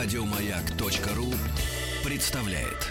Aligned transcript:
Радиомаяк.ру 0.00 1.34
представляет. 2.08 2.86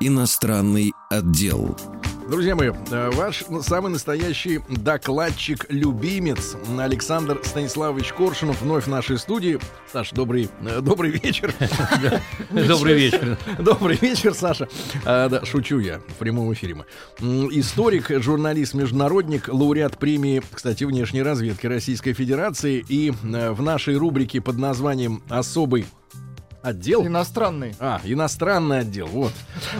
Иностранный 0.00 0.92
отдел. 1.10 1.76
Друзья 2.28 2.56
мои, 2.56 2.72
э, 2.90 3.10
ваш 3.12 3.44
самый 3.62 3.92
настоящий 3.92 4.60
докладчик-любимец 4.68 6.56
Александр 6.76 7.40
Станиславович 7.44 8.12
Коршунов 8.12 8.62
вновь 8.62 8.84
в 8.84 8.88
нашей 8.88 9.16
студии. 9.16 9.60
Саша, 9.92 10.12
добрый, 10.12 10.48
э, 10.62 10.80
добрый 10.80 11.12
вечер. 11.12 11.54
Добрый 12.50 12.94
вечер. 12.94 13.38
Добрый 13.60 13.96
вечер, 13.96 14.34
Саша. 14.34 14.68
Да, 15.04 15.44
шучу 15.44 15.78
я 15.78 16.00
в 16.00 16.14
прямом 16.14 16.52
эфире. 16.52 16.84
Историк, 17.20 18.10
журналист, 18.10 18.74
международник, 18.74 19.48
лауреат 19.48 19.96
премии, 19.96 20.42
кстати, 20.52 20.82
внешней 20.82 21.22
разведки 21.22 21.66
Российской 21.66 22.12
Федерации. 22.12 22.84
И 22.88 23.10
э, 23.10 23.50
в 23.52 23.62
нашей 23.62 23.96
рубрике 23.96 24.40
под 24.40 24.58
названием 24.58 25.22
«Особый 25.28 25.86
отдел». 26.66 27.06
Иностранный. 27.06 27.74
А, 27.78 28.00
иностранный 28.04 28.80
отдел, 28.80 29.06
вот. 29.06 29.32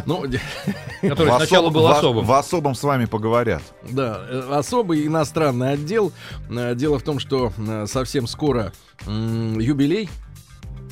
Ну, 0.05 0.23
Который 1.03 1.35
сначала 1.37 1.71
был 1.71 1.87
особым. 1.87 2.25
В 2.25 2.33
особом 2.33 2.75
с 2.75 2.83
вами 2.83 3.07
поговорят. 3.07 3.62
Да, 3.91 4.25
э, 4.29 4.49
особый 4.53 5.07
иностранный 5.07 5.73
отдел. 5.73 6.12
Э, 6.51 6.75
Дело 6.75 6.99
в 6.99 7.03
том, 7.03 7.19
что 7.19 7.53
э, 7.57 7.87
совсем 7.87 8.27
скоро 8.27 8.73
юбилей, 9.07 10.09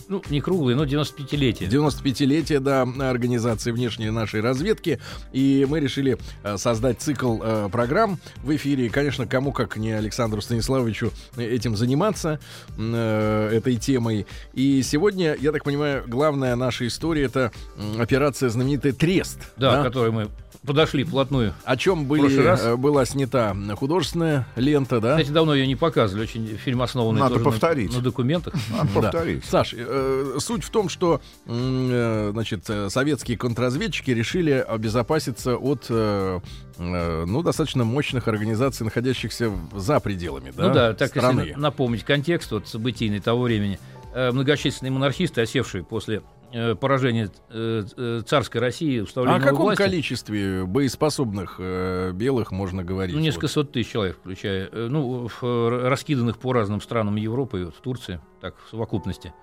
Ну, 0.08 0.22
не 0.30 0.40
круглый, 0.40 0.74
но 0.74 0.84
95-летие. 0.84 1.69
95-летие 1.69 2.60
да, 2.60 2.83
организации 2.83 3.70
внешней 3.70 4.11
нашей 4.11 4.41
разведки. 4.41 5.00
И 5.33 5.66
мы 5.69 5.80
решили 5.80 6.19
э, 6.42 6.56
создать 6.56 7.00
цикл 7.00 7.38
э, 7.42 7.69
программ 7.70 8.19
в 8.42 8.55
эфире. 8.56 8.86
И, 8.86 8.88
конечно, 8.88 9.27
кому 9.27 9.52
как 9.52 9.77
не 9.77 9.92
Александру 9.92 10.41
Станиславовичу 10.41 11.12
этим 11.36 11.77
заниматься, 11.77 12.41
э, 12.77 13.50
этой 13.52 13.77
темой. 13.77 14.27
И 14.52 14.83
сегодня, 14.83 15.36
я 15.41 15.52
так 15.52 15.64
понимаю, 15.64 16.05
главная 16.06 16.56
наша 16.56 16.86
история 16.86 17.24
это 17.24 17.52
операция 17.98 18.48
знаменитая 18.48 18.92
Трест. 18.92 19.39
Да, 19.56 19.80
к 19.80 19.84
которой 19.84 20.11
мы 20.11 20.28
подошли 20.67 21.05
вплотную. 21.05 21.55
О 21.65 21.77
чем 21.77 22.07
были, 22.07 22.37
раз. 22.43 22.62
э, 22.65 22.77
была 22.77 23.05
снята 23.05 23.57
художественная 23.77 24.47
лента, 24.57 25.01
да? 25.01 25.17
Кстати, 25.17 25.31
давно 25.33 25.55
ее 25.55 25.67
не 25.67 25.77
показывали. 25.77 26.25
Очень 26.25 26.47
фильм 26.57 26.83
основанный 26.83 27.20
Надо 27.20 27.34
тоже 27.34 27.45
на- 27.45 27.51
повторить. 27.51 27.95
На, 27.95 28.01
документах. 28.01 28.55
Надо 28.70 28.89
Да. 28.95 29.01
повторить. 29.03 29.45
Саш, 29.45 29.75
э, 29.77 30.37
суть 30.39 30.65
в 30.65 30.70
том, 30.70 30.89
что 30.89 31.20
э, 31.47 32.31
значит, 32.33 32.69
советские 32.89 33.37
контрразведчики 33.39 34.11
решили 34.11 34.53
обезопаситься 34.53 35.57
от 35.57 35.87
э, 35.89 36.41
ну, 36.79 37.42
достаточно 37.42 37.85
мощных 37.85 38.27
организаций, 38.29 38.85
находящихся 38.85 39.53
за 39.75 40.01
пределами 40.01 40.53
да, 40.57 40.69
ну 40.69 40.75
да, 40.75 40.92
так 40.95 41.11
страны. 41.11 41.41
если 41.42 41.53
на- 41.55 41.61
напомнить 41.61 42.05
контекст 42.05 42.51
вот, 42.51 42.67
событийный 42.69 43.20
того 43.20 43.42
времени. 43.42 43.79
Многочисленные 44.15 44.92
монархисты, 44.92 45.41
осевшие 45.41 45.83
после 45.83 46.23
э, 46.55 46.74
поражения 46.74 47.30
э, 47.50 47.83
э, 47.97 48.22
царской 48.27 48.60
России, 48.60 49.00
А 49.00 49.02
установления 49.02 49.44
о 49.44 49.50
каком 49.50 49.66
власти, 49.66 49.83
количестве 49.83 50.64
боеспособных 50.64 51.56
э, 51.58 52.12
белых 52.12 52.52
можно 52.52 52.83
говорить? 52.84 53.14
Ну, 53.14 53.20
несколько 53.20 53.44
Вот. 53.46 53.50
сот 53.52 53.72
тысяч 53.72 53.91
человек, 53.91 54.16
включая, 54.16 54.69
э, 54.70 54.86
ну, 54.88 55.28
в, 55.28 55.42
раскиданных 55.88 56.38
по 56.38 56.52
разным 56.52 56.80
странам 56.80 57.16
Европы, 57.16 57.66
вот 57.66 57.74
в 57.74 57.80
Турции, 57.80 58.20
так, 58.41 58.55
в 58.64 58.70
совокупности. 58.70 59.34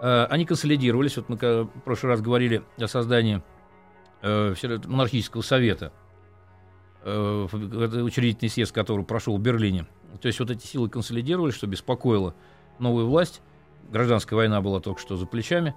Э, 0.00 0.26
Они 0.30 0.46
консолидировались, 0.46 1.16
вот 1.16 1.28
мы 1.28 1.36
в 1.36 1.68
прошлый 1.84 2.12
раз 2.12 2.20
говорили 2.20 2.62
о 2.78 2.86
создании 2.86 3.42
монархического 4.22 5.42
совета, 5.42 5.92
учредительный 7.04 8.48
съезд, 8.48 8.72
который 8.72 9.04
прошел 9.04 9.36
в 9.36 9.40
Берлине. 9.40 9.86
То 10.22 10.28
есть 10.28 10.40
вот 10.40 10.50
эти 10.50 10.66
силы 10.66 10.88
консолидировались, 10.88 11.54
что 11.54 11.66
беспокоило 11.66 12.34
новую 12.78 13.06
власть. 13.06 13.42
Гражданская 13.90 14.36
война 14.36 14.62
была 14.62 14.80
только 14.80 15.00
что 15.00 15.16
за 15.16 15.26
плечами. 15.26 15.74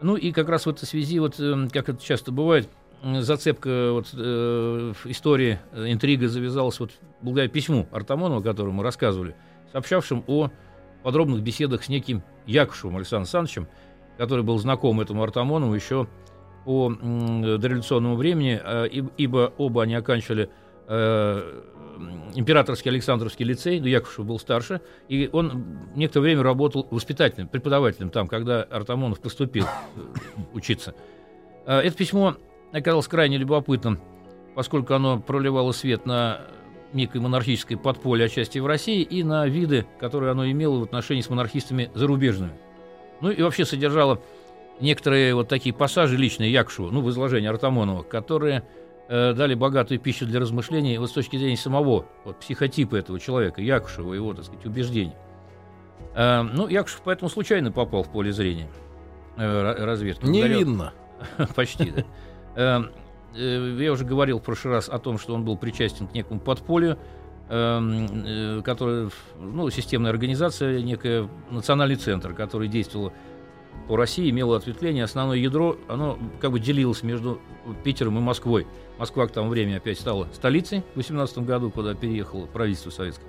Ну 0.00 0.16
и 0.16 0.32
как 0.32 0.48
раз 0.48 0.66
в 0.66 0.70
этой 0.70 0.86
связи, 0.86 1.18
вот, 1.18 1.38
э, 1.38 1.68
как 1.72 1.88
это 1.88 2.02
часто 2.02 2.32
бывает, 2.32 2.68
зацепка 3.02 3.92
вот, 3.92 4.08
э, 4.14 4.92
истории, 5.04 5.58
э, 5.72 5.92
интрига 5.92 6.28
завязалась 6.28 6.80
вот 6.80 6.90
благодаря 7.20 7.48
письму 7.48 7.86
Артамонова, 7.92 8.40
о 8.40 8.42
котором 8.42 8.74
мы 8.74 8.84
рассказывали, 8.84 9.34
сообщавшим 9.72 10.24
о 10.26 10.50
подробных 11.02 11.42
беседах 11.42 11.84
с 11.84 11.88
неким 11.88 12.22
Якушевым 12.46 12.96
Александром 12.96 13.22
Александровичем, 13.22 13.68
который 14.18 14.44
был 14.44 14.58
знаком 14.58 15.00
этому 15.00 15.22
Артамонову 15.22 15.74
еще 15.74 16.06
по 16.64 16.90
дореволюционному 16.90 18.16
времени, 18.16 18.60
э, 18.62 18.86
иб- 18.88 19.12
ибо 19.16 19.52
оба 19.56 19.82
они 19.82 19.94
оканчивали 19.94 20.50
э, 20.90 21.62
императорский 22.34 22.90
Александровский 22.90 23.44
лицей, 23.44 23.80
но 23.80 23.86
Якушев 23.86 24.26
был 24.26 24.38
старше, 24.38 24.80
и 25.08 25.30
он 25.32 25.78
некоторое 25.94 26.24
время 26.24 26.42
работал 26.42 26.86
воспитателем, 26.90 27.48
преподавателем 27.48 28.10
там, 28.10 28.26
когда 28.26 28.62
Артамонов 28.64 29.20
поступил 29.20 29.64
э, 29.64 30.00
учиться. 30.52 30.94
Э, 31.66 31.78
Это 31.78 31.96
письмо 31.96 32.36
оказалось 32.72 33.08
крайне 33.08 33.38
любопытным, 33.38 34.00
поскольку 34.54 34.94
оно 34.94 35.20
проливало 35.20 35.72
свет 35.72 36.06
на 36.06 36.42
некое 36.92 37.20
монархическое 37.20 37.78
подполье 37.78 38.26
отчасти 38.26 38.58
в 38.58 38.66
России 38.66 39.02
и 39.02 39.22
на 39.22 39.46
виды, 39.46 39.86
которые 40.00 40.32
оно 40.32 40.50
имело 40.50 40.80
в 40.80 40.82
отношении 40.82 41.22
с 41.22 41.30
монархистами 41.30 41.90
зарубежными. 41.94 42.52
Ну 43.20 43.30
и 43.30 43.40
вообще 43.42 43.64
содержало 43.64 44.20
некоторые 44.80 45.34
вот 45.34 45.48
такие 45.48 45.72
пассажи 45.72 46.16
личные 46.16 46.50
Якушева, 46.50 46.90
ну, 46.90 47.00
в 47.00 47.10
изложении 47.10 47.48
Артамонова, 47.48 48.02
которые 48.02 48.64
э, 49.10 49.34
дали 49.34 49.54
богатую 49.54 49.98
пищу 50.00 50.24
для 50.24 50.40
размышлений 50.40 50.96
вот 50.98 51.10
с 51.10 51.12
точки 51.12 51.36
зрения 51.36 51.56
самого 51.56 52.06
вот, 52.24 52.38
психотипа 52.38 52.96
этого 52.96 53.18
человека, 53.18 53.60
Якушева, 53.60 54.14
его, 54.14 54.32
так 54.32 54.44
сказать, 54.44 54.64
убеждений. 54.64 55.14
Э, 56.14 56.42
ну, 56.42 56.68
Якушев 56.68 57.02
поэтому 57.04 57.28
случайно 57.28 57.72
попал 57.72 58.04
в 58.04 58.10
поле 58.10 58.32
зрения 58.32 58.68
э, 59.36 59.42
ра- 59.42 59.84
разведки. 59.84 60.24
Невинно. 60.24 60.92
Почти, 61.56 61.90
да. 61.90 62.04
Э, 62.54 62.82
э, 63.36 63.76
Я 63.80 63.92
уже 63.92 64.04
говорил 64.04 64.38
в 64.38 64.42
прошлый 64.42 64.74
раз 64.74 64.88
о 64.88 64.98
том, 64.98 65.18
что 65.18 65.34
он 65.34 65.44
был 65.44 65.58
причастен 65.58 66.06
к 66.06 66.14
некому 66.14 66.40
подполью, 66.40 66.96
которое, 67.48 69.10
ну, 69.40 69.68
системная 69.70 70.12
организация, 70.12 70.80
некая 70.82 71.28
национальный 71.50 71.96
центр, 71.96 72.32
который 72.32 72.68
действовал 72.68 73.12
по 73.88 73.96
России, 73.96 74.30
имело 74.30 74.56
ответвление. 74.56 75.02
Основное 75.02 75.36
ядро, 75.36 75.76
оно 75.88 76.16
как 76.40 76.52
бы 76.52 76.60
делилось 76.60 77.02
между 77.02 77.40
Питером 77.82 78.18
и 78.18 78.20
Москвой. 78.20 78.68
Москва 79.00 79.26
к 79.26 79.32
тому 79.32 79.48
времени 79.48 79.76
опять 79.76 79.98
стала 79.98 80.28
столицей 80.34 80.84
в 80.92 80.98
18 80.98 81.38
году, 81.38 81.70
куда 81.70 81.94
переехало 81.94 82.44
правительство 82.44 82.90
советское. 82.90 83.26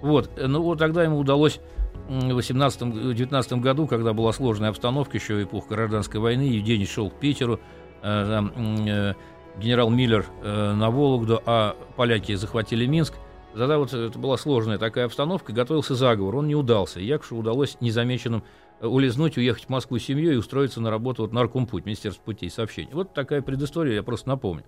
Вот. 0.00 0.30
э, 0.36 0.46
Ну 0.46 0.62
вот 0.62 0.78
тогда 0.78 1.04
ему 1.04 1.18
удалось 1.18 1.60
в 2.08 2.38
18-19 2.38 3.60
году, 3.60 3.86
когда 3.86 4.14
была 4.14 4.32
сложная 4.32 4.70
обстановка, 4.70 5.18
еще 5.18 5.42
эпоха 5.42 5.74
гражданской 5.74 6.20
войны, 6.20 6.42
Евгений 6.42 6.86
шел 6.86 7.10
к 7.10 7.20
Питеру, 7.20 7.60
э, 8.02 8.42
э, 8.56 9.14
генерал 9.58 9.90
Миллер 9.90 10.24
э, 10.42 10.72
на 10.72 10.90
Вологду, 10.90 11.42
а 11.44 11.76
поляки 11.96 12.34
захватили 12.34 12.86
Минск. 12.86 13.12
Тогда 13.52 13.76
вот 13.76 13.92
это 13.92 14.18
была 14.18 14.38
сложная 14.38 14.78
такая 14.78 15.04
обстановка, 15.04 15.52
готовился 15.52 15.94
заговор, 15.94 16.36
он 16.36 16.46
не 16.46 16.54
удался. 16.54 16.98
Якушу 16.98 17.36
удалось 17.36 17.76
незамеченным 17.82 18.42
э, 18.80 18.86
улизнуть, 18.86 19.36
уехать 19.36 19.64
в 19.64 19.68
Москву 19.68 19.98
с 19.98 20.02
семьей 20.04 20.32
и 20.32 20.38
устроиться 20.38 20.80
на 20.80 20.90
работу 20.90 21.28
вот, 21.28 21.32
на 21.32 21.40
Министерство 21.40 22.22
путей 22.22 22.48
сообщений. 22.48 22.90
Вот 22.94 23.12
такая 23.12 23.42
предыстория, 23.42 23.96
я 23.96 24.02
просто 24.02 24.30
напомню. 24.30 24.64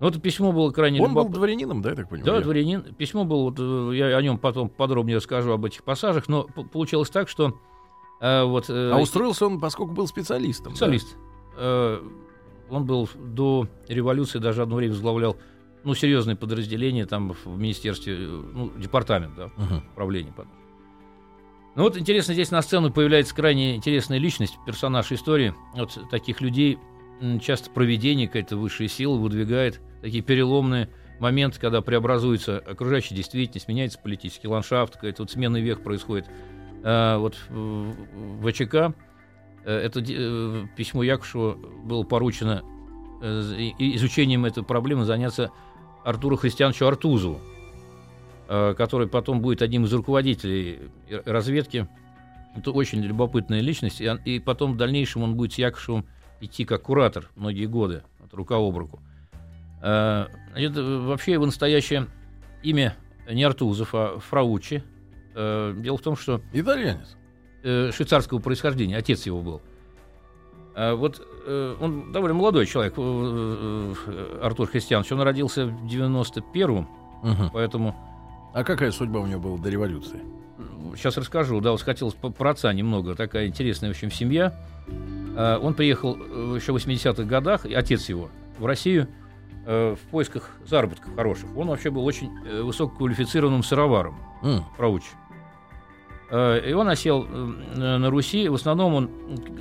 Но 0.00 0.08
это 0.08 0.20
письмо 0.20 0.52
было 0.52 0.70
крайне 0.70 1.00
Он 1.00 1.06
был 1.06 1.22
любопытно. 1.22 1.34
дворянином, 1.38 1.82
да, 1.82 1.90
я 1.90 1.96
так 1.96 2.08
понимаю? 2.08 2.32
Да, 2.34 2.40
дворянин. 2.40 2.82
Письмо 2.94 3.24
было, 3.24 3.42
вот, 3.44 3.56
э, 3.58 3.96
я 3.96 4.16
о 4.16 4.22
нем 4.22 4.38
потом 4.38 4.68
подробнее 4.68 5.16
расскажу 5.16 5.52
об 5.52 5.64
этих 5.64 5.84
пассажах, 5.84 6.28
но 6.28 6.44
получилось 6.44 7.10
так, 7.10 7.28
что 7.28 7.58
э, 8.20 8.42
вот... 8.44 8.68
э, 8.68 8.90
А 8.92 8.98
устроился 9.00 9.46
он, 9.46 9.60
поскольку 9.60 9.92
был 9.94 10.06
специалистом. 10.08 10.72
да? 10.72 10.76
специалист. 10.76 11.16
Э, 11.56 12.00
он 12.70 12.84
был 12.86 13.08
до 13.14 13.68
революции, 13.88 14.38
даже 14.40 14.62
одно 14.62 14.76
время 14.76 14.92
возглавлял 14.94 15.36
ну, 15.84 15.94
серьезные 15.94 16.34
подразделения 16.34 17.04
там 17.06 17.32
в 17.44 17.58
министерстве, 17.58 18.16
э, 18.18 18.26
ну, 18.52 18.72
департамент, 18.76 19.34
да, 19.36 19.50
Мгм. 19.56 19.82
управление 19.92 20.32
потом. 20.36 20.52
Ну 21.76 21.82
вот 21.82 21.96
интересно, 21.98 22.34
здесь 22.34 22.50
на 22.50 22.62
сцену 22.62 22.92
появляется 22.92 23.34
крайне 23.34 23.74
интересная 23.76 24.18
личность, 24.18 24.56
персонаж 24.64 25.10
истории. 25.12 25.54
Вот 25.74 25.98
таких 26.10 26.40
людей 26.40 26.78
часто 27.40 27.70
проведение, 27.70 28.26
какая-то 28.26 28.56
высшая 28.56 28.88
сила 28.88 29.16
выдвигает 29.16 29.80
такие 30.02 30.22
переломные 30.22 30.88
моменты, 31.18 31.60
когда 31.60 31.80
преобразуется 31.80 32.58
окружающая 32.58 33.14
действительность, 33.14 33.68
меняется 33.68 33.98
политический 33.98 34.48
ландшафт, 34.48 34.94
какой-то 34.94 35.22
вот 35.22 35.30
сменный 35.30 35.62
век 35.62 35.82
происходит. 35.82 36.26
А, 36.82 37.18
вот 37.18 37.36
в 37.48 38.50
ВЧК 38.50 38.94
э, 39.64 39.74
это 39.74 40.04
э, 40.06 40.66
письмо 40.76 41.02
Якушева 41.02 41.54
было 41.84 42.02
поручено 42.02 42.62
э, 43.22 43.40
изучением 43.78 44.44
этой 44.44 44.62
проблемы 44.62 45.04
заняться 45.04 45.50
Артуру 46.04 46.36
Христиановичу 46.36 46.86
Артузову, 46.86 47.40
э, 48.48 48.74
который 48.76 49.08
потом 49.08 49.40
будет 49.40 49.62
одним 49.62 49.84
из 49.84 49.92
руководителей 49.94 50.90
разведки. 51.24 51.88
Это 52.54 52.70
очень 52.70 53.00
любопытная 53.00 53.60
личность. 53.60 54.00
И 54.00 54.38
потом 54.38 54.74
в 54.74 54.76
дальнейшем 54.76 55.22
он 55.22 55.34
будет 55.34 55.54
с 55.54 55.58
Якушевым 55.58 56.04
идти 56.44 56.64
как 56.64 56.82
куратор 56.82 57.30
многие 57.36 57.66
годы, 57.66 58.02
от 58.24 58.32
рука 58.34 58.56
об 58.56 58.76
руку. 58.76 59.00
Э, 59.82 60.26
это 60.54 60.82
вообще 60.82 61.32
его 61.32 61.46
настоящее 61.46 62.06
имя 62.62 62.96
не 63.30 63.44
Артузов, 63.44 63.90
а 63.94 64.18
Фраучи. 64.18 64.82
Э, 65.34 65.74
дело 65.76 65.98
в 65.98 66.02
том, 66.02 66.16
что... 66.16 66.40
Итальянец. 66.52 67.16
Э, 67.62 67.90
швейцарского 67.92 68.38
происхождения, 68.38 68.96
отец 68.96 69.26
его 69.26 69.40
был. 69.40 69.62
А 70.74 70.94
вот 70.94 71.26
э, 71.46 71.76
он 71.80 72.12
довольно 72.12 72.34
молодой 72.34 72.66
человек, 72.66 72.94
э, 72.96 73.94
э, 74.06 74.38
Артур 74.42 74.68
Христианович. 74.68 75.12
Он 75.12 75.22
родился 75.22 75.66
в 75.66 75.86
91-м, 75.86 76.88
угу. 77.22 77.50
поэтому... 77.52 77.94
А 78.52 78.64
какая 78.64 78.90
судьба 78.90 79.20
у 79.20 79.26
него 79.26 79.40
была 79.40 79.58
до 79.58 79.68
революции? 79.68 80.20
Сейчас 80.96 81.16
расскажу. 81.16 81.60
Да, 81.60 81.72
вот 81.72 81.82
хотелось 81.82 82.14
про 82.14 82.50
отца 82.50 82.72
немного. 82.72 83.14
Такая 83.14 83.48
интересная, 83.48 83.90
в 83.90 83.92
общем, 83.92 84.10
семья. 84.10 84.54
А, 85.36 85.58
он 85.58 85.74
приехал 85.74 86.16
еще 86.54 86.72
в 86.72 86.76
80-х 86.76 87.24
годах, 87.24 87.64
отец 87.64 88.08
его, 88.08 88.30
в 88.58 88.66
Россию 88.66 89.08
в 89.66 89.98
поисках 90.10 90.50
заработков 90.66 91.16
хороших. 91.16 91.56
Он 91.56 91.68
вообще 91.68 91.88
был 91.88 92.04
очень 92.04 92.30
высококвалифицированным 92.64 93.62
сыроваром, 93.62 94.14
mm. 94.42 94.60
прауч. 94.76 95.04
И 96.30 96.74
он 96.76 96.86
осел 96.86 97.24
на 97.24 98.10
Руси. 98.10 98.46
В 98.50 98.56
основном 98.56 98.94
он, 98.94 99.10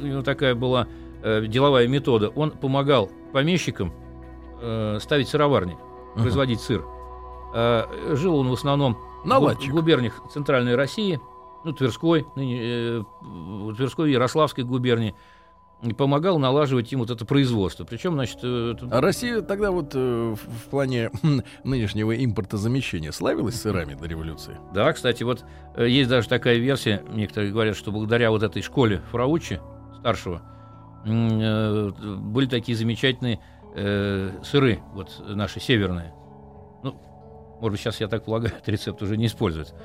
у 0.02 0.06
него 0.06 0.22
такая 0.22 0.56
была 0.56 0.88
э, 1.22 1.46
деловая 1.48 1.88
метода. 1.88 2.28
Он 2.30 2.52
помогал 2.52 3.10
помещикам 3.32 3.94
э, 4.62 4.98
ставить 5.00 5.30
сыроварни, 5.30 5.74
uh-huh. 5.74 6.22
производить 6.22 6.62
сыр. 6.62 6.86
Э, 7.54 7.86
жил 8.16 8.38
он 8.38 8.50
в 8.50 8.54
основном 8.54 8.98
Наладчик. 9.26 9.72
в 9.72 9.76
губерниях 9.76 10.22
Центральной 10.32 10.76
России, 10.76 11.20
ну, 11.64 11.74
Тверской, 11.74 12.26
ныне, 12.36 12.60
э, 12.62 13.04
Тверской 13.78 14.10
и 14.10 14.14
Ярославской 14.14 14.64
губернии 14.64 15.16
и 15.84 15.94
помогал 15.94 16.40
налаживать 16.40 16.92
им 16.94 17.00
вот 17.00 17.10
это 17.10 17.26
производство. 17.26 17.84
Причем, 17.84 18.14
значит... 18.14 18.40
Э, 18.44 18.76
а 18.90 19.02
Россия 19.02 19.42
тогда 19.42 19.72
вот 19.72 19.92
э, 19.94 20.36
в 20.36 20.70
плане 20.70 21.12
нынешнего 21.64 22.16
импортозамещения 22.24 23.12
славилась 23.12 23.62
сырами 23.62 23.94
до 23.94 24.06
революции? 24.06 24.58
Да, 24.74 24.92
кстати, 24.94 25.24
вот 25.24 25.44
э, 25.76 25.88
есть 25.88 26.10
даже 26.10 26.28
такая 26.30 26.58
версия, 26.58 27.04
некоторые 27.12 27.52
говорят, 27.52 27.76
что 27.76 27.92
благодаря 27.92 28.32
вот 28.32 28.44
этой 28.44 28.62
школе 28.62 29.02
Фраучи, 29.12 29.60
старшего, 30.00 30.42
Э, 31.06 31.92
были 32.00 32.48
такие 32.48 32.78
замечательные 32.78 33.40
э, 33.76 34.32
сыры, 34.44 34.80
вот 34.94 35.22
наши 35.28 35.60
северные. 35.60 36.14
Ну, 36.84 36.96
может 37.60 37.72
быть, 37.72 37.80
сейчас, 37.80 38.00
я 38.00 38.08
так 38.08 38.26
полагаю, 38.26 38.54
этот 38.56 38.70
рецепт 38.70 39.02
уже 39.02 39.18
не 39.18 39.26
используется. 39.26 39.76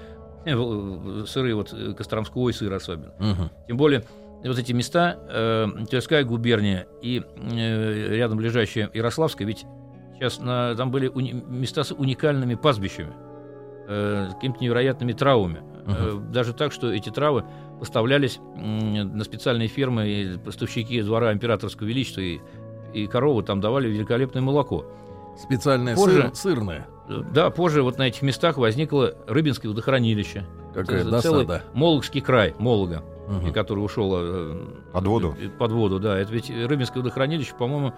Э, 0.44 1.24
сыры, 1.26 1.54
вот 1.54 1.74
Костромской 1.96 2.52
сыр 2.52 2.72
особенно. 2.72 3.12
Угу. 3.18 3.50
Тем 3.66 3.76
более, 3.76 4.04
вот 4.44 4.58
эти 4.58 4.72
места, 4.72 5.18
э, 5.28 5.66
Тверская 5.88 6.24
губерния 6.24 6.86
и 7.02 7.22
э, 7.22 8.16
рядом 8.16 8.38
ближайшая 8.38 8.90
Ярославская, 8.94 9.46
ведь 9.46 9.66
сейчас 10.14 10.38
на, 10.38 10.74
там 10.76 10.90
были 10.90 11.08
уни, 11.08 11.32
места 11.32 11.84
с 11.84 11.92
уникальными 11.92 12.54
пастбищами, 12.54 13.12
э, 13.88 14.28
с 14.30 14.34
какими-то 14.34 14.60
невероятными 14.60 15.12
травами. 15.12 15.58
Угу. 15.58 15.92
Э, 15.92 16.20
даже 16.30 16.52
так, 16.52 16.72
что 16.72 16.92
эти 16.92 17.10
травы 17.10 17.44
поставлялись 17.80 18.38
на 18.56 19.24
специальные 19.24 19.68
фермы, 19.68 20.08
и 20.08 20.38
поставщики 20.38 21.00
двора 21.02 21.32
императорского 21.32 21.86
величества 21.86 22.20
и, 22.20 22.40
и 22.92 23.06
коровы 23.06 23.42
там 23.42 23.60
давали 23.60 23.88
великолепное 23.88 24.42
молоко. 24.42 24.84
Специальное 25.36 25.94
позже, 25.94 26.22
сыр, 26.22 26.34
сырное. 26.34 26.86
Да, 27.32 27.50
позже 27.50 27.82
вот 27.82 27.98
на 27.98 28.08
этих 28.08 28.22
местах 28.22 28.56
возникло 28.56 29.14
Рыбинское 29.26 29.70
водохранилище. 29.70 30.44
Какая 30.74 31.02
целый 31.02 31.46
досада. 31.46 31.62
Мологский 31.72 32.20
край, 32.20 32.54
Молога, 32.58 33.02
угу. 33.28 33.52
который 33.52 33.80
ушел 33.80 34.12
э, 34.16 34.66
под 34.92 35.06
воду. 35.06 35.36
Э, 35.38 35.48
под 35.48 35.72
воду, 35.72 36.00
да. 36.00 36.18
Это 36.18 36.32
ведь 36.32 36.50
Рыбинское 36.50 37.02
водохранилище, 37.02 37.54
по-моему, 37.58 37.94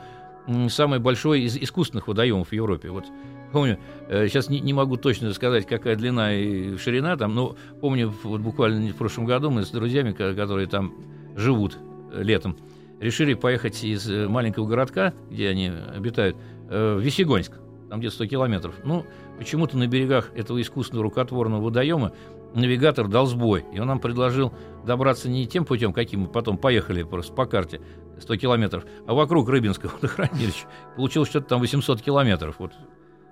самый 0.69 0.99
большой 0.99 1.43
из 1.43 1.57
искусственных 1.57 2.09
водоемов 2.09 2.49
в 2.49 2.53
Европе. 2.53 2.91
Вот 2.91 3.05
помню, 3.53 3.79
сейчас 4.09 4.49
э, 4.49 4.53
не, 4.53 4.61
не 4.61 4.73
могу 4.73 4.97
точно 4.97 5.33
сказать, 5.33 5.67
какая 5.67 5.97
длина 5.97 6.35
и 6.35 6.77
ширина 6.77 7.17
там, 7.17 7.35
но 7.35 7.57
помню, 7.81 8.13
вот 8.23 8.41
буквально 8.41 8.93
в 8.93 8.97
прошлом 8.97 9.27
году 9.27 9.51
мы 9.51 9.65
с 9.65 9.71
друзьями, 9.71 10.13
которые 10.13 10.67
там 10.67 10.95
живут 11.37 11.79
э, 12.13 12.23
летом, 12.23 12.57
решили 13.01 13.35
поехать 13.35 13.83
из 13.85 14.09
маленького 14.09 14.67
городка, 14.67 15.15
где 15.31 15.49
они 15.49 15.71
обитают, 15.95 16.37
в 16.69 17.01
Весегонск, 17.01 17.55
там 17.89 17.99
где-то 17.99 18.15
100 18.15 18.27
километров. 18.27 18.75
Ну, 18.85 19.05
почему-то 19.39 19.77
на 19.77 19.89
берегах 19.89 20.31
этого 20.37 20.61
искусственного 20.61 21.03
рукотворного 21.03 21.61
водоема 21.61 22.13
навигатор 22.55 23.09
дал 23.09 23.27
сбой, 23.27 23.65
и 23.73 23.79
он 23.79 23.89
нам 23.89 24.01
предложил 24.01 24.53
добраться 24.85 25.29
не 25.29 25.47
тем 25.47 25.65
путем, 25.65 25.93
каким 25.93 26.21
мы 26.21 26.29
потом 26.29 26.59
поехали 26.59 27.03
просто 27.03 27.33
по 27.33 27.47
карте, 27.47 27.81
100 28.21 28.37
километров, 28.37 28.85
а 29.07 29.15
вокруг 29.15 29.49
Рыбинского 29.49 29.91
водохранилища. 29.95 30.67
Получилось 30.97 31.29
что-то 31.29 31.49
там 31.49 31.61
800 31.61 32.03
километров. 32.03 32.57
Вот 32.59 32.73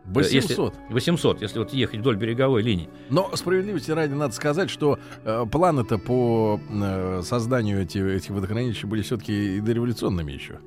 800. 0.04 0.32
Если, 0.32 0.92
800, 0.92 1.42
если 1.42 1.58
вот 1.58 1.72
ехать 1.72 2.00
вдоль 2.00 2.16
береговой 2.16 2.62
линии. 2.62 2.88
Но 3.10 3.30
справедливости 3.34 3.90
ради 3.90 4.14
надо 4.14 4.34
сказать, 4.34 4.70
что 4.70 4.98
э, 5.24 5.44
планы-то 5.50 5.98
по 5.98 6.58
э, 6.70 7.20
созданию 7.22 7.82
эти, 7.82 7.98
этих 7.98 8.30
водохранилищ 8.30 8.84
были 8.84 9.02
все-таки 9.02 9.58
и 9.58 9.60
дореволюционными 9.60 10.32
еще. 10.32 10.60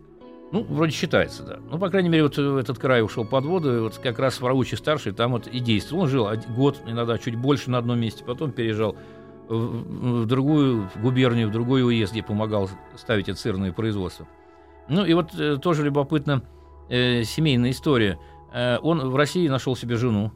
Ну, 0.52 0.64
вроде 0.64 0.92
считается, 0.92 1.44
да. 1.44 1.60
Ну, 1.70 1.80
по 1.80 1.90
крайней 1.90 2.10
мере, 2.10 2.24
вот 2.24 2.38
этот 2.38 2.78
край 2.78 3.02
ушел 3.02 3.24
под 3.24 3.46
воду, 3.46 3.78
и 3.78 3.80
вот 3.80 3.98
как 3.98 4.20
раз 4.20 4.42
Варучий 4.42 4.78
старший 4.78 5.14
там 5.14 5.32
вот 5.32 5.48
и 5.48 5.60
действовал. 5.60 6.04
Он 6.04 6.10
жил 6.10 6.30
год, 6.50 6.82
иногда 6.86 7.18
чуть 7.18 7.36
больше 7.36 7.70
на 7.70 7.78
одном 7.78 8.00
месте, 8.00 8.24
потом 8.26 8.52
переезжал 8.52 8.98
в, 9.48 10.24
в 10.24 10.26
другую 10.26 10.90
губернию, 11.02 11.48
в 11.48 11.52
другой 11.52 11.84
уезд, 11.84 12.12
где 12.12 12.22
помогал 12.22 12.70
ставить 12.98 13.30
это 13.30 13.40
сырное 13.40 13.72
производство. 13.72 14.28
Ну, 14.90 15.06
и 15.06 15.14
вот 15.14 15.34
э, 15.40 15.58
тоже 15.58 15.84
любопытно 15.84 16.42
э, 16.90 17.24
семейная 17.24 17.72
история– 17.72 18.20
Э, 18.52 18.78
он 18.82 19.10
в 19.10 19.16
России 19.16 19.48
нашел 19.48 19.76
себе 19.76 19.96
жену. 19.96 20.32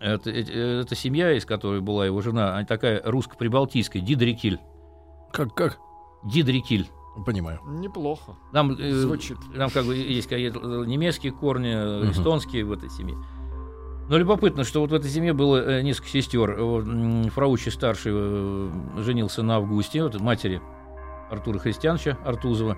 Это, 0.00 0.30
это, 0.30 0.52
это 0.52 0.94
семья, 0.94 1.32
из 1.32 1.44
которой 1.44 1.80
была 1.80 2.06
его 2.06 2.20
жена, 2.20 2.54
она 2.54 2.64
такая 2.64 3.00
русско-прибалтийская, 3.04 4.02
Дидрикиль. 4.02 4.58
Как, 5.32 5.54
как? 5.54 5.78
Дидрикиль. 6.24 6.88
Понимаю. 7.24 7.60
Неплохо. 7.64 8.36
Там, 8.52 8.72
э, 8.72 8.90
Звучит. 8.90 9.38
Там 9.56 9.70
как 9.70 9.84
бы 9.84 9.94
есть 9.96 10.30
немецкие 10.30 11.32
корни, 11.32 11.74
угу. 11.74 12.10
эстонские 12.10 12.64
в 12.64 12.72
этой 12.72 12.90
семье. 12.90 13.16
Но 14.08 14.18
любопытно, 14.18 14.64
что 14.64 14.80
вот 14.80 14.90
в 14.90 14.94
этой 14.94 15.10
семье 15.10 15.32
было 15.32 15.56
э, 15.56 15.82
несколько 15.82 16.08
сестер. 16.08 16.56
Фраучи 17.30 17.68
старший 17.70 18.12
женился 19.02 19.42
на 19.42 19.56
Августе, 19.56 20.02
вот 20.02 20.20
матери 20.20 20.60
Артура 21.30 21.58
Христиановича 21.58 22.18
Артузова. 22.24 22.76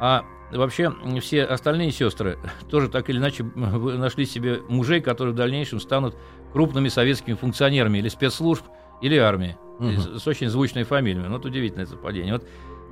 А 0.00 0.24
вообще 0.52 0.92
все 1.20 1.44
остальные 1.44 1.90
сестры 1.92 2.38
тоже 2.70 2.88
так 2.88 3.08
или 3.10 3.18
иначе 3.18 3.44
нашли 3.44 4.26
себе 4.26 4.60
мужей, 4.68 5.00
которые 5.00 5.34
в 5.34 5.36
дальнейшем 5.36 5.80
станут 5.80 6.16
крупными 6.52 6.88
советскими 6.88 7.34
функционерами 7.34 7.98
или 7.98 8.08
спецслужб, 8.08 8.64
или 9.00 9.16
армии. 9.16 9.56
Угу. 9.78 10.18
С 10.18 10.26
очень 10.26 10.48
звучной 10.48 10.84
фамилией. 10.84 11.24
Ну, 11.26 11.34
вот 11.34 11.44
удивительное 11.44 11.86
совпадение. 11.86 12.32
Вот, 12.32 12.44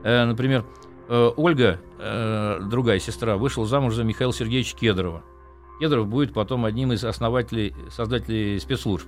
э, 0.03 0.25
например, 0.25 0.65
э, 1.09 1.31
Ольга, 1.37 1.81
э, 1.99 2.61
другая 2.69 2.99
сестра, 2.99 3.37
вышла 3.37 3.67
замуж 3.67 3.95
за 3.95 4.05
Михаила 4.05 4.33
Сергеевича 4.33 4.77
Кедрова. 4.77 5.23
Кедров 5.81 6.07
будет 6.09 6.33
потом 6.33 6.65
одним 6.65 6.93
из 6.93 7.05
основателей, 7.05 7.75
создателей 7.91 8.59
спецслужб 8.59 9.07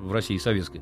в 0.00 0.12
России 0.12 0.38
советской. 0.38 0.80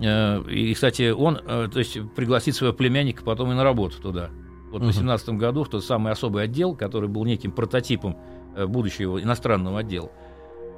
И, 0.00 0.72
кстати, 0.74 1.10
он 1.10 1.36
то 1.36 1.70
есть, 1.74 1.98
пригласит 2.16 2.56
своего 2.56 2.74
племянника 2.74 3.22
потом 3.22 3.52
и 3.52 3.54
на 3.54 3.62
работу 3.62 4.00
туда. 4.00 4.30
Вот 4.70 4.82
угу. 4.82 4.90
в 4.90 4.94
2018 4.94 5.28
году 5.30 5.62
в 5.64 5.68
тот 5.68 5.84
самый 5.84 6.12
особый 6.12 6.42
отдел, 6.44 6.74
который 6.74 7.08
был 7.08 7.24
неким 7.24 7.52
прототипом 7.52 8.16
будущего 8.56 9.22
иностранного 9.22 9.80
отдела, 9.80 10.10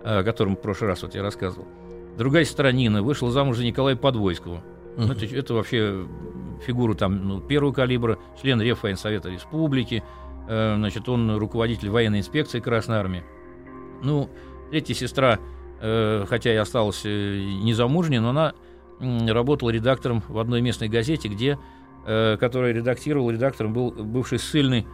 о 0.05 0.23
котором 0.23 0.57
в 0.57 0.61
прошлый 0.61 0.91
раз 0.91 1.03
вот 1.03 1.15
я 1.15 1.23
рассказывал. 1.23 1.67
Другая 2.19 2.45
сестра 2.45 2.71
Нина 2.73 3.03
вышла 3.03 3.31
замуж 3.31 3.57
за 3.57 3.65
Николая 3.65 3.97
Подвойского. 3.97 4.63
Угу. 4.97 5.07
Ну, 5.07 5.13
это, 5.13 5.27
это 5.27 5.55
вообще 5.55 6.07
фигура 6.67 6.95
там 6.95 7.29
ну, 7.29 7.41
первого 7.41 7.73
калибра, 7.73 8.19
член 8.41 8.61
Реввоенсовета 8.61 9.31
Республики, 9.31 10.03
э, 10.49 10.75
значит, 10.77 11.09
он 11.09 11.37
руководитель 11.37 11.91
военной 11.91 12.19
инспекции 12.21 12.61
Красной 12.61 12.97
Армии. 12.97 13.23
Ну, 14.03 14.31
третья 14.71 14.95
сестра, 14.95 15.39
э, 15.81 16.25
хотя 16.29 16.53
и 16.53 16.57
осталась 16.57 17.05
незамужней, 17.05 18.19
но 18.19 18.31
она 18.31 18.55
работала 18.99 19.71
редактором 19.71 20.23
в 20.29 20.39
одной 20.39 20.61
местной 20.61 20.89
газете, 20.89 21.29
где 21.29 21.59
Э, 22.07 22.39
который 22.39 22.73
редактировал, 22.73 23.31
редактором 23.31 23.75
был 23.75 23.91
бывший 23.91 24.39
ссыльный 24.39 24.87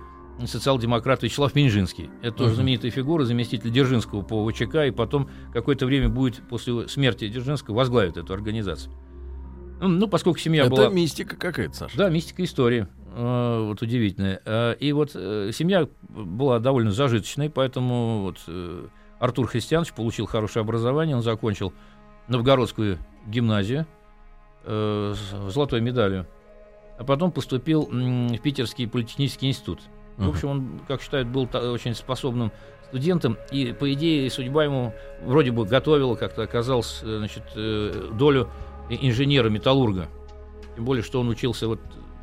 социал-демократ 0.44 1.22
Вячеслав 1.22 1.54
Минжинский. 1.54 2.10
Это 2.20 2.36
тоже 2.36 2.56
знаменитая 2.56 2.90
фигура, 2.90 3.24
заместитель 3.24 3.70
Дзержинского 3.70 4.22
по 4.22 4.46
ВЧК, 4.50 4.86
и 4.86 4.90
потом 4.90 5.30
какое-то 5.52 5.86
время 5.86 6.08
будет 6.08 6.42
после 6.48 6.88
смерти 6.88 7.28
Дзержинского 7.28 7.76
возглавит 7.76 8.16
эту 8.16 8.34
организацию. 8.34 8.92
Ну, 9.80 10.08
поскольку 10.08 10.38
семья 10.38 10.62
Это 10.62 10.70
была... 10.70 10.84
Это 10.84 10.94
мистика 10.94 11.36
какая-то, 11.36 11.74
Саша. 11.74 11.96
Да, 11.96 12.08
мистика 12.08 12.42
истории. 12.44 12.86
Э, 13.14 13.64
вот 13.66 13.82
удивительная. 13.82 14.40
Э, 14.44 14.74
и 14.78 14.92
вот 14.92 15.12
семья 15.12 15.88
была 16.08 16.58
довольно 16.58 16.92
зажиточной, 16.92 17.50
поэтому 17.50 18.22
вот 18.22 18.38
Артур 19.18 19.46
Христианович 19.46 19.92
получил 19.92 20.26
хорошее 20.26 20.62
образование, 20.62 21.16
он 21.16 21.22
закончил 21.22 21.72
Новгородскую 22.28 22.98
гимназию 23.26 23.86
с 24.64 25.18
золотой 25.48 25.80
медалью 25.80 26.26
а 26.98 27.04
потом 27.04 27.30
поступил 27.30 27.88
в 27.90 28.38
Питерский 28.38 28.88
политехнический 28.88 29.48
институт. 29.48 29.80
В 30.16 30.28
общем, 30.30 30.48
он, 30.48 30.80
как 30.88 31.02
считают, 31.02 31.28
был 31.28 31.48
очень 31.52 31.94
способным 31.94 32.50
студентом, 32.88 33.36
и, 33.50 33.74
по 33.78 33.92
идее, 33.92 34.30
судьба 34.30 34.64
ему 34.64 34.94
вроде 35.22 35.50
бы 35.50 35.66
готовила, 35.66 36.14
как-то 36.14 36.42
оказалось, 36.42 37.00
э, 37.02 37.18
значит, 37.18 37.42
э, 37.54 38.10
долю 38.14 38.48
инженера-металлурга. 38.88 40.08
Тем 40.74 40.84
более, 40.84 41.02
что 41.02 41.20
он 41.20 41.28
учился 41.28 41.68
вот 41.68 41.80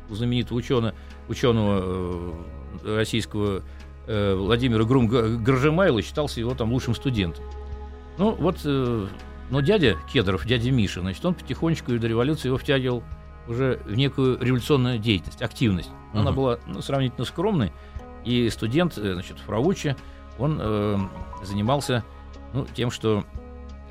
у 0.08 0.14
знаменитого 0.14 0.58
ученого, 0.58 0.94
ученого 1.28 2.34
э, 2.84 2.96
российского 2.96 3.62
Владимира 4.06 4.84
Грум 4.84 5.08
Гржемайла, 5.08 6.02
считался 6.02 6.38
его 6.38 6.54
там 6.54 6.70
лучшим 6.74 6.94
студентом. 6.94 7.42
Ну, 8.18 8.34
вот, 8.34 8.60
но 8.62 9.60
дядя 9.60 9.96
Кедров, 10.12 10.46
дядя 10.46 10.70
Миша, 10.70 11.00
значит, 11.00 11.24
он 11.24 11.34
потихонечку 11.34 11.92
и 11.92 11.98
до 11.98 12.06
революции 12.06 12.48
его 12.48 12.58
втягивал 12.58 13.02
уже 13.48 13.80
в 13.86 13.94
некую 13.94 14.38
революционную 14.40 14.98
деятельность, 14.98 15.40
активность. 15.40 15.90
Она 16.12 16.30
uh-huh. 16.30 16.34
была 16.34 16.58
ну, 16.66 16.82
сравнительно 16.82 17.24
скромной, 17.24 17.72
и 18.24 18.48
студент, 18.50 18.94
значит, 18.94 19.38
Фравучи, 19.38 19.96
он 20.38 20.58
э, 20.60 20.98
занимался 21.42 22.04
ну, 22.52 22.66
тем, 22.74 22.90
что 22.90 23.24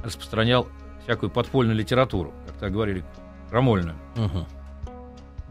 распространял 0.03 0.67
всякую 1.03 1.29
подпольную 1.29 1.77
литературу, 1.77 2.33
как 2.53 2.59
так 2.59 2.73
говорили, 2.73 3.03
крамольную. 3.49 3.95
Угу. 4.15 4.45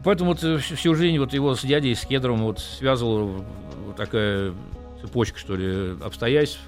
Поэтому 0.03 0.31
вот 0.31 0.43
э, 0.43 0.57
всю 0.57 0.95
жизнь 0.95 1.17
вот 1.19 1.33
его 1.33 1.55
с 1.55 1.61
дядей, 1.61 1.95
с 1.95 2.05
Кедровым 2.05 2.43
вот 2.43 2.59
связывала 2.59 3.43
вот 3.85 3.95
такая 3.95 4.53
цепочка, 5.01 5.39
что 5.39 5.55
ли, 5.55 5.95
обстоятельств 6.03 6.59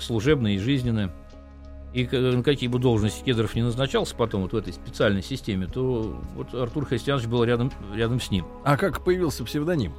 служебные 0.00 0.56
и 0.56 0.58
жизненные. 0.58 1.10
И 1.92 2.06
на 2.06 2.44
какие 2.44 2.68
бы 2.68 2.78
должности 2.78 3.24
Кедров 3.24 3.56
не 3.56 3.62
назначался 3.62 4.14
потом 4.14 4.42
вот 4.42 4.52
в 4.52 4.56
этой 4.56 4.72
специальной 4.72 5.22
системе, 5.22 5.66
то 5.66 6.20
вот 6.36 6.54
Артур 6.54 6.86
Христианович 6.86 7.26
был 7.26 7.42
рядом, 7.42 7.72
рядом 7.92 8.20
с 8.20 8.30
ним. 8.30 8.46
А 8.64 8.76
как 8.76 9.02
появился 9.02 9.44
псевдоним? 9.44 9.92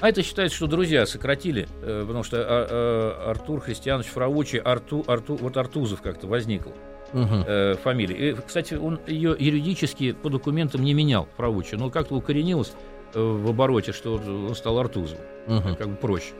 А 0.00 0.10
это 0.10 0.22
считается, 0.22 0.56
что 0.56 0.66
друзья 0.66 1.06
сократили, 1.06 1.66
э, 1.82 2.04
потому 2.06 2.22
что 2.22 2.36
а, 2.38 2.66
а, 2.70 3.30
Артур 3.30 3.60
Христианович 3.60 4.08
Фраучи, 4.08 4.56
Арту, 4.56 5.04
Арту, 5.06 5.36
вот 5.36 5.56
Артузов 5.56 6.02
как-то 6.02 6.26
возникл. 6.26 6.70
Угу. 7.12 7.44
Э, 7.46 7.74
фамилия. 7.82 8.30
И, 8.30 8.34
кстати, 8.34 8.74
он 8.74 9.00
ее 9.06 9.34
юридически 9.38 10.12
по 10.12 10.28
документам 10.28 10.82
не 10.82 10.94
менял, 10.94 11.28
Фраучи, 11.36 11.74
но 11.74 11.90
как-то 11.90 12.14
укоренилось 12.14 12.72
э, 13.14 13.20
в 13.20 13.48
обороте, 13.48 13.92
что 13.92 14.14
он 14.14 14.54
стал 14.54 14.78
Артузовым. 14.78 15.24
Угу. 15.46 15.76
Как 15.76 15.88
бы 15.88 15.96
проще. 15.96 16.32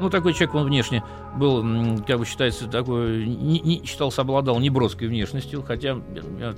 Ну, 0.00 0.10
такой 0.10 0.32
человек, 0.32 0.54
он 0.54 0.64
внешне 0.64 1.02
был, 1.36 1.62
как 2.06 2.18
бы 2.18 2.24
считается, 2.24 2.66
такой, 2.66 3.26
не, 3.26 3.60
не 3.60 3.84
считался, 3.84 4.22
обладал 4.22 4.58
неброской 4.58 5.08
внешностью, 5.08 5.62
хотя 5.62 5.98
я 6.38 6.54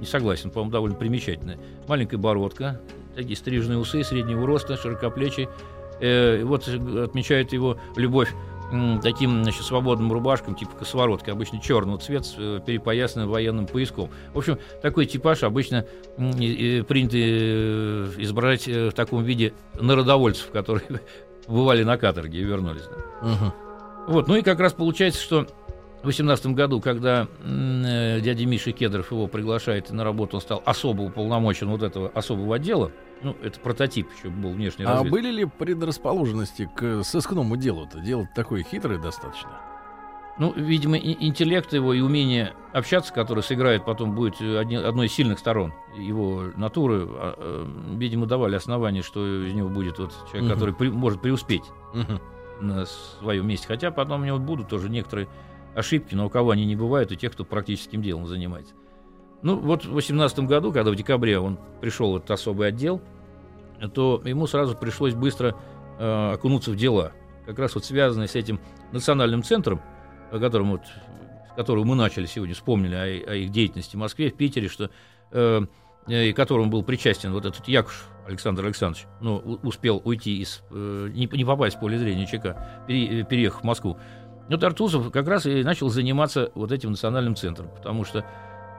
не 0.00 0.06
согласен, 0.06 0.50
по-моему, 0.50 0.72
довольно 0.72 0.96
примечательная. 0.96 1.58
Маленькая 1.86 2.16
бородка, 2.16 2.80
такие 3.14 3.36
стрижные 3.36 3.78
усы, 3.78 4.02
среднего 4.04 4.46
роста, 4.46 4.76
широкоплечий, 4.76 5.48
э, 6.00 6.42
вот 6.44 6.68
отмечают 6.68 7.52
его 7.52 7.78
любовь 7.96 8.32
таким 9.02 9.42
значит, 9.42 9.62
свободным 9.64 10.12
рубашкам, 10.12 10.54
типа 10.54 10.72
косоворотки, 10.76 11.30
обычно 11.30 11.60
черного 11.60 11.98
цвета, 11.98 12.24
с 12.24 12.34
э, 12.38 12.60
перепоясанным 12.64 13.28
военным 13.28 13.66
пояском. 13.66 14.10
В 14.32 14.38
общем, 14.38 14.58
такой 14.80 15.06
типаж 15.06 15.42
обычно 15.42 15.84
принято 16.16 17.16
э, 17.16 18.10
изображать 18.18 18.68
э, 18.68 18.90
в 18.90 18.92
таком 18.92 19.22
виде 19.22 19.52
народовольцев, 19.74 20.50
которые 20.50 21.00
бывали 21.46 21.82
на 21.82 21.98
каторге 21.98 22.40
и 22.40 22.44
вернулись. 22.44 22.84
Угу. 23.20 23.52
Вот, 24.08 24.28
ну 24.28 24.36
и 24.36 24.42
как 24.42 24.58
раз 24.58 24.72
получается, 24.72 25.22
что 25.22 25.46
в 26.02 26.06
18 26.06 26.46
году, 26.48 26.80
когда 26.80 27.28
дядя 27.44 28.44
Миша 28.44 28.72
Кедров 28.72 29.12
его 29.12 29.28
приглашает 29.28 29.90
на 29.90 30.02
работу, 30.02 30.36
он 30.36 30.40
стал 30.40 30.60
особо 30.64 31.02
уполномочен 31.02 31.68
вот 31.68 31.84
этого 31.84 32.08
особого 32.08 32.56
отдела, 32.56 32.90
ну, 33.22 33.36
это 33.42 33.58
прототип 33.60 34.08
еще 34.16 34.28
был 34.28 34.50
внешний 34.50 34.84
А 34.84 35.02
были 35.04 35.30
ли 35.30 35.44
предрасположенности 35.44 36.70
к 36.74 37.02
сыскному 37.04 37.56
делу-то? 37.56 38.00
Дело 38.00 38.28
такое 38.34 38.62
хитрое 38.62 38.98
достаточно. 38.98 39.60
Ну, 40.38 40.52
видимо, 40.54 40.96
интеллект 40.96 41.72
его 41.74 41.92
и 41.92 42.00
умение 42.00 42.54
общаться, 42.72 43.12
который 43.12 43.42
сыграет 43.42 43.84
потом 43.84 44.14
будет 44.14 44.40
одни, 44.40 44.76
одной 44.76 45.06
из 45.06 45.12
сильных 45.12 45.38
сторон 45.38 45.74
его 45.94 46.44
натуры, 46.56 47.06
а, 47.06 47.34
а, 47.36 47.96
видимо, 47.96 48.26
давали 48.26 48.56
основания, 48.56 49.02
что 49.02 49.46
из 49.46 49.52
него 49.52 49.68
будет 49.68 49.98
вот 49.98 50.12
человек, 50.30 50.44
угу. 50.44 50.54
который 50.54 50.74
при, 50.74 50.88
может 50.88 51.20
преуспеть 51.20 51.64
угу. 51.92 52.20
на 52.60 52.86
своем 52.86 53.46
месте. 53.46 53.66
Хотя 53.68 53.90
потом 53.90 54.22
у 54.22 54.24
него 54.24 54.38
будут 54.38 54.68
тоже 54.68 54.88
некоторые 54.88 55.28
ошибки, 55.74 56.14
но 56.14 56.26
у 56.26 56.30
кого 56.30 56.50
они 56.50 56.64
не 56.64 56.76
бывают, 56.76 57.12
у 57.12 57.14
тех, 57.14 57.32
кто 57.32 57.44
практическим 57.44 58.00
делом 58.00 58.26
занимается. 58.26 58.74
Ну, 59.42 59.56
вот 59.56 59.84
в 59.84 59.92
18 59.92 60.40
году, 60.40 60.72
когда 60.72 60.90
в 60.90 60.96
декабре 60.96 61.38
он 61.38 61.58
пришел 61.80 62.12
в 62.12 62.16
этот 62.16 62.30
особый 62.30 62.68
отдел, 62.68 63.00
то 63.94 64.22
ему 64.24 64.46
сразу 64.46 64.76
пришлось 64.76 65.14
быстро 65.14 65.56
э, 65.98 66.32
окунуться 66.34 66.70
в 66.70 66.76
дела, 66.76 67.12
как 67.46 67.58
раз 67.58 67.74
вот 67.74 67.84
связанные 67.84 68.28
с 68.28 68.36
этим 68.36 68.60
национальным 68.92 69.42
центром, 69.42 69.80
о 70.30 70.38
котором 70.38 70.72
вот, 70.72 70.82
с 71.52 71.56
которого 71.56 71.84
мы 71.84 71.96
начали 71.96 72.26
сегодня, 72.26 72.54
вспомнили 72.54 72.94
о, 72.94 73.32
о 73.32 73.34
их 73.34 73.50
деятельности 73.50 73.96
в 73.96 73.98
Москве, 73.98 74.30
в 74.30 74.34
Питере, 74.34 74.68
что 74.68 74.90
э, 75.32 75.62
и 76.06 76.32
которому 76.32 76.70
был 76.70 76.82
причастен 76.82 77.32
вот 77.32 77.44
этот 77.46 77.66
Якуш 77.68 78.04
Александр 78.26 78.64
Александрович, 78.64 79.06
но 79.20 79.38
успел 79.38 80.00
уйти 80.04 80.40
из, 80.40 80.62
э, 80.70 81.08
не, 81.12 81.28
не 81.32 81.44
попасть 81.44 81.76
в 81.76 81.80
поле 81.80 81.98
зрения 81.98 82.26
ЧК, 82.26 82.84
пере, 82.86 83.24
переехав 83.24 83.62
в 83.62 83.64
Москву. 83.64 83.98
Вот 84.48 84.62
Артузов 84.62 85.10
как 85.10 85.26
раз 85.28 85.46
и 85.46 85.62
начал 85.62 85.88
заниматься 85.88 86.50
вот 86.54 86.72
этим 86.72 86.90
национальным 86.90 87.36
центром, 87.36 87.68
потому 87.74 88.04
что 88.04 88.24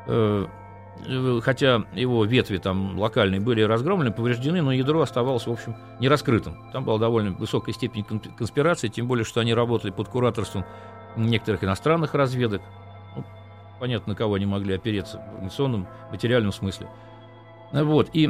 хотя 0.05 1.83
его 1.93 2.23
ветви 2.25 2.57
там 2.57 2.99
локальные 2.99 3.41
были 3.41 3.61
разгромлены, 3.61 4.11
повреждены, 4.11 4.61
но 4.61 4.71
ядро 4.71 5.01
оставалось, 5.01 5.47
в 5.47 5.51
общем, 5.51 5.75
не 5.99 6.07
раскрытым. 6.07 6.69
Там 6.71 6.85
была 6.85 6.99
довольно 6.99 7.31
высокая 7.31 7.73
степень 7.73 8.03
конспирации, 8.03 8.89
тем 8.89 9.07
более, 9.07 9.25
что 9.25 9.39
они 9.39 9.53
работали 9.53 9.91
под 9.91 10.07
кураторством 10.07 10.65
некоторых 11.15 11.63
иностранных 11.63 12.13
разведок. 12.13 12.61
Ну, 13.15 13.23
понятно, 13.79 14.13
на 14.13 14.15
кого 14.15 14.35
они 14.35 14.45
могли 14.45 14.75
опереться 14.75 15.17
в 15.17 15.33
информационном, 15.33 15.87
материальном 16.11 16.51
смысле. 16.51 16.87
Вот, 17.71 18.09
и, 18.13 18.29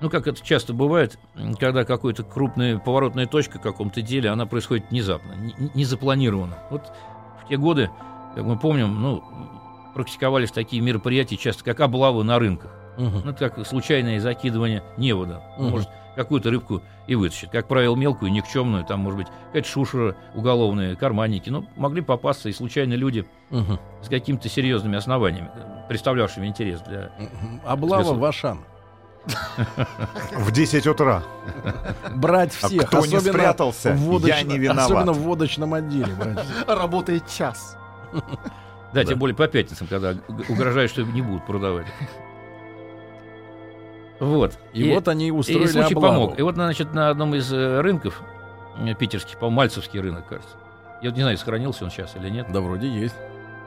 ну, 0.00 0.08
как 0.08 0.28
это 0.28 0.40
часто 0.44 0.72
бывает, 0.72 1.18
когда 1.58 1.84
какая-то 1.84 2.22
крупная 2.22 2.78
поворотная 2.78 3.26
точка 3.26 3.58
в 3.58 3.62
каком-то 3.62 4.02
деле, 4.02 4.30
она 4.30 4.46
происходит 4.46 4.90
внезапно, 4.90 5.32
не, 5.32 5.70
не 5.74 5.84
запланированно. 5.84 6.58
Вот 6.70 6.92
в 7.42 7.48
те 7.48 7.56
годы, 7.56 7.90
как 8.36 8.44
мы 8.44 8.56
помним, 8.56 9.02
ну, 9.02 9.24
практиковались 9.98 10.52
такие 10.52 10.80
мероприятия 10.80 11.36
часто, 11.36 11.64
как 11.64 11.80
облавы 11.80 12.22
на 12.22 12.38
рынках. 12.38 12.70
Угу. 12.98 13.22
Ну, 13.24 13.30
это 13.32 13.50
как 13.50 13.66
случайное 13.66 14.20
закидывание 14.20 14.84
невода. 14.96 15.42
Угу. 15.56 15.68
Может, 15.70 15.88
какую-то 16.14 16.52
рыбку 16.52 16.82
и 17.08 17.16
вытащит. 17.16 17.50
Как 17.50 17.66
правило, 17.66 17.96
мелкую, 17.96 18.30
никчемную, 18.30 18.84
там, 18.84 19.00
может 19.00 19.18
быть, 19.18 19.26
какая-то 19.48 19.68
шушера 19.68 20.14
уголовная, 20.36 20.94
карманники. 20.94 21.50
Ну, 21.50 21.66
могли 21.74 22.00
попасться 22.00 22.48
и 22.48 22.52
случайно 22.52 22.94
люди 22.94 23.26
угу. 23.50 23.80
с 24.00 24.08
какими-то 24.08 24.48
серьезными 24.48 24.96
основаниями, 24.96 25.50
представлявшими 25.88 26.46
интерес 26.46 26.80
для... 26.82 27.10
Облава 27.66 28.12
в 28.14 28.24
Ашан. 28.24 28.60
В 30.36 30.52
10 30.52 30.86
утра. 30.86 31.24
Брать 32.14 32.56
а 32.62 32.68
всех. 32.68 32.84
А 32.84 32.86
кто 32.86 33.04
не 33.04 33.18
спрятался, 33.18 33.98
я 34.24 34.42
не 34.42 34.58
виноват. 34.58 34.84
Особенно 34.84 35.12
в 35.12 35.18
водочном 35.22 35.74
отделе. 35.74 36.14
Работает 36.68 37.28
час. 37.28 37.76
Да, 38.92 39.02
да, 39.02 39.04
тем 39.04 39.18
более 39.18 39.36
по 39.36 39.46
пятницам, 39.48 39.86
когда 39.86 40.14
угрожают, 40.48 40.90
что 40.90 41.02
не 41.02 41.22
будут 41.22 41.44
продавать. 41.46 41.86
Вот. 44.20 44.58
И, 44.72 44.82
и 44.82 44.94
вот 44.94 45.08
они 45.08 45.30
устроили 45.30 45.64
и 45.64 45.68
случай 45.68 45.94
облаву. 45.94 46.14
помог. 46.14 46.38
И 46.38 46.42
вот, 46.42 46.54
значит, 46.54 46.92
на 46.92 47.10
одном 47.10 47.34
из 47.34 47.52
э, 47.52 47.80
рынков 47.80 48.20
э, 48.78 48.94
питерских, 48.94 49.38
по 49.38 49.50
Мальцевский 49.50 50.00
рынок, 50.00 50.26
кажется. 50.26 50.56
Я 51.02 51.10
вот 51.10 51.16
не 51.16 51.22
знаю, 51.22 51.38
сохранился 51.38 51.84
он 51.84 51.90
сейчас 51.90 52.16
или 52.16 52.28
нет. 52.28 52.46
Да, 52.50 52.60
вроде 52.60 52.88
есть. 52.88 53.14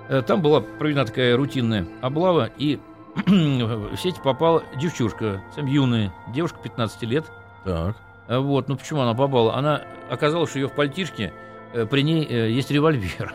Э, 0.10 0.22
там 0.22 0.42
была 0.42 0.62
проведена 0.62 1.06
такая 1.06 1.38
рутинная 1.38 1.88
облава, 2.02 2.50
и 2.58 2.80
в 3.26 3.96
сеть 3.98 4.22
попала 4.22 4.64
девчушка, 4.76 5.42
сам 5.56 5.68
юная, 5.68 6.14
девушка 6.34 6.60
15 6.62 7.02
лет. 7.04 7.26
Так. 7.64 7.96
Вот, 8.28 8.68
ну 8.68 8.76
почему 8.76 9.02
она 9.02 9.14
попала? 9.14 9.56
Она 9.56 9.82
оказалось, 10.10 10.50
что 10.50 10.60
ее 10.60 10.68
в 10.68 10.74
пальтишке 10.74 11.34
при 11.90 12.02
ней 12.02 12.26
есть 12.26 12.72
револьвер. 12.72 13.34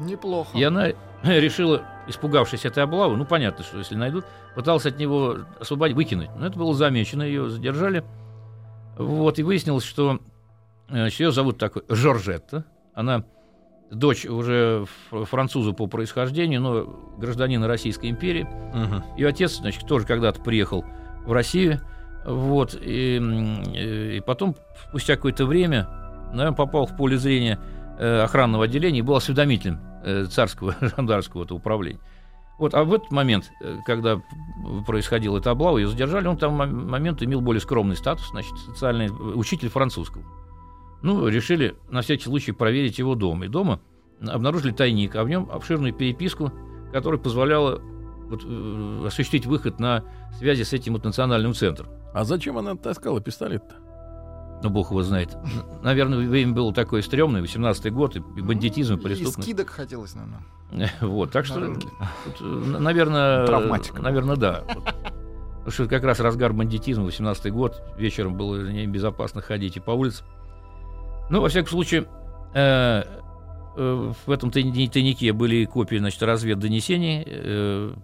Неплохо. 0.00 0.56
И 0.56 0.62
она 0.62 0.88
решила, 1.22 1.82
испугавшись 2.08 2.64
этой 2.64 2.82
облавы, 2.82 3.16
ну 3.16 3.24
понятно, 3.24 3.64
что 3.64 3.78
если 3.78 3.94
найдут, 3.94 4.24
пыталась 4.54 4.86
от 4.86 4.98
него 4.98 5.38
освободить, 5.60 5.96
выкинуть. 5.96 6.30
Но 6.36 6.46
это 6.46 6.58
было 6.58 6.74
замечено, 6.74 7.22
ее 7.22 7.48
задержали. 7.48 8.04
Вот, 8.96 9.38
и 9.38 9.42
выяснилось, 9.42 9.84
что 9.84 10.20
значит, 10.88 11.20
ее 11.20 11.32
зовут 11.32 11.58
так 11.58 11.74
Жоржетта. 11.88 12.64
Она 12.94 13.24
дочь 13.90 14.24
уже 14.24 14.86
француза 15.10 15.72
по 15.72 15.86
происхождению, 15.86 16.60
но 16.60 17.14
гражданина 17.18 17.66
Российской 17.66 18.10
империи. 18.10 18.42
Угу. 18.42 19.18
Ее 19.18 19.28
отец, 19.28 19.56
значит, 19.56 19.86
тоже 19.86 20.06
когда-то 20.06 20.40
приехал 20.40 20.84
в 21.24 21.32
Россию. 21.32 21.80
Вот, 22.26 22.76
и, 22.78 23.16
и 23.16 24.20
потом, 24.26 24.54
спустя 24.88 25.16
какое-то 25.16 25.46
время, 25.46 25.88
наверное, 26.32 26.52
попал 26.52 26.84
в 26.84 26.94
поле 26.94 27.16
зрения 27.16 27.58
э, 27.98 28.20
охранного 28.20 28.64
отделения 28.64 28.98
и 28.98 29.02
был 29.02 29.16
осведомителем 29.16 29.80
Э, 29.80 29.89
царского 30.30 30.74
жандарского 30.80 31.46
управления. 31.52 32.00
Вот, 32.60 32.74
а 32.74 32.84
в 32.84 32.92
этот 32.92 33.10
момент, 33.10 33.50
э, 33.62 33.78
когда 33.86 34.20
происходила 34.86 35.38
эта 35.38 35.50
облава, 35.50 35.78
ее 35.78 35.88
задержали, 35.88 36.26
он 36.26 36.36
там 36.36 36.52
момент 36.52 37.22
имел 37.22 37.40
более 37.40 37.62
скромный 37.62 37.96
статус, 37.96 38.28
значит, 38.28 38.52
социальный 38.58 39.08
учитель 39.08 39.70
французского. 39.70 40.22
Ну, 41.00 41.26
решили 41.26 41.74
на 41.88 42.02
всякий 42.02 42.24
случай 42.24 42.52
проверить 42.52 42.98
его 42.98 43.14
дом. 43.14 43.44
И 43.44 43.48
дома 43.48 43.80
обнаружили 44.20 44.72
тайник, 44.72 45.16
а 45.16 45.24
в 45.24 45.30
нем 45.30 45.48
обширную 45.50 45.94
переписку, 45.94 46.52
которая 46.92 47.18
позволяла 47.18 47.80
вот, 48.28 48.42
э, 48.44 49.04
осуществить 49.06 49.46
выход 49.46 49.80
на 49.80 50.04
связи 50.38 50.62
с 50.62 50.74
этим 50.74 50.92
вот 50.92 51.04
национальным 51.04 51.54
центром. 51.54 51.88
А 52.12 52.24
зачем 52.24 52.58
она 52.58 52.74
таскала 52.74 53.22
пистолет-то? 53.22 53.89
Ну, 54.62 54.68
бог 54.68 54.90
его 54.90 55.02
знает. 55.02 55.36
Наверное, 55.82 56.18
время 56.18 56.52
было 56.52 56.72
такое 56.74 57.02
стрёмное, 57.02 57.42
18-й 57.42 57.90
год, 57.90 58.16
и 58.16 58.20
бандитизм, 58.20 58.94
и 58.94 58.96
преступность. 58.98 59.38
И 59.38 59.42
скидок 59.42 59.70
хотелось, 59.70 60.14
наверное. 60.14 60.42
Вот, 61.00 61.32
так 61.32 61.46
что, 61.46 61.74
тут, 62.38 62.40
наверное, 62.40 63.46
Травматика. 63.46 64.02
наверное, 64.02 64.36
да. 64.36 64.64
Потому 65.58 65.72
что 65.72 65.86
как 65.88 66.04
раз 66.04 66.20
разгар 66.20 66.52
бандитизма, 66.52 67.06
18-й 67.06 67.50
год, 67.50 67.82
вечером 67.96 68.36
было 68.36 68.70
небезопасно 68.70 69.40
ходить 69.40 69.76
и 69.76 69.80
по 69.80 69.90
улицам. 69.90 70.26
Ну, 71.30 71.40
во 71.40 71.48
всяком 71.48 71.70
случае, 71.70 72.06
э, 72.54 73.02
э, 73.76 74.12
в 74.26 74.30
этом 74.30 74.50
тайнике 74.50 75.32
были 75.32 75.64
копии, 75.64 75.96
значит, 75.96 76.22
разведдонесений. 76.22 77.24
Э, 77.26 77.94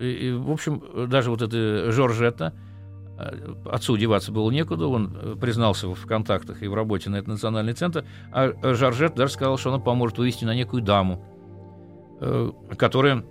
и, 0.00 0.28
и, 0.28 0.32
в 0.32 0.50
общем, 0.50 0.82
даже 1.08 1.30
вот 1.30 1.42
это 1.42 1.92
Жоржетта, 1.92 2.52
э, 2.54 2.71
отцу 3.70 3.96
деваться 3.96 4.32
было 4.32 4.50
некуда, 4.50 4.86
он 4.86 5.16
э, 5.20 5.36
признался 5.40 5.88
в 5.88 6.06
контактах 6.06 6.62
и 6.62 6.68
в 6.68 6.74
работе 6.74 7.10
на 7.10 7.16
этот 7.16 7.28
национальный 7.28 7.72
центр, 7.72 8.04
а 8.32 8.52
Жоржет 8.74 9.14
даже 9.14 9.32
сказал, 9.32 9.58
что 9.58 9.70
она 9.70 9.78
поможет 9.78 10.18
вывести 10.18 10.44
на 10.44 10.54
некую 10.54 10.82
даму, 10.82 11.24
Э, 12.24 12.52
которая, 12.78 13.24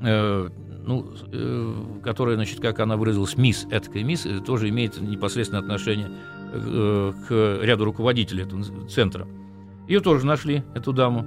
э, 0.00 0.48
ну, 0.86 1.06
э, 1.32 1.74
которая, 2.02 2.36
значит, 2.36 2.60
как 2.60 2.80
она 2.80 2.96
выразилась, 2.96 3.36
мисс, 3.36 3.66
этакая 3.70 4.04
мисс, 4.04 4.26
тоже 4.46 4.70
имеет 4.70 4.98
непосредственное 4.98 5.60
отношение 5.60 6.08
к 6.50 7.58
ряду 7.62 7.84
руководителей 7.84 8.44
этого 8.44 8.88
центра. 8.88 9.26
Ее 9.86 10.00
тоже 10.00 10.24
нашли, 10.26 10.64
эту 10.74 10.94
даму, 10.94 11.26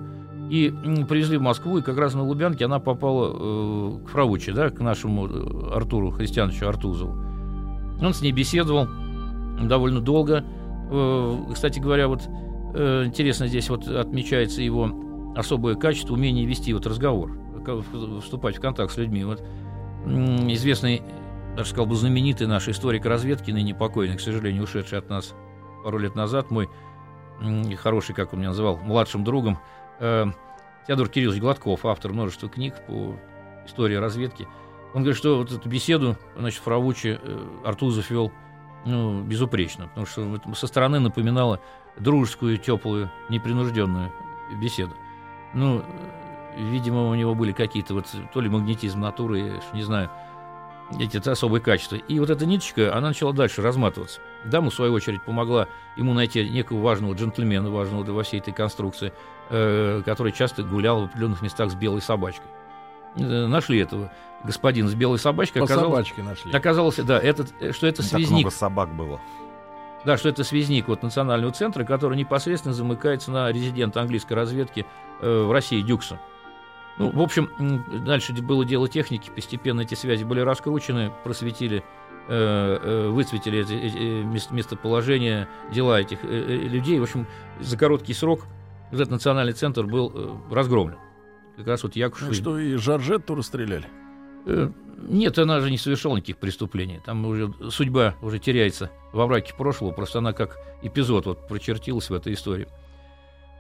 и 0.50 0.74
привезли 1.08 1.38
в 1.38 1.42
Москву, 1.42 1.78
и 1.78 1.82
как 1.82 1.98
раз 1.98 2.16
на 2.16 2.24
Лубянке 2.24 2.66
она 2.66 2.80
попала 2.80 4.00
к 4.00 4.10
Фрауче, 4.10 4.52
да, 4.54 4.70
к 4.70 4.80
нашему 4.80 5.74
Артуру 5.74 6.12
Христиановичу 6.12 6.68
Артузову. 6.68 7.25
Он 8.02 8.14
с 8.14 8.22
ней 8.22 8.32
беседовал 8.32 8.88
довольно 9.62 10.02
долго. 10.02 10.44
Кстати 11.54 11.80
говоря, 11.80 12.08
вот 12.08 12.22
интересно 12.74 13.48
здесь 13.48 13.70
вот 13.70 13.88
отмечается 13.88 14.62
его 14.62 15.34
особое 15.36 15.76
качество, 15.76 16.14
умение 16.14 16.46
вести 16.46 16.74
вот 16.74 16.86
разговор, 16.86 17.38
вступать 18.22 18.58
в 18.58 18.62
контакт 18.62 18.94
с 18.94 18.98
людьми. 18.98 19.24
Вот 19.24 19.44
известный, 20.06 21.02
даже 21.56 21.70
сказал 21.70 21.88
бы, 21.88 21.96
знаменитый 21.96 22.48
наш 22.48 22.68
историк 22.68 23.06
разведки, 23.06 23.52
ныне 23.52 23.74
покойный, 23.74 24.18
к 24.18 24.22
сожалению, 24.22 24.64
ушедший 24.64 25.00
от 25.00 25.10
нас 25.10 25.34
пару 25.84 25.98
лет 25.98 26.16
назад, 26.16 26.52
мой 26.52 26.70
хороший, 27.82 28.14
как 28.14 28.34
он 28.34 28.40
меня 28.40 28.50
называл, 28.50 28.78
младшим 28.78 29.24
другом, 29.24 29.60
э, 30.00 30.26
Теодор 30.88 31.10
Кириллович 31.10 31.42
Гладков, 31.42 31.86
автор 31.86 32.14
множества 32.14 32.48
книг 32.50 32.76
по 32.88 33.16
истории 33.66 33.96
разведки. 33.96 34.48
Он 34.96 35.02
говорит, 35.02 35.18
что 35.18 35.40
вот 35.40 35.52
эту 35.52 35.68
беседу, 35.68 36.16
значит, 36.38 36.62
Фравучи 36.64 37.20
э, 37.22 37.48
Артузов 37.66 38.10
вел 38.10 38.32
ну, 38.86 39.22
безупречно, 39.24 39.90
потому 39.90 40.06
что 40.06 40.40
со 40.56 40.68
стороны 40.68 41.00
напоминала 41.00 41.60
дружескую, 42.00 42.58
теплую, 42.58 43.12
непринужденную 43.28 44.14
беседу. 44.62 44.94
Ну, 45.54 45.84
видимо, 46.58 47.10
у 47.10 47.16
него 47.16 47.36
были 47.36 47.52
какие-то 47.52 47.94
вот 47.94 48.06
то 48.34 48.40
ли 48.40 48.48
магнетизм 48.48 49.02
натуры, 49.02 49.62
не 49.74 49.84
знаю, 49.84 50.10
эти 50.98 51.18
особые 51.28 51.62
качества. 51.62 51.98
И 51.98 52.18
вот 52.18 52.30
эта 52.30 52.46
ниточка, 52.46 52.96
она 52.96 53.10
начала 53.10 53.34
дальше 53.34 53.62
разматываться. 53.62 54.22
Дама, 54.46 54.70
в 54.70 54.74
свою 54.74 54.94
очередь, 54.94 55.22
помогла 55.24 55.68
ему 55.98 56.14
найти 56.14 56.50
некого 56.50 56.80
важного 56.80 57.16
джентльмена, 57.16 57.70
важного 57.70 58.10
во 58.10 58.24
всей 58.24 58.40
этой 58.40 58.54
конструкции, 58.54 59.12
э, 59.50 60.04
который 60.06 60.32
часто 60.32 60.64
гулял 60.64 61.02
в 61.02 61.06
определенных 61.06 61.42
местах 61.42 61.70
с 61.70 61.76
белой 61.76 62.02
собачкой. 62.02 62.48
Э, 63.18 63.48
нашли 63.48 63.80
этого 63.80 64.12
господина 64.44 64.88
с 64.88 64.96
белой 64.96 65.20
собачкой. 65.20 65.62
По 65.62 65.66
оказалось, 65.66 66.08
собачке 66.08 66.24
нашли. 66.24 66.52
Оказалось, 66.54 66.96
да, 66.98 67.20
этот, 67.20 67.54
э, 67.60 67.72
что 67.72 67.88
это 67.88 68.04
связник. 68.04 68.28
Так 68.28 68.32
много 68.32 68.52
собак 68.52 68.96
было. 68.96 69.20
Да, 70.06 70.18
что 70.18 70.30
это 70.30 70.44
связник 70.44 70.88
вот 70.88 71.02
национального 71.02 71.52
центра, 71.52 71.84
который 71.84 72.18
непосредственно 72.18 72.74
замыкается 72.74 73.32
на 73.32 73.52
резидента 73.52 74.02
английской 74.02 74.34
разведки 74.34 74.86
э, 75.22 75.44
в 75.44 75.52
России 75.52 75.82
Дюкса. 75.82 76.20
Ну, 76.98 77.10
в 77.10 77.22
общем, 77.22 77.50
дальше 78.06 78.34
было 78.34 78.64
дело 78.64 78.88
техники, 78.88 79.30
постепенно 79.34 79.82
эти 79.82 79.96
связи 79.96 80.24
были 80.24 80.40
раскручены, 80.40 81.12
просветили, 81.24 81.84
э, 82.28 82.80
э, 82.82 83.10
выцветили 83.10 83.60
эти, 83.60 83.74
эти 83.74 84.54
местоположение, 84.54 85.48
дела 85.72 86.00
этих 86.00 86.24
э, 86.24 86.28
э, 86.28 86.56
людей. 86.68 87.00
В 87.00 87.04
общем, 87.04 87.28
за 87.60 87.78
короткий 87.78 88.14
срок 88.14 88.46
этот 88.92 89.10
национальный 89.10 89.54
центр 89.54 89.86
был 89.86 90.12
э, 90.14 90.54
разгромлен. 90.54 90.98
Как 91.58 91.68
раз 91.68 91.84
вот 91.84 91.96
Якушев... 91.96 92.30
Ну, 92.30 92.34
что, 92.34 92.60
и 92.60 92.76
Жоржетту 92.76 93.36
расстреляли? 93.36 93.86
Э, 94.46 94.70
нет, 95.08 95.38
она 95.40 95.60
же 95.60 95.72
не 95.72 95.78
совершала 95.78 96.18
никаких 96.18 96.38
преступлений. 96.38 97.00
Там 97.06 97.26
уже 97.26 97.54
судьба 97.70 98.16
уже 98.22 98.40
теряется 98.40 98.92
во 99.14 99.26
враке 99.26 99.54
прошлого, 99.54 99.92
просто 99.92 100.20
она 100.20 100.34
как 100.34 100.58
эпизод 100.82 101.26
вот 101.26 101.48
прочертилась 101.48 102.10
в 102.10 102.14
этой 102.14 102.34
истории. 102.34 102.68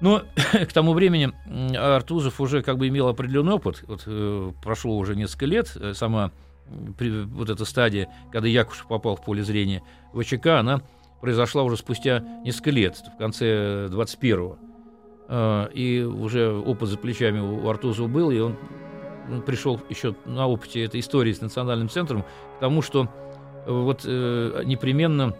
Но 0.01 0.23
к 0.53 0.73
тому 0.73 0.93
времени 0.93 1.31
Артузов 1.75 2.41
уже 2.41 2.61
как 2.61 2.77
бы 2.77 2.87
имел 2.87 3.07
определенный 3.07 3.53
опыт. 3.53 3.83
Вот, 3.87 4.03
э, 4.05 4.51
прошло 4.63 4.97
уже 4.97 5.15
несколько 5.15 5.45
лет, 5.45 5.71
э, 5.75 5.93
сама 5.93 6.31
при, 6.97 7.23
вот 7.25 7.49
эта 7.49 7.63
стадия, 7.65 8.09
когда 8.31 8.47
Якушев 8.47 8.87
попал 8.87 9.15
в 9.15 9.23
поле 9.23 9.43
зрения 9.43 9.83
ВЧК, 10.13 10.47
она 10.59 10.81
произошла 11.21 11.63
уже 11.63 11.77
спустя 11.77 12.19
несколько 12.43 12.71
лет, 12.71 12.97
в 13.15 13.17
конце 13.17 13.87
21-го. 13.87 14.57
Э, 15.27 15.67
и 15.73 16.01
уже 16.01 16.51
опыт 16.51 16.89
за 16.89 16.97
плечами 16.97 17.39
у 17.39 17.67
Артузова 17.67 18.07
был, 18.07 18.31
и 18.31 18.39
он 18.39 18.57
пришел 19.45 19.81
еще 19.89 20.15
на 20.25 20.47
опыте 20.47 20.83
этой 20.83 20.99
истории 20.99 21.33
с 21.33 21.41
национальным 21.41 21.89
центром 21.89 22.23
к 22.57 22.59
тому, 22.59 22.81
что 22.81 23.09
э, 23.65 23.71
вот 23.71 24.01
э, 24.05 24.61
непременно 24.65 25.35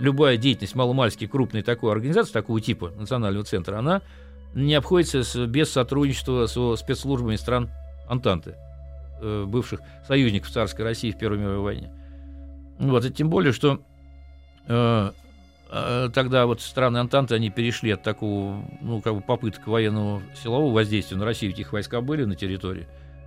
любая 0.00 0.36
деятельность 0.36 0.76
маломальски 0.76 1.26
крупной 1.26 1.62
такой 1.62 1.90
организации, 1.90 2.32
такого 2.32 2.60
типа 2.60 2.92
национального 2.96 3.44
центра, 3.44 3.76
она 3.76 4.00
не 4.54 4.74
обходится 4.74 5.46
без 5.46 5.72
сотрудничества 5.72 6.46
со 6.46 6.76
спецслужбами 6.76 7.34
стран 7.34 7.68
Антанты, 8.08 8.54
бывших 9.20 9.80
союзников 10.06 10.50
царской 10.50 10.84
России 10.84 11.10
в 11.10 11.18
Первой 11.18 11.38
мировой 11.38 11.58
войне. 11.58 11.90
Вот, 12.78 13.04
и 13.06 13.10
тем 13.10 13.28
более, 13.28 13.52
что 13.52 13.80
тогда 15.68 16.46
вот 16.46 16.60
страны 16.60 16.98
Антанты, 16.98 17.34
они 17.34 17.50
перешли 17.50 17.90
от 17.90 18.02
такого, 18.02 18.64
ну, 18.80 19.00
как 19.02 19.14
бы 19.14 19.20
попыток 19.20 19.66
военного 19.66 20.22
силового 20.42 20.72
воздействия 20.72 21.16
на 21.18 21.24
Россию, 21.24 21.54
их 21.54 21.72
войска 21.72 22.00
были 22.00 22.24
на 22.24 22.36
территории 22.36 22.86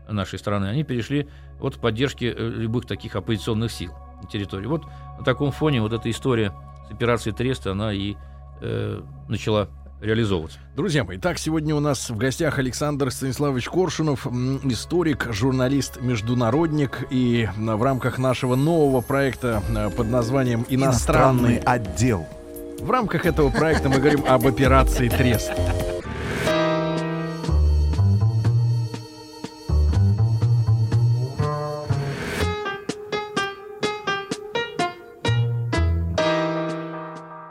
нашей 0.10 0.40
страны, 0.40 0.66
они 0.66 0.84
перешли 0.84 1.28
от 1.60 1.80
поддержки 1.80 2.26
э, 2.26 2.50
любых 2.50 2.86
таких 2.86 3.16
оппозиционных 3.16 3.72
сил 3.72 3.94
на 4.22 4.28
территории. 4.28 4.66
Вот 4.66 4.86
на 5.20 5.24
таком 5.24 5.52
фоне 5.52 5.82
вот 5.82 5.94
эта 5.94 6.10
история 6.10 6.54
с 6.88 6.92
операцией 6.92 7.36
Треста, 7.36 7.72
она 7.72 7.94
и 7.94 8.16
э, 8.62 9.02
начала 9.28 9.70
реализовываться. 10.02 10.60
Друзья 10.76 11.04
мои, 11.04 11.18
так, 11.18 11.38
сегодня 11.38 11.76
у 11.76 11.80
нас 11.80 12.10
в 12.10 12.18
гостях 12.18 12.60
Александр 12.60 13.12
Станиславович 13.12 13.70
Коршунов, 13.70 14.26
историк, 14.64 15.28
журналист, 15.32 16.02
международник, 16.02 17.06
и 17.12 17.48
в 17.56 17.84
рамках 17.84 18.18
нашего 18.18 18.56
нового 18.56 19.02
проекта 19.02 19.62
э, 19.70 19.90
под 19.92 20.10
названием 20.10 20.66
«Иностранный, 20.68 21.58
Иностранный 21.58 21.58
отдел». 21.60 22.28
В 22.80 22.90
рамках 22.90 23.26
этого 23.26 23.50
проекта 23.52 23.90
мы 23.90 23.98
говорим 23.98 24.26
об 24.28 24.48
операции 24.48 25.08
«Трест». 25.08 25.52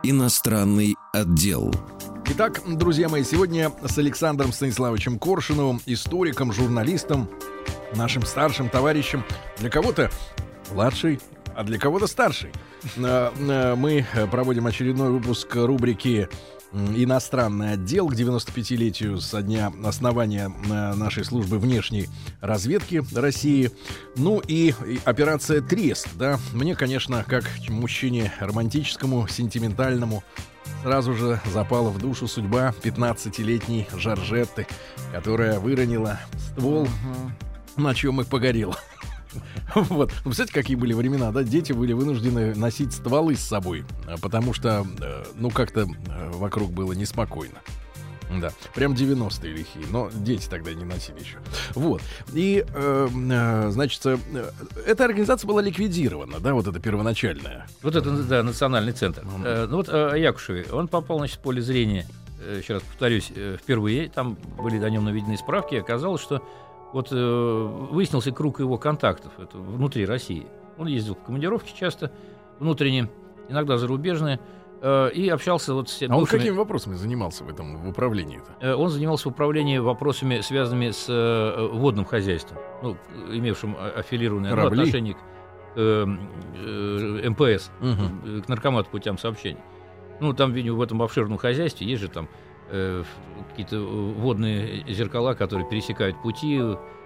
Иностранный 0.03 0.97
отдел. 1.13 1.73
Итак, 2.33 2.61
друзья 2.65 3.09
мои, 3.09 3.25
сегодня 3.25 3.73
с 3.85 3.99
Александром 3.99 4.53
Станиславовичем 4.53 5.19
Коршуновым, 5.19 5.83
историком, 5.87 6.53
журналистом, 6.53 7.29
нашим 7.97 8.23
старшим 8.23 8.69
товарищем, 8.69 9.25
для 9.59 9.69
кого-то 9.69 10.13
младший, 10.73 11.19
а 11.57 11.65
для 11.65 11.77
кого-то 11.77 12.07
старший. 12.07 12.53
Э, 12.97 13.33
э, 13.37 13.75
мы 13.75 14.07
проводим 14.31 14.69
очередной 14.69 15.11
выпуск 15.11 15.57
рубрики 15.57 16.29
иностранный 16.73 17.73
отдел 17.73 18.09
к 18.09 18.15
95-летию 18.15 19.21
со 19.21 19.43
дня 19.43 19.73
основания 19.85 20.49
нашей 20.49 21.25
службы 21.25 21.59
внешней 21.59 22.09
разведки 22.41 23.03
России. 23.15 23.71
Ну 24.17 24.41
и 24.47 24.75
операция 25.05 25.61
«Трест», 25.61 26.09
да. 26.15 26.39
Мне, 26.53 26.77
конечно, 26.77 27.25
как 27.27 27.45
мужчине 27.69 28.33
романтическому, 28.39 29.27
сентиментальному, 29.29 30.23
сразу 30.83 31.15
же 31.15 31.41
запала 31.53 31.91
в 31.91 31.99
душу 31.99 32.29
судьба 32.29 32.73
15-летней 32.83 33.89
Жоржетты, 33.97 34.67
которая 35.13 35.59
выронила 35.59 36.21
ствол, 36.39 36.89
на 37.77 37.95
чем 37.95 38.21
и 38.21 38.25
погорела. 38.25 38.77
Вот. 39.75 40.11
Ну, 40.25 40.31
представляете, 40.31 40.53
какие 40.53 40.77
были 40.77 40.93
времена, 40.93 41.31
да? 41.33 41.43
Дети 41.43 41.73
были 41.73 41.93
вынуждены 41.93 42.55
носить 42.55 42.93
стволы 42.93 43.37
с 43.37 43.41
собой, 43.41 43.85
а, 44.07 44.17
потому 44.19 44.53
что, 44.53 44.87
э, 45.01 45.25
ну, 45.35 45.51
как-то 45.51 45.83
э, 45.83 46.31
вокруг 46.33 46.73
было 46.73 46.93
неспокойно. 46.93 47.59
Да, 48.39 48.51
прям 48.75 48.93
90-е 48.93 49.53
лихие, 49.53 49.85
но 49.91 50.09
дети 50.15 50.49
тогда 50.49 50.73
не 50.73 50.85
носили 50.85 51.19
еще. 51.19 51.39
Вот. 51.75 52.01
И, 52.33 52.65
э, 52.67 53.09
э, 53.13 53.71
значит, 53.71 54.07
э, 54.07 54.19
эта 54.87 55.05
организация 55.05 55.49
была 55.49 55.61
ликвидирована, 55.63 56.39
да, 56.39 56.55
вот 56.55 56.69
эта 56.69 56.79
первоначальная. 56.79 57.67
Вот 57.83 57.97
это, 57.97 58.11
да, 58.11 58.45
национальный 58.45 58.93
центр. 58.93 59.23
Mm-hmm. 59.23 59.43
Э, 59.45 59.67
ну 59.67 59.77
вот 59.79 59.89
о 59.89 60.17
Якушеве, 60.17 60.67
он 60.71 60.87
попал, 60.87 61.19
значит, 61.19 61.39
в 61.39 61.41
поле 61.41 61.61
зрения, 61.61 62.07
э, 62.41 62.61
еще 62.63 62.75
раз 62.75 62.83
повторюсь, 62.83 63.33
э, 63.35 63.57
впервые, 63.61 64.09
там 64.09 64.37
были 64.57 64.81
о 64.83 64.91
нем 64.91 65.05
наведены 65.05 65.37
справки, 65.37 65.75
оказалось, 65.75 66.23
что 66.23 66.41
вот 66.93 67.09
э, 67.13 67.87
выяснился 67.91 68.33
круг 68.33 68.61
его 68.61 68.79
контактов 68.79 69.33
это 69.39 69.59
внутри 69.59 70.05
России. 70.07 70.47
Он 70.79 70.87
ездил 70.87 71.15
в 71.15 71.23
командировки 71.23 71.73
часто, 71.77 72.11
внутренние, 72.59 73.11
иногда 73.49 73.77
зарубежные, 73.77 74.41
э, 74.81 75.11
и 75.13 75.29
общался 75.29 75.75
вот 75.75 75.89
с... 75.89 76.03
А 76.03 76.17
он 76.17 76.27
какими 76.27 76.57
вопросами 76.57 76.95
занимался 76.95 77.45
в 77.45 77.49
этом 77.49 77.77
в 77.77 77.89
управлении-то? 77.89 78.67
Э, 78.67 78.75
он 78.75 78.89
занимался 78.89 79.29
в 79.29 79.33
управлении 79.33 79.79
вопросами, 79.79 80.41
связанными 80.41 80.91
с 80.91 81.07
э, 81.09 81.69
водным 81.73 82.05
хозяйством, 82.05 82.59
ну, 82.83 82.97
имевшим 83.31 83.77
аффилированное 83.97 84.55
ну, 84.55 84.67
отношение 84.67 85.15
к 85.15 85.19
э, 85.77 86.07
э, 86.57 87.29
МПС, 87.29 87.71
угу. 87.81 88.43
к 88.43 88.49
наркомату 88.49 88.91
путям 88.91 89.19
сообщений. 89.19 89.61
Ну, 90.21 90.35
там, 90.35 90.53
видимо, 90.53 90.77
в 90.77 90.83
этом 90.83 91.03
обширном 91.03 91.39
хозяйстве 91.39 91.87
есть 91.87 92.03
же 92.03 92.09
там 92.09 92.29
э, 92.71 93.05
какие-то 93.51 93.81
водные 93.81 94.85
зеркала, 94.89 95.35
которые 95.35 95.69
пересекают 95.69 96.21
пути. 96.23 96.59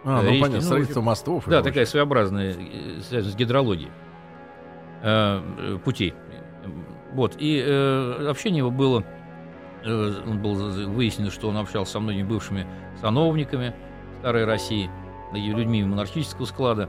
А, 0.05 0.23
ну 0.23 0.23
речки, 0.23 0.41
понятно, 0.41 0.57
ну, 0.57 0.61
строительство 0.61 1.01
мостов. 1.01 1.45
Да, 1.47 1.63
такая 1.63 1.87
своеобразная, 1.87 2.55
связанная 3.03 3.33
с 3.33 3.37
гидрологией 3.37 3.91
э, 5.03 5.79
путей. 5.85 6.15
Вот, 7.13 7.37
и 7.39 7.63
э, 7.65 8.27
общение 8.29 8.59
его 8.59 8.71
было, 8.71 9.05
э, 9.85 10.35
было 10.35 10.89
выяснено, 10.89 11.31
что 11.31 11.49
он 11.49 11.57
общался 11.57 11.93
со 11.93 12.01
многими 12.01 12.25
бывшими 12.25 12.67
сановниками 13.01 13.75
старой 14.19 14.45
России, 14.45 14.91
людьми 15.33 15.85
монархического 15.85 16.45
склада. 16.47 16.89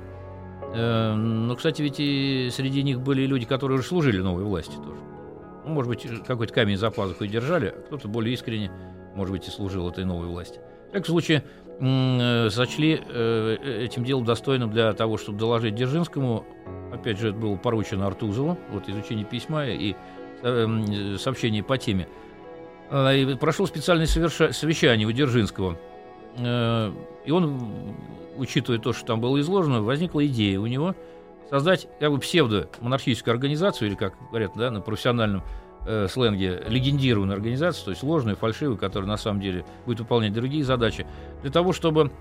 Э, 0.73 1.13
но, 1.13 1.55
кстати, 1.55 1.81
ведь 1.81 1.99
и 1.99 2.49
среди 2.51 2.81
них 2.83 3.01
были 3.01 3.25
люди, 3.25 3.45
которые 3.45 3.79
уже 3.79 3.88
служили 3.88 4.19
новой 4.19 4.43
власти 4.43 4.75
тоже. 4.75 4.99
Ну, 5.65 5.73
может 5.73 5.89
быть, 5.89 6.06
какой-то 6.25 6.54
камень 6.54 6.78
за 6.78 6.91
пазухой 6.91 7.28
держали, 7.28 7.73
а 7.75 7.82
кто-то 7.82 8.08
более 8.08 8.34
искренне, 8.34 8.71
может 9.15 9.32
быть, 9.32 9.47
и 9.47 9.51
служил 9.51 9.89
этой 9.89 10.06
новой 10.06 10.28
власти. 10.28 10.60
В 10.89 10.91
таком 10.91 11.06
случае, 11.06 11.43
э, 11.80 12.49
сочли 12.51 13.01
э, 13.04 13.84
этим 13.84 14.04
делом 14.04 14.25
достойным 14.25 14.69
для 14.69 14.93
того, 14.93 15.17
чтобы 15.17 15.39
доложить 15.39 15.75
Дзержинскому. 15.75 16.45
Опять 16.93 17.19
же, 17.19 17.30
это 17.30 17.38
было 17.38 17.56
поручено 17.56 18.06
Артузову, 18.06 18.60
вот 18.71 18.88
изучение 18.88 19.25
письма 19.25 19.65
и 19.65 19.95
э, 20.43 21.15
сообщение 21.17 21.63
по 21.63 21.80
теме. 21.80 22.08
А, 22.91 23.12
и 23.12 23.34
прошло 23.36 23.65
специальное 23.65 24.06
совещание 24.06 25.08
у 25.08 25.12
Дзержинского. 25.12 25.78
И 26.38 27.32
он, 27.32 27.95
учитывая 28.36 28.78
то, 28.78 28.91
что 28.91 29.06
там 29.06 29.21
было 29.21 29.39
изложено, 29.39 29.82
возникла 29.82 30.25
идея 30.28 30.60
у 30.60 30.67
него– 30.67 30.93
создать 31.49 31.88
как 31.99 32.12
бы 32.12 32.19
псевдо-монархическую 32.19 33.34
организацию, 33.34 33.89
или, 33.89 33.95
как 33.95 34.13
говорят 34.29 34.51
да, 34.55 34.71
на 34.71 34.81
профессиональном 34.81 35.43
э, 35.86 36.08
сленге, 36.10 36.63
легендированную 36.67 37.36
организацию, 37.36 37.86
то 37.86 37.91
есть 37.91 38.03
ложную, 38.03 38.36
фальшивую, 38.36 38.77
которая 38.77 39.08
на 39.08 39.17
самом 39.17 39.41
деле 39.41 39.65
будет 39.86 39.99
выполнять 39.99 40.34
другие 40.34 40.63
задачи, 40.63 41.05
для 41.41 41.51
того, 41.51 41.73
чтобы 41.73 42.12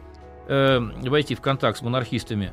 э, 0.48 0.80
войти 1.08 1.34
в 1.34 1.40
контакт 1.40 1.78
с 1.78 1.82
монархистами 1.82 2.52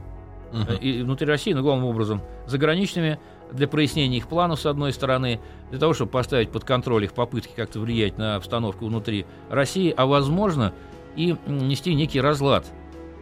uh-huh. 0.51 0.79
и 0.79 1.03
внутри 1.03 1.27
России, 1.27 1.53
но 1.53 1.61
главным 1.61 1.85
образом 1.85 2.21
заграничными, 2.45 3.19
для 3.51 3.67
прояснения 3.67 4.17
их 4.17 4.27
планов, 4.27 4.61
с 4.61 4.65
одной 4.65 4.93
стороны, 4.93 5.39
для 5.69 5.79
того, 5.79 5.93
чтобы 5.93 6.11
поставить 6.11 6.51
под 6.51 6.63
контроль 6.63 7.03
их 7.03 7.13
попытки 7.13 7.51
как-то 7.55 7.79
влиять 7.79 8.17
на 8.17 8.35
обстановку 8.35 8.85
внутри 8.85 9.25
России, 9.49 9.93
а 9.95 10.05
возможно 10.05 10.73
и 11.15 11.35
нести 11.47 11.93
некий 11.93 12.21
разлад 12.21 12.65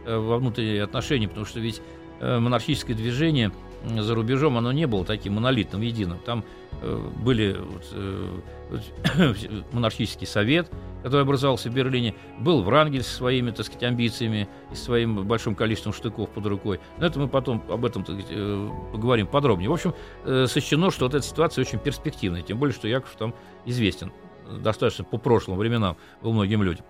э, 0.06 0.16
во 0.16 0.38
внутренние 0.38 0.84
отношения, 0.84 1.28
потому 1.28 1.46
что 1.46 1.60
ведь 1.60 1.82
монархическое 2.20 2.96
движение 2.96 3.52
за 3.84 4.14
рубежом, 4.14 4.58
оно 4.58 4.72
не 4.72 4.86
было 4.86 5.04
таким 5.04 5.34
монолитным, 5.34 5.80
единым. 5.80 6.18
Там 6.18 6.44
э, 6.82 7.08
были 7.22 7.56
э, 7.92 9.62
монархический 9.72 10.26
совет, 10.26 10.70
который 11.02 11.22
образовался 11.22 11.70
в 11.70 11.74
Берлине, 11.74 12.14
был 12.38 12.62
Врангель 12.62 13.02
со 13.02 13.14
своими, 13.14 13.50
так 13.50 13.66
сказать, 13.66 13.84
амбициями 13.84 14.48
и 14.70 14.74
своим 14.74 15.26
большим 15.26 15.54
количеством 15.54 15.92
штыков 15.92 16.30
под 16.30 16.46
рукой. 16.46 16.80
Но 16.98 17.06
это 17.06 17.18
мы 17.18 17.28
потом 17.28 17.62
об 17.68 17.84
этом 17.84 18.04
так 18.04 18.16
сказать, 18.16 18.32
э, 18.36 18.68
поговорим 18.92 19.26
подробнее. 19.26 19.70
В 19.70 19.72
общем, 19.72 19.94
э, 20.24 20.46
сочтено, 20.46 20.90
что 20.90 21.06
вот 21.06 21.14
эта 21.14 21.24
ситуация 21.24 21.62
очень 21.62 21.78
перспективная, 21.78 22.42
тем 22.42 22.58
более, 22.58 22.74
что 22.74 22.86
Яков 22.88 23.14
там 23.16 23.34
известен 23.64 24.12
достаточно 24.58 25.04
по 25.04 25.16
прошлым 25.16 25.58
временам 25.58 25.96
был 26.22 26.32
многим 26.32 26.62
людям. 26.62 26.84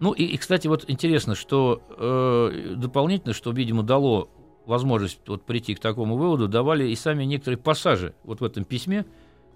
Ну 0.00 0.12
и, 0.12 0.24
и 0.24 0.36
кстати, 0.38 0.66
вот 0.66 0.86
интересно, 0.88 1.34
что 1.34 1.82
э, 1.90 2.74
дополнительно, 2.76 3.34
что, 3.34 3.52
видимо, 3.52 3.82
дало 3.82 4.30
возможность 4.66 5.20
вот 5.26 5.44
прийти 5.44 5.74
к 5.74 5.80
такому 5.80 6.16
выводу, 6.16 6.48
давали 6.48 6.88
и 6.88 6.96
сами 6.96 7.24
некоторые 7.24 7.58
пассажи 7.58 8.14
вот 8.24 8.40
в 8.40 8.44
этом 8.44 8.64
письме, 8.64 9.04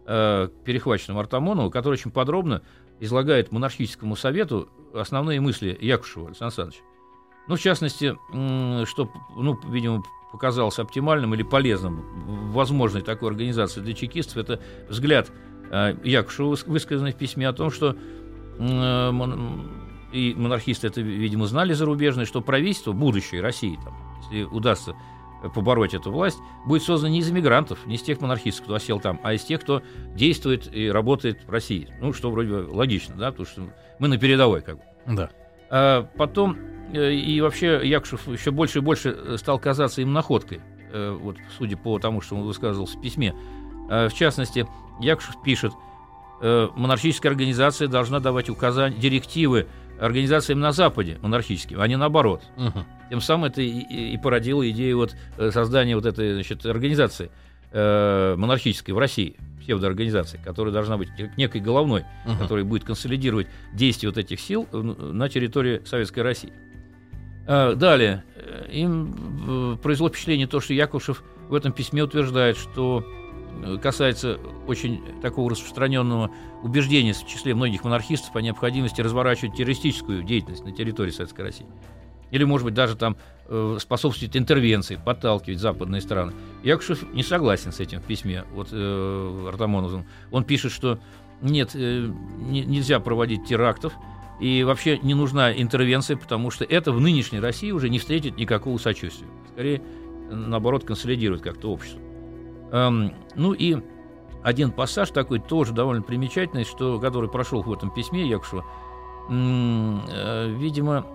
э, 0.06 0.48
перехваченном 0.64 1.18
Артамонову, 1.18 1.70
который 1.70 1.94
очень 1.94 2.10
подробно 2.10 2.62
излагает 3.00 3.52
монархическому 3.52 4.16
совету 4.16 4.68
основные 4.92 5.40
мысли 5.40 5.76
Якушева 5.80 6.26
Александра 6.28 6.46
Александровича. 6.46 6.84
Ну, 7.48 7.56
в 7.56 7.60
частности, 7.60 8.16
что, 8.86 9.10
ну, 9.36 9.58
видимо, 9.68 10.02
показалось 10.32 10.78
оптимальным 10.78 11.34
или 11.34 11.42
полезным 11.42 12.52
возможной 12.52 13.02
такой 13.02 13.30
организации 13.30 13.80
для 13.80 13.94
чекистов, 13.94 14.36
это 14.36 14.60
взгляд 14.88 15.30
э, 15.70 15.96
Якушева, 16.04 16.56
высказанный 16.66 17.12
в 17.12 17.16
письме 17.16 17.48
о 17.48 17.52
том, 17.52 17.70
что 17.70 17.96
э, 18.58 19.10
и 20.14 20.34
монархисты 20.34 20.86
это, 20.86 21.00
видимо, 21.00 21.46
знали 21.46 21.72
зарубежные, 21.72 22.26
что 22.26 22.40
правительство 22.40 22.92
будущее 22.92 23.40
России, 23.40 23.78
там, 23.82 23.94
если 24.22 24.44
удастся 24.44 24.94
побороть 25.54 25.94
эту 25.94 26.10
власть, 26.10 26.38
будет 26.64 26.82
создано 26.82 27.12
не 27.12 27.18
из 27.18 27.30
иммигрантов, 27.30 27.84
не 27.86 27.96
из 27.96 28.02
тех 28.02 28.20
монархистов, 28.20 28.64
кто 28.64 28.74
осел 28.74 29.00
там, 29.00 29.20
а 29.22 29.34
из 29.34 29.42
тех, 29.42 29.60
кто 29.60 29.82
действует 30.14 30.74
и 30.74 30.88
работает 30.88 31.44
в 31.44 31.50
России. 31.50 31.88
Ну, 32.00 32.12
что 32.12 32.30
вроде 32.30 32.50
бы 32.50 32.68
логично, 32.70 33.14
да, 33.16 33.30
потому 33.30 33.46
что 33.46 33.62
мы 33.98 34.08
на 34.08 34.16
передовой 34.16 34.62
как 34.62 34.76
бы. 34.76 34.82
Да. 35.06 35.30
А 35.70 36.08
потом 36.16 36.56
э, 36.92 37.12
и 37.12 37.40
вообще 37.40 37.80
Якушев 37.84 38.28
еще 38.28 38.50
больше 38.52 38.78
и 38.78 38.82
больше 38.82 39.36
стал 39.38 39.58
казаться 39.58 40.00
им 40.00 40.12
находкой, 40.12 40.60
э, 40.92 41.10
вот 41.10 41.36
судя 41.58 41.76
по 41.76 41.98
тому, 41.98 42.20
что 42.20 42.36
он 42.36 42.42
высказывался 42.42 42.96
в 42.96 43.02
письме. 43.02 43.34
А, 43.90 44.08
в 44.08 44.14
частности, 44.14 44.66
Якушев 45.00 45.42
пишет, 45.42 45.72
э, 46.40 46.68
монархическая 46.74 47.32
организация 47.32 47.88
должна 47.88 48.20
давать 48.20 48.48
указания, 48.48 48.96
директивы 48.96 49.66
организациям 50.00 50.60
на 50.60 50.72
Западе 50.72 51.18
монархическим, 51.22 51.80
а 51.80 51.88
не 51.88 51.96
наоборот. 51.96 52.42
Угу. 52.56 52.84
Тем 53.10 53.20
самым 53.20 53.46
это 53.46 53.62
и, 53.62 54.12
и 54.12 54.18
породило 54.18 54.68
идею 54.70 54.98
вот 54.98 55.14
э, 55.38 55.50
создания 55.50 55.94
вот 55.94 56.06
этой 56.06 56.34
значит, 56.34 56.64
организации 56.66 57.30
э, 57.72 58.34
монархической 58.36 58.94
в 58.94 58.98
России, 58.98 59.36
псевдоорганизации, 59.60 60.40
которая 60.44 60.72
должна 60.72 60.96
быть 60.96 61.08
некой 61.36 61.60
головной, 61.60 62.04
угу. 62.26 62.36
которая 62.38 62.64
будет 62.64 62.84
консолидировать 62.84 63.46
действия 63.72 64.08
вот 64.08 64.18
этих 64.18 64.40
сил 64.40 64.66
на 64.72 65.28
территории 65.28 65.82
Советской 65.84 66.20
России. 66.20 66.52
Э, 67.46 67.74
далее, 67.74 68.24
э, 68.36 68.70
им 68.72 69.78
произвело 69.82 70.08
впечатление 70.08 70.46
то, 70.46 70.60
что 70.60 70.74
Якушев 70.74 71.22
в 71.48 71.54
этом 71.54 71.72
письме 71.72 72.02
утверждает, 72.02 72.56
что 72.56 73.04
касается 73.82 74.38
очень 74.66 75.02
такого 75.22 75.50
распространенного 75.50 76.30
убеждения 76.62 77.12
в 77.12 77.26
числе 77.26 77.54
многих 77.54 77.84
монархистов 77.84 78.34
о 78.36 78.42
необходимости 78.42 79.00
разворачивать 79.00 79.56
террористическую 79.56 80.22
деятельность 80.22 80.64
на 80.64 80.72
территории 80.72 81.10
Советской 81.10 81.42
России. 81.42 81.66
Или, 82.30 82.44
может 82.44 82.64
быть, 82.64 82.74
даже 82.74 82.96
там 82.96 83.16
э, 83.46 83.76
способствовать 83.80 84.36
интервенции, 84.36 84.98
подталкивать 85.02 85.60
западные 85.60 86.00
страны. 86.00 86.32
Якушев 86.64 87.04
не 87.12 87.22
согласен 87.22 87.70
с 87.70 87.80
этим 87.80 88.00
в 88.00 88.04
письме 88.04 88.44
вот, 88.52 88.68
э, 88.72 89.48
Артамоновым. 89.48 90.04
Он 90.32 90.42
пишет, 90.42 90.72
что 90.72 90.98
нет, 91.42 91.70
э, 91.74 92.10
не, 92.40 92.62
нельзя 92.62 92.98
проводить 92.98 93.46
терактов, 93.46 93.92
и 94.40 94.64
вообще 94.64 94.98
не 94.98 95.14
нужна 95.14 95.52
интервенция, 95.52 96.16
потому 96.16 96.50
что 96.50 96.64
это 96.64 96.90
в 96.90 97.00
нынешней 97.00 97.38
России 97.38 97.70
уже 97.70 97.88
не 97.88 97.98
встретит 97.98 98.36
никакого 98.36 98.78
сочувствия. 98.78 99.28
Скорее, 99.52 99.80
наоборот, 100.28 100.84
консолидирует 100.84 101.42
как-то 101.42 101.70
общество. 101.70 102.00
Эм, 102.72 103.14
ну 103.34 103.52
и 103.52 103.76
один 104.42 104.72
пассаж 104.72 105.10
такой 105.10 105.40
тоже 105.40 105.72
довольно 105.72 106.02
примечательный, 106.02 106.64
что, 106.64 106.98
который 107.00 107.30
прошел 107.30 107.62
в 107.62 107.72
этом 107.72 107.90
письме 107.90 108.28
Якушева. 108.28 108.64
Э, 109.30 110.48
видимо, 110.50 111.06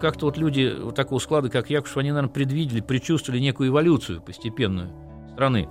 как-то 0.00 0.26
вот 0.26 0.36
люди 0.36 0.74
вот 0.80 0.94
такого 0.94 1.18
склада, 1.18 1.48
как 1.48 1.70
Якушев, 1.70 1.98
они, 1.98 2.10
наверное, 2.10 2.32
предвидели, 2.32 2.80
предчувствовали 2.80 3.40
некую 3.40 3.68
эволюцию 3.68 4.20
постепенную 4.20 4.90
страны. 5.32 5.68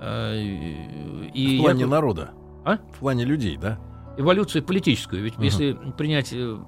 Э, 0.00 0.38
и 0.38 1.58
в 1.58 1.62
плане 1.62 1.80
Яков... 1.80 1.90
народа? 1.90 2.30
А? 2.64 2.78
В 2.92 3.00
плане 3.00 3.24
людей, 3.24 3.56
да? 3.56 3.78
Эволюцию 4.16 4.62
политическую. 4.62 5.22
Ведь 5.22 5.34
угу. 5.34 5.42
если 5.42 5.72
принять 5.96 6.32
э, 6.32 6.58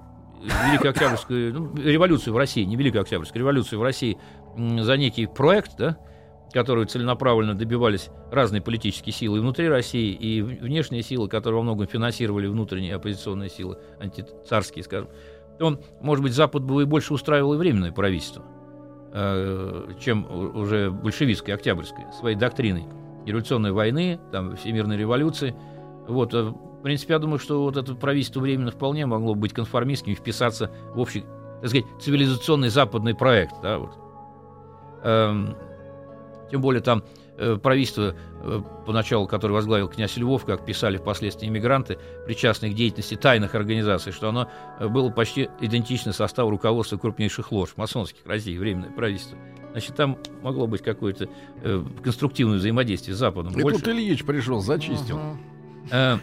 Великую 0.69 0.91
Октябрьскую 0.91 1.55
ну, 1.55 1.77
революцию 1.77 2.35
в 2.35 2.37
России, 2.37 2.65
не 2.65 2.77
Великую 2.77 3.03
Октябрьскую 3.03 3.41
революцию 3.41 3.79
в 3.79 3.83
России 3.83 4.19
за 4.57 4.97
некий 4.97 5.27
проект, 5.27 5.77
да, 5.79 5.99
которую 6.53 6.87
целенаправленно 6.87 7.55
добивались 7.55 8.11
разные 8.31 8.63
политические 8.63 9.13
силы 9.13 9.41
внутри 9.41 9.69
России, 9.69 10.13
и 10.13 10.43
внешние 10.43 11.03
силы, 11.03 11.29
которые 11.29 11.59
во 11.59 11.63
многом 11.63 11.87
финансировали 11.87 12.47
внутренние 12.47 12.95
оппозиционные 12.95 13.51
силы, 13.51 13.79
антицарские, 14.01 14.85
скажем, 14.85 15.09
то, 15.59 15.79
может 16.01 16.23
быть, 16.23 16.33
Запад 16.33 16.63
бы 16.63 16.83
и 16.83 16.85
больше 16.85 17.15
устраивал 17.15 17.55
и 17.55 17.57
временное 17.57 17.93
правительство, 17.93 18.45
э, 19.13 19.89
чем 20.01 20.27
уже 20.57 20.91
большевистское, 20.91 21.55
октябрьское, 21.55 22.11
своей 22.13 22.37
доктриной 22.37 22.85
революционной 23.25 23.73
войны, 23.73 24.21
там, 24.33 24.57
всемирной 24.57 24.97
революции. 24.97 25.55
Вот, 26.07 26.33
э, 26.35 26.43
в 26.43 26.83
принципе, 26.83 27.15
я 27.15 27.19
думаю, 27.19 27.39
что 27.39 27.63
вот 27.63 27.77
это 27.77 27.95
правительство 27.95 28.41
временно 28.41 28.71
вполне 28.71 29.07
могло 29.07 29.35
быть 29.35 29.53
конформистским 29.53 30.13
и 30.13 30.15
вписаться 30.15 30.71
в 30.95 31.01
общий, 31.01 31.25
так 31.61 31.71
сказать, 31.71 31.87
цивилизационный 32.01 32.69
западный 32.69 33.15
проект. 33.15 33.55
Да, 33.63 33.79
вот. 33.79 33.99
Тем 36.51 36.61
более 36.61 36.81
там 36.81 37.05
э, 37.39 37.57
правительство, 37.57 38.15
э, 38.43 38.61
поначалу, 38.87 39.27
которое 39.27 39.55
возглавил 39.55 39.89
князь 39.89 40.17
Львов, 40.17 40.45
как 40.45 40.65
писали 40.65 40.97
впоследствии 40.97 41.49
иммигранты, 41.49 41.99
причастные 42.27 42.73
к 42.73 42.75
деятельности 42.75 43.15
тайных 43.15 43.55
организаций, 43.55 44.13
что 44.13 44.29
оно 44.29 44.49
э, 44.79 44.89
было 44.89 45.11
почти 45.11 45.49
идентично 45.61 46.13
составу 46.13 46.51
руководства 46.51 46.97
крупнейших 46.97 47.53
лож, 47.53 47.71
масонских 47.77 48.25
России, 48.27 48.57
временное 48.57 48.91
правительство. 48.91 49.39
Значит, 49.73 49.95
там 49.95 50.17
могло 50.43 50.67
быть 50.67 50.83
какое-то 50.83 51.29
э, 51.63 51.85
конструктивное 52.03 52.59
взаимодействие 52.59 53.15
с 53.15 53.19
Западом. 53.19 53.53
И 53.59 53.63
Больше... 53.63 53.81
тут 53.81 53.89
Ильич 53.89 54.25
пришел, 54.25 54.61
зачистил. 54.61 55.21
Э, 55.91 56.17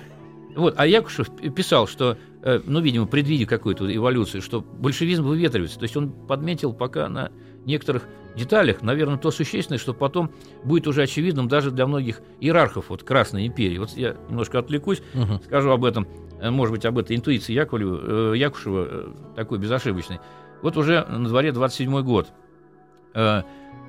вот, 0.56 0.76
а 0.78 0.86
Якушев 0.88 1.30
писал, 1.56 1.88
что, 1.88 2.18
э, 2.42 2.62
ну, 2.66 2.80
видимо, 2.80 3.06
предвидя 3.06 3.46
какую-то 3.46 3.94
эволюцию, 3.96 4.42
что 4.42 4.62
большевизм 4.62 5.24
выветривается. 5.24 5.78
То 5.80 5.84
есть 5.84 5.96
он 5.98 6.12
подметил 6.12 6.74
пока 6.74 7.08
на 7.10 7.32
некоторых 7.66 8.08
деталях, 8.36 8.82
наверное, 8.82 9.18
то 9.18 9.32
существенное, 9.32 9.80
что 9.80 9.94
потом 9.94 10.32
будет 10.64 10.88
уже 10.88 11.04
очевидным 11.04 11.48
даже 11.48 11.72
для 11.72 11.86
многих 11.88 12.22
иерархов 12.40 12.90
вот, 12.90 13.04
Красной 13.04 13.48
империи. 13.48 13.78
Вот 13.78 13.92
я 13.92 14.16
немножко 14.30 14.60
отвлекусь, 14.60 15.02
угу. 15.14 15.42
скажу 15.46 15.72
об 15.72 15.86
этом, 15.86 16.08
э, 16.40 16.50
может 16.50 16.74
быть, 16.74 16.86
об 16.86 16.98
этой 16.98 17.16
интуиции 17.16 17.54
Яковлева, 17.54 18.34
э, 18.34 18.38
Якушева, 18.38 18.88
э, 18.90 19.08
такой 19.36 19.60
безошибочной. 19.60 20.20
Вот 20.62 20.78
уже 20.78 21.06
на 21.06 21.28
дворе 21.28 21.52
27 21.52 22.02
год. 22.02 22.32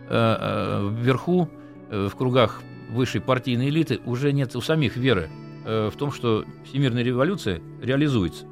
Вверху, 0.06 1.48
в 1.88 2.10
кругах 2.10 2.60
высшей 2.90 3.22
партийной 3.22 3.70
элиты, 3.70 4.00
уже 4.04 4.32
нет 4.32 4.54
у 4.54 4.60
самих 4.60 4.98
веры 4.98 5.30
в 5.64 5.92
том, 5.96 6.12
что 6.12 6.44
всемирная 6.66 7.02
революция 7.02 7.62
реализуется. 7.80 8.44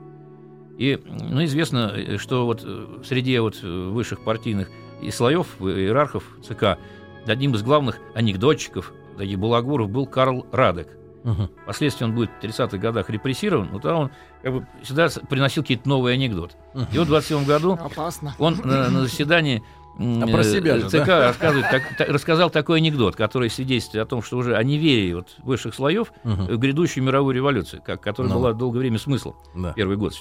И 0.79 0.99
ну, 1.05 1.45
известно, 1.45 2.19
что 2.19 2.47
вот 2.47 2.67
среди 3.05 3.39
вот 3.39 3.61
высших 3.63 4.25
партийных 4.25 4.71
и 5.03 5.11
слоев, 5.11 5.61
иерархов 5.61 6.25
ЦК, 6.43 6.79
одним 7.27 7.55
из 7.55 7.63
главных 7.63 7.99
анекдотчиков, 8.15 8.93
таких 9.19 9.39
балагуров, 9.39 9.91
был 9.91 10.07
Карл 10.07 10.47
Радек. 10.53 10.89
Угу. 11.25 11.51
Впоследствии 11.65 12.05
он 12.05 12.15
будет 12.15 12.31
в 12.31 12.45
30-х 12.45 12.79
годах 12.79 13.09
репрессирован, 13.09 13.69
но 13.71 13.79
тогда 13.79 13.97
он 13.97 14.11
как 14.43 14.53
бы 14.53 14.67
всегда 14.83 15.09
приносил 15.29 15.63
какие-то 15.63 15.89
новые 15.89 16.15
анекдоты. 16.15 16.57
Угу. 16.75 16.87
И 16.93 16.99
вот 16.99 17.05
в 17.05 17.11
27 17.11 17.45
году 17.45 17.73
Опасно. 17.75 18.35
он 18.39 18.61
на, 18.65 18.89
на 18.89 19.01
заседании 19.03 19.63
а 19.99 20.27
про 20.27 20.43
себя 20.43 20.79
же, 20.79 20.89
ЦК 20.89 21.07
да? 21.07 21.29
рассказывает, 21.29 21.71
так, 21.71 21.83
так, 21.99 22.09
рассказал 22.09 22.51
такой 22.51 22.79
анекдот, 22.79 23.15
который 23.15 23.51
свидетельствует 23.51 24.07
о 24.07 24.09
том, 24.09 24.23
что 24.23 24.39
уже 24.39 24.57
о 24.57 24.63
неверии 24.65 25.13
вот 25.13 25.29
высших 25.43 25.75
слоев 25.75 26.13
угу. 26.25 26.33
в 26.33 26.57
грядущую 26.57 27.05
мировую 27.05 27.35
революцию, 27.35 27.83
как, 27.85 28.01
которая 28.01 28.33
ну. 28.33 28.39
была 28.39 28.53
долгое 28.55 28.81
время 28.81 28.99
смыслом 28.99 29.37
да. 29.55 29.73
первый 29.75 29.97
год. 29.97 30.15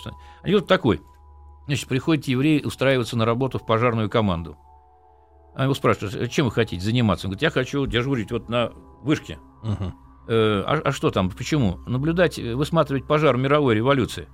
Анекдот 0.43 0.67
такой. 0.67 1.01
Значит, 1.67 1.87
приходит 1.87 2.27
еврей 2.27 2.61
устраиваться 2.65 3.15
на 3.15 3.25
работу 3.25 3.59
в 3.59 3.65
пожарную 3.65 4.09
команду. 4.09 4.57
А 5.53 5.63
его 5.65 5.73
спрашивают, 5.73 6.31
чем 6.31 6.45
вы 6.45 6.51
хотите 6.51 6.83
заниматься? 6.83 7.27
Он 7.27 7.31
говорит, 7.31 7.41
я 7.41 7.49
хочу 7.49 7.85
дежурить 7.85 8.31
вот 8.31 8.49
на 8.49 8.71
вышке. 9.01 9.37
Угу. 9.63 9.93
Э, 10.27 10.63
а, 10.65 10.81
а 10.85 10.91
что 10.91 11.11
там, 11.11 11.29
почему? 11.29 11.79
Наблюдать, 11.87 12.37
высматривать 12.37 13.05
пожар 13.05 13.35
мировой 13.37 13.75
революции. 13.75 14.27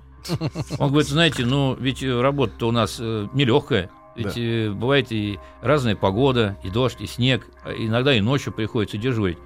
Он 0.80 0.90
говорит, 0.90 1.10
знаете, 1.10 1.46
ну 1.46 1.76
ведь 1.76 2.04
работа-то 2.04 2.68
у 2.68 2.72
нас 2.72 2.98
э, 3.00 3.28
нелегкая. 3.34 3.90
Ведь 4.16 4.36
да. 4.36 4.42
э, 4.42 4.72
бывает 4.72 5.12
и 5.12 5.40
разная 5.62 5.96
погода, 5.96 6.58
и 6.64 6.70
дождь, 6.70 7.02
и 7.02 7.08
снег, 7.08 7.48
а 7.64 7.72
иногда 7.72 8.14
и 8.14 8.22
ночью 8.22 8.52
приходится 8.52 8.98
дежурить. 8.98 9.38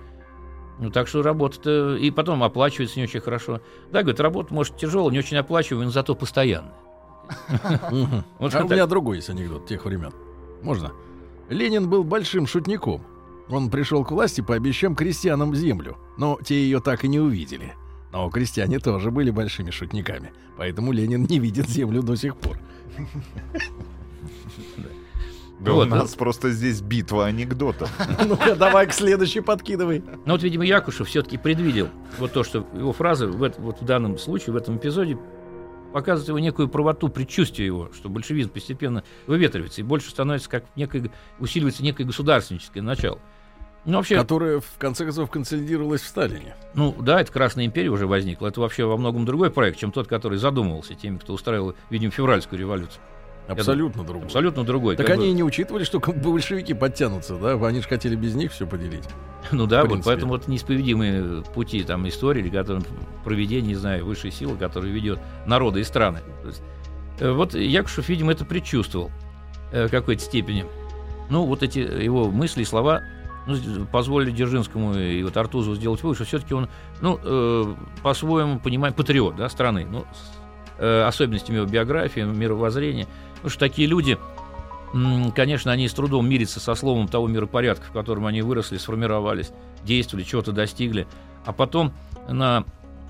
Ну, 0.79 0.89
так 0.89 1.07
что 1.07 1.21
работа-то... 1.21 1.95
И 1.95 2.10
потом 2.10 2.43
оплачивается 2.43 2.97
не 2.97 3.03
очень 3.03 3.19
хорошо. 3.19 3.62
Да, 3.91 4.01
говорит, 4.01 4.19
работа, 4.19 4.53
может, 4.53 4.77
тяжелая, 4.77 5.12
не 5.12 5.19
очень 5.19 5.38
оплачиваемая, 5.38 5.86
но 5.86 5.91
зато 5.91 6.15
постоянная. 6.15 6.73
А 7.29 7.89
у 7.91 8.45
меня 8.47 8.88
другой 8.88 9.17
есть 9.17 9.29
анекдот 9.29 9.67
тех 9.67 9.86
времен. 9.86 10.12
Можно? 10.63 10.91
Ленин 11.51 11.89
был 11.89 12.05
большим 12.05 12.47
шутником. 12.47 13.01
Он 13.49 13.69
пришел 13.69 14.05
к 14.05 14.11
власти, 14.11 14.39
пообещав 14.39 14.95
крестьянам 14.95 15.53
землю, 15.53 15.97
но 16.17 16.39
те 16.41 16.55
ее 16.55 16.79
так 16.79 17.03
и 17.03 17.09
не 17.09 17.19
увидели. 17.19 17.73
Но 18.13 18.29
крестьяне 18.29 18.79
тоже 18.79 19.11
были 19.11 19.31
большими 19.31 19.69
шутниками, 19.69 20.31
поэтому 20.57 20.93
Ленин 20.93 21.25
не 21.25 21.39
видит 21.39 21.69
землю 21.69 22.01
до 22.01 22.15
сих 22.15 22.37
пор. 22.37 22.57
Да 25.59 25.73
вот, 25.73 25.87
у 25.87 25.89
нас 25.91 26.11
вот. 26.11 26.17
просто 26.17 26.49
здесь 26.49 26.81
битва 26.81 27.27
анекдотов. 27.27 27.91
Ну-ка, 28.25 28.55
давай 28.55 28.87
к 28.87 28.93
следующей 28.93 29.41
подкидывай. 29.41 30.03
Ну 30.25 30.33
вот, 30.33 30.41
видимо, 30.41 30.65
Якушев 30.65 31.07
все-таки 31.07 31.37
предвидел 31.37 31.89
вот 32.17 32.33
то, 32.33 32.43
что 32.43 32.65
его 32.73 32.93
фраза 32.93 33.27
в, 33.27 33.37
вот 33.37 33.79
в 33.79 33.85
данном 33.85 34.17
случае, 34.17 34.53
в 34.53 34.55
этом 34.55 34.77
эпизоде 34.77 35.19
показывает 35.91 36.30
его 36.30 36.39
некую 36.39 36.67
правоту, 36.69 37.10
предчувствие 37.10 37.67
его, 37.67 37.91
что 37.93 38.10
большевизм 38.10 38.49
постепенно 38.49 39.04
выветривается 39.27 39.82
и 39.82 39.84
больше 39.84 40.10
становится 40.10 40.49
как 40.49 40.65
некое, 40.75 41.12
усиливается 41.39 41.84
некое 41.84 42.06
государственническое 42.06 42.82
начало. 42.82 43.19
Ну, 43.84 43.97
вообще, 43.97 44.15
которое, 44.15 44.60
в 44.60 44.77
конце 44.77 45.06
концов, 45.06 45.32
консолидировалось 45.32 46.01
в 46.01 46.08
Сталине. 46.08 46.56
Ну 46.75 46.95
да, 46.99 47.19
это 47.19 47.32
Красная 47.32 47.65
империя 47.65 47.89
уже 47.89 48.06
возникла. 48.06 48.47
Это 48.47 48.62
вообще 48.62 48.86
во 48.86 48.95
многом 48.95 49.25
другой 49.25 49.49
проект, 49.49 49.80
чем 49.80 49.91
тот, 49.91 50.08
который 50.08 50.38
задумывался 50.38 50.93
теми, 50.93 51.17
кто 51.17 51.34
устраивал, 51.34 51.75
видимо, 51.89 52.12
февральскую 52.12 52.60
революцию. 52.60 53.01
Абсолютно 53.47 54.04
другой. 54.04 54.25
Абсолютно 54.25 54.63
другой. 54.63 54.95
Так 54.95 55.10
они 55.10 55.25
бы... 55.25 55.27
и 55.27 55.32
не 55.34 55.43
учитывали, 55.43 55.84
что 55.84 55.99
большевики 56.15 56.73
подтянутся, 56.73 57.36
да? 57.36 57.54
Они 57.54 57.82
же 57.82 57.88
хотели 57.88 58.15
без 58.15 58.36
них 58.36 58.51
все 58.51 58.65
поделить. 58.65 59.04
Ну 59.51 59.65
да, 59.65 59.84
вот 59.86 60.01
поэтому 60.06 60.34
вот 60.34 60.47
неисповедимые 60.47 61.43
пути 61.54 61.84
там 61.84 62.08
истории, 62.08 62.41
или 62.41 62.82
проведение, 63.23 63.69
не 63.69 63.75
знаю, 63.75 64.06
высшей 64.06 64.32
силы, 64.32 64.56
которая 64.56 64.91
ведет 64.91 65.19
народы 65.45 65.82
и 65.82 65.84
страны. 65.84 66.19
Есть, 66.45 66.62
э, 67.19 67.32
вот 67.32 67.54
Якушев, 67.56 68.08
видимо, 68.08 68.32
это 68.32 68.45
предчувствовал 68.45 69.12
э, 69.71 69.88
в 69.88 69.91
какой-то 69.91 70.21
степени. 70.21 70.65
Ну, 71.30 71.45
вот 71.45 71.63
эти 71.63 71.80
его 71.80 72.30
мысли 72.30 72.62
и 72.62 72.65
слова 72.65 73.01
ну, 73.47 73.86
позволили 73.91 74.32
Дзержинскому 74.32 74.95
и 74.95 75.23
вот 75.23 75.36
Артузову 75.36 75.75
сделать 75.75 76.01
вывод, 76.04 76.17
что 76.17 76.25
все-таки 76.25 76.54
он, 76.54 76.69
ну, 77.01 77.19
э, 77.23 77.75
по-своему 78.04 78.60
понимает, 78.60 78.95
патриот, 78.95 79.36
да, 79.36 79.49
страны, 79.49 79.88
ну, 79.89 80.06
с 80.13 80.41
э, 80.77 81.04
особенностями 81.04 81.58
его 81.58 81.65
биографии, 81.65 82.21
мировоззрения. 82.21 83.08
Потому 83.41 83.49
что 83.49 83.60
такие 83.60 83.88
люди, 83.88 84.19
конечно, 85.36 85.71
они 85.71 85.88
с 85.88 85.93
трудом 85.93 86.30
мирятся 86.30 86.60
со 86.60 86.75
словом 86.75 87.08
того 87.08 87.27
миропорядка, 87.27 87.86
в 87.86 87.91
котором 87.91 88.27
они 88.27 88.43
выросли, 88.43 88.77
сформировались, 88.77 89.51
действовали, 89.84 90.23
чего-то 90.23 90.51
достигли. 90.51 91.08
А 91.43 91.54
потом 91.54 91.91
на, 92.30 92.65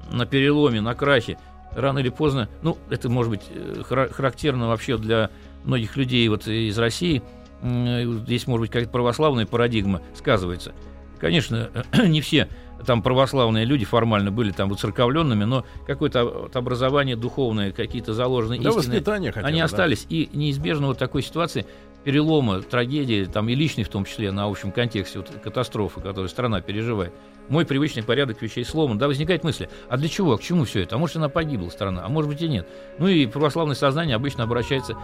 на 0.09 0.25
переломе, 0.25 0.79
на 0.79 0.95
крахе, 0.95 1.37
рано 1.73 1.99
или 1.99 2.09
поздно, 2.09 2.47
ну, 2.61 2.77
это 2.89 3.09
может 3.09 3.29
быть 3.29 3.41
э, 3.49 3.83
характерно 3.83 4.69
вообще 4.69 4.97
для 4.97 5.29
многих 5.65 5.97
людей 5.97 6.27
вот 6.29 6.47
из 6.47 6.77
России, 6.77 7.21
здесь, 7.61 8.47
может 8.47 8.61
быть, 8.61 8.71
какая-то 8.71 8.91
православная 8.91 9.45
парадигма 9.45 10.01
сказывается. 10.15 10.73
Конечно, 11.19 11.69
не 12.05 12.21
все 12.21 12.47
там 12.85 13.01
православные 13.01 13.65
люди 13.65 13.85
формально 13.85 14.31
были 14.31 14.51
там 14.51 14.69
выцерковленными, 14.69 15.43
но 15.43 15.65
какое-то 15.85 16.49
образование 16.53 17.15
духовное, 17.15 17.71
какие-то 17.71 18.13
заложенные 18.13 18.61
да, 18.61 18.69
истины, 18.69 18.95
воспитание 18.95 19.31
хотя 19.31 19.43
бы, 19.43 19.47
они 19.47 19.61
остались. 19.61 20.03
Да. 20.03 20.15
И 20.15 20.29
неизбежно 20.33 20.87
вот 20.87 20.97
такой 20.97 21.21
ситуации 21.23 21.65
перелома, 22.03 22.61
трагедии, 22.61 23.25
там 23.25 23.49
и 23.49 23.55
личной 23.55 23.83
в 23.83 23.89
том 23.89 24.05
числе, 24.05 24.31
на 24.31 24.45
общем 24.45 24.71
контексте 24.71 25.19
вот, 25.19 25.29
катастрофы, 25.43 26.01
которую 26.01 26.29
страна 26.29 26.61
переживает. 26.61 27.13
Мой 27.49 27.65
привычный 27.65 28.03
порядок 28.03 28.41
вещей 28.41 28.63
сломан. 28.63 28.97
Да, 28.97 29.07
возникает 29.07 29.43
мысль, 29.43 29.67
а 29.89 29.97
для 29.97 30.07
чего, 30.07 30.37
к 30.37 30.41
чему 30.41 30.65
все 30.65 30.83
это? 30.83 30.95
А 30.95 30.97
может, 30.97 31.17
она 31.17 31.29
погибла, 31.29 31.69
страна, 31.69 32.03
а 32.05 32.09
может 32.09 32.29
быть 32.29 32.41
и 32.41 32.47
нет. 32.47 32.67
Ну 32.97 33.07
и 33.07 33.25
православное 33.25 33.75
сознание 33.75 34.15
обычно 34.15 34.43
обращается 34.43 34.95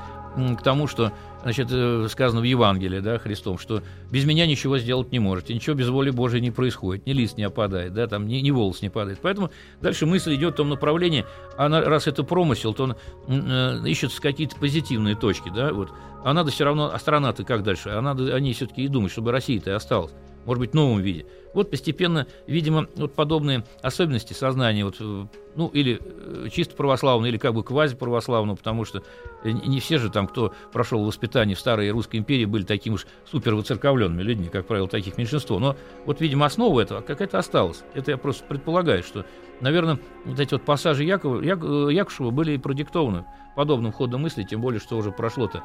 к 0.58 0.62
тому, 0.64 0.88
что 0.88 1.12
значит, 1.42 1.68
э, 1.72 2.08
сказано 2.10 2.42
в 2.42 2.44
Евангелии, 2.44 3.00
да, 3.00 3.18
Христом, 3.18 3.58
что 3.58 3.82
без 4.12 4.26
меня 4.26 4.46
ничего 4.46 4.78
сделать 4.78 5.12
не 5.12 5.20
можете, 5.20 5.54
ничего 5.54 5.76
без 5.76 5.90
воли 5.90 6.12
Божией 6.12 6.42
не 6.42 6.52
происходит, 6.52 7.06
ни 7.06 7.14
лист 7.14 7.38
не 7.38 7.44
опадает, 7.44 7.94
да, 7.94 8.08
там 8.08 8.28
ни, 8.28 8.36
ни 8.36 8.52
волос 8.52 8.82
не 8.82 8.90
падает. 8.90 9.20
Поэтому 9.22 9.52
дальше 9.82 10.06
мысль 10.06 10.36
идет 10.36 10.54
в 10.54 10.58
том 10.58 10.70
направлении, 10.70 11.26
а 11.58 11.68
раз 11.70 12.08
это 12.08 12.24
промысел, 12.24 12.74
то 12.74 12.84
он 12.84 12.96
э, 13.28 13.80
ищет 13.88 14.14
какие-то 14.20 14.58
позитивные 14.58 15.16
точки, 15.16 15.52
да, 15.54 15.74
вот. 15.74 15.90
А 16.24 16.34
надо 16.34 16.52
все 16.52 16.66
равно, 16.66 16.92
а 16.94 17.00
страна-то 17.00 17.44
как 17.44 17.64
дальше? 17.64 17.90
А 17.90 18.02
надо 18.02 18.36
о 18.36 18.40
ней 18.40 18.54
все-таки 18.54 18.84
и 18.84 18.88
думать, 18.88 19.12
чтобы 19.12 19.32
Россия-то 19.32 19.76
осталась 19.76 20.12
может 20.48 20.62
быть, 20.62 20.72
в 20.72 20.76
новом 20.76 21.02
виде. 21.02 21.26
Вот 21.54 21.70
постепенно, 21.70 22.26
видимо, 22.48 22.88
вот 22.96 23.14
подобные 23.14 23.66
особенности 23.82 24.32
сознания, 24.32 24.86
вот, 24.86 24.96
э, 25.00 25.26
ну, 25.56 25.68
или 25.68 26.00
э, 26.00 26.48
чисто 26.50 26.76
православного, 26.76 27.28
или 27.28 27.38
как 27.38 27.54
бы 27.54 27.64
квазиправославного, 27.64 28.56
потому 28.56 28.86
что 28.86 29.04
не 29.44 29.82
все 29.82 29.98
же 29.98 30.10
там, 30.10 30.26
кто 30.28 30.54
прошел 30.72 31.04
воспитание 31.04 31.56
в 31.56 31.60
старой 31.60 31.92
Русской 31.92 32.16
империи, 32.16 32.46
были 32.46 32.64
такими 32.64 32.94
уж 32.94 33.06
супер 33.30 33.56
выцерковленными 33.56 34.22
людьми, 34.22 34.48
как 34.48 34.68
правило, 34.68 34.88
таких 34.88 35.18
меньшинство. 35.18 35.60
Но 35.60 35.76
вот, 36.06 36.22
видимо, 36.22 36.46
основа 36.46 36.80
этого 36.80 37.02
какая-то 37.02 37.38
осталась. 37.40 37.84
Это 37.94 38.12
я 38.12 38.18
просто 38.18 38.46
предполагаю, 38.46 39.04
что, 39.04 39.26
наверное, 39.60 40.00
вот 40.24 40.40
эти 40.40 40.54
вот 40.54 40.64
пассажи 40.64 41.04
Якова, 41.04 41.42
Як, 41.42 41.60
э, 41.62 41.90
Якушева 41.92 42.32
были 42.32 42.54
и 42.54 42.58
продиктованы 42.58 43.26
подобным 43.58 43.92
ходом 43.92 44.22
мысли, 44.22 44.44
тем 44.44 44.62
более, 44.62 44.80
что 44.80 44.96
уже 44.96 45.12
прошло-то 45.12 45.62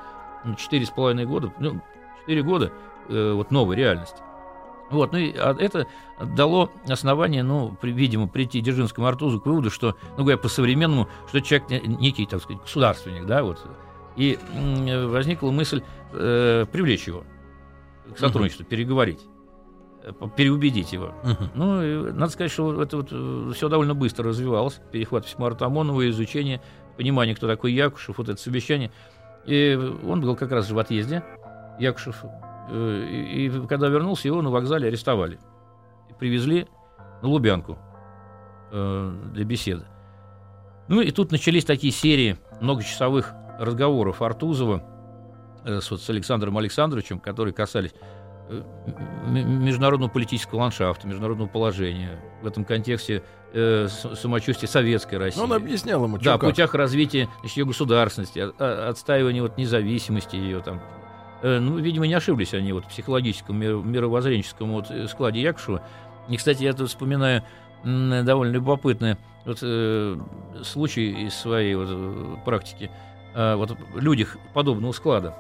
четыре 0.59 0.87
с 0.87 0.91
половиной 0.91 1.27
года, 1.27 1.53
ну, 1.61 1.81
четыре 2.23 2.43
года 2.43 2.73
э, 3.09 3.33
вот 3.33 3.53
новой 3.53 3.77
реальности. 3.77 4.21
Вот, 4.93 5.13
ну 5.13 5.19
и 5.19 5.33
а 5.37 5.57
это 5.59 5.87
дало 6.37 6.71
основание, 6.87 7.43
ну, 7.43 7.77
при, 7.81 7.93
видимо, 7.93 8.29
прийти 8.29 8.61
Дзержинскому 8.61 9.07
Артузу 9.07 9.41
к 9.41 9.47
выводу, 9.47 9.71
что, 9.71 9.97
ну, 10.17 10.25
говоря 10.25 10.37
по-современному, 10.37 11.09
что 11.29 11.41
человек 11.41 11.71
некий, 11.71 12.27
так 12.27 12.43
сказать, 12.43 12.63
государственник, 12.63 13.27
да, 13.27 13.43
вот. 13.43 13.59
И 14.17 14.39
возникла 15.09 15.51
мысль 15.51 15.83
э, 16.13 16.67
привлечь 16.71 17.07
его 17.07 17.25
к 18.15 18.19
сотрудничеству, 18.19 18.65
uh-huh. 18.65 18.69
переговорить, 18.69 19.21
э, 20.03 20.13
переубедить 20.37 20.93
его. 20.93 21.15
Uh-huh. 21.25 21.49
Ну, 21.55 21.83
и, 21.83 22.13
надо 22.13 22.31
сказать, 22.31 22.53
что 22.53 22.83
это 22.83 22.99
вот 22.99 23.09
э, 23.11 23.53
все 23.55 23.69
довольно 23.71 23.95
быстро 23.95 24.29
развивалось. 24.29 24.81
Перехват 24.91 25.25
письма 25.25 25.47
Артамонова, 25.47 26.09
изучение, 26.11 26.61
понимание, 26.99 27.35
кто 27.35 27.49
такой 27.49 27.73
Якушев, 27.73 28.19
вот 28.19 28.29
это 28.29 28.39
совещание. 28.39 28.91
И 29.47 29.79
он 30.07 30.21
был 30.21 30.37
как 30.37 30.53
раз 30.53 30.71
в 30.71 30.79
отъезде, 30.79 31.25
Якушев, 31.81 32.23
и, 32.71 33.47
и 33.47 33.67
когда 33.67 33.89
вернулся, 33.89 34.29
его 34.29 34.43
на 34.43 34.51
вокзале 34.51 34.89
арестовали. 34.89 35.39
И 36.09 36.15
привезли 36.15 36.67
на 37.23 37.29
Лубянку 37.29 37.79
э, 38.71 39.15
для 39.33 39.45
беседы. 39.45 39.85
Ну 40.89 41.01
и 41.01 41.11
тут 41.11 41.33
начались 41.33 41.65
такие 41.65 41.93
серии 41.93 42.37
многочасовых 42.61 43.33
разговоров 43.59 44.23
Артузова 44.23 44.83
э, 45.65 45.81
с, 45.81 45.91
вот, 45.91 46.03
с 46.03 46.11
Александром 46.11 46.59
Александровичем, 46.59 47.21
которые 47.21 47.55
касались 47.55 47.95
э, 48.49 48.63
международного 49.27 50.11
политического 50.11 50.61
ландшафта, 50.61 51.07
международного 51.07 51.49
положения, 51.49 52.21
в 52.43 52.47
этом 52.47 52.65
контексте 52.65 53.23
э, 53.53 53.89
самочувствия 53.89 54.69
советской 54.69 55.17
России. 55.17 55.39
Но 55.39 55.45
он 55.45 55.53
объяснял 55.53 56.05
ему, 56.05 56.19
Да, 56.19 56.39
путях 56.39 56.75
развития 56.75 57.29
значит, 57.41 57.57
ее 57.57 57.65
государственности, 57.65 58.39
отстаивания 58.39 59.43
вот, 59.43 59.57
независимости 59.57 60.37
ее, 60.37 60.61
там, 60.61 60.81
Э, 60.81 61.02
ну, 61.43 61.79
видимо, 61.79 62.07
не 62.07 62.15
ошиблись 62.15 62.55
они 62.55 62.73
вот 62.73 62.85
в 62.85 62.89
психологическом, 62.89 63.59
мировоззренческом 63.59 64.73
вот 64.73 64.91
э, 64.91 65.09
складе 65.09 65.41
Якушева. 65.41 65.83
И, 66.29 66.37
кстати, 66.37 66.63
я 66.63 66.73
тут 66.73 66.89
вспоминаю 66.89 67.43
довольно 67.85 68.53
любопытный 68.53 69.17
вот, 69.45 69.59
э, 69.63 70.19
случай 70.63 71.27
из 71.27 71.35
своей 71.35 71.75
вот, 71.75 71.89
э, 71.91 72.37
практики. 72.45 72.91
Э, 73.35 73.57
вот 73.57 73.77
люди 73.95 74.27
подобного 74.55 74.93
склада. 74.93 75.35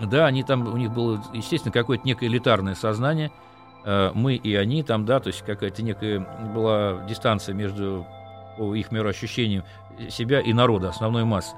Да, 0.00 0.26
они 0.26 0.42
там, 0.42 0.66
у 0.72 0.76
них 0.76 0.92
было, 0.92 1.22
естественно, 1.32 1.72
какое-то 1.72 2.06
некое 2.06 2.26
элитарное 2.26 2.74
сознание. 2.74 3.30
Э, 3.84 4.12
мы 4.14 4.36
и 4.36 4.54
они 4.54 4.82
там, 4.82 5.04
да, 5.04 5.20
то 5.20 5.28
есть 5.28 5.42
какая-то 5.42 5.82
некая 5.82 6.20
была 6.54 7.04
дистанция 7.08 7.54
между 7.54 8.06
их 8.74 8.90
мироощущением 8.90 9.64
себя 10.08 10.40
и 10.40 10.52
народа, 10.54 10.88
основной 10.88 11.24
массы. 11.24 11.54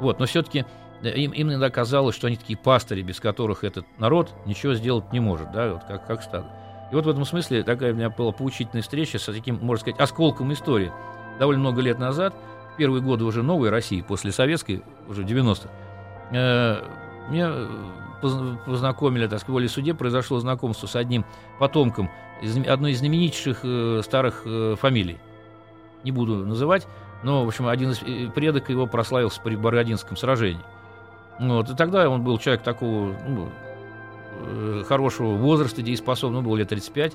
Вот, 0.00 0.18
но 0.18 0.26
все-таки 0.26 0.64
им, 1.10 1.32
им 1.32 1.50
иногда 1.50 1.70
казалось, 1.70 2.14
что 2.14 2.26
они 2.26 2.36
такие 2.36 2.56
пастыри, 2.56 3.02
без 3.02 3.20
которых 3.20 3.64
этот 3.64 3.86
народ 3.98 4.32
ничего 4.46 4.74
сделать 4.74 5.12
не 5.12 5.20
может, 5.20 5.50
да, 5.52 5.72
вот 5.72 5.84
как, 5.84 6.06
как 6.06 6.22
стадо. 6.22 6.46
И 6.90 6.94
вот 6.94 7.06
в 7.06 7.08
этом 7.08 7.24
смысле 7.24 7.62
такая 7.62 7.92
у 7.92 7.96
меня 7.96 8.10
была 8.10 8.32
поучительная 8.32 8.82
встреча 8.82 9.18
с 9.18 9.24
таким, 9.24 9.58
можно 9.62 9.80
сказать, 9.80 10.00
осколком 10.00 10.52
истории. 10.52 10.92
Довольно 11.38 11.60
много 11.60 11.80
лет 11.80 11.98
назад, 11.98 12.34
первые 12.76 13.02
годы 13.02 13.24
уже 13.24 13.42
новой 13.42 13.70
России, 13.70 14.02
после 14.02 14.30
советской, 14.30 14.82
уже 15.08 15.22
90-х, 15.22 15.70
э, 16.32 16.84
меня 17.30 17.52
познакомили, 18.20 19.26
так 19.26 19.40
сказать, 19.40 19.70
в 19.70 19.72
суде 19.72 19.94
произошло 19.94 20.38
знакомство 20.38 20.86
с 20.86 20.94
одним 20.94 21.24
потомком 21.58 22.10
из, 22.40 22.56
одной 22.66 22.92
из 22.92 22.98
знаменитейших 22.98 23.60
э, 23.64 24.00
старых 24.04 24.42
э, 24.44 24.76
фамилий. 24.78 25.18
Не 26.04 26.12
буду 26.12 26.36
называть, 26.36 26.86
но, 27.22 27.44
в 27.44 27.48
общем, 27.48 27.66
один 27.66 27.90
из 27.90 28.02
э, 28.02 28.30
предок 28.32 28.70
его 28.70 28.86
прославился 28.86 29.40
при 29.40 29.56
Бородинском 29.56 30.16
сражении. 30.16 30.62
Вот, 31.42 31.70
и 31.70 31.74
тогда 31.74 32.08
он 32.08 32.22
был 32.22 32.38
человек 32.38 32.62
такого 32.62 33.16
ну, 33.26 33.48
э, 34.46 34.84
хорошего 34.86 35.34
возраста, 35.34 35.82
дееспособного, 35.82 36.42
был 36.42 36.54
лет 36.54 36.68
35. 36.68 37.14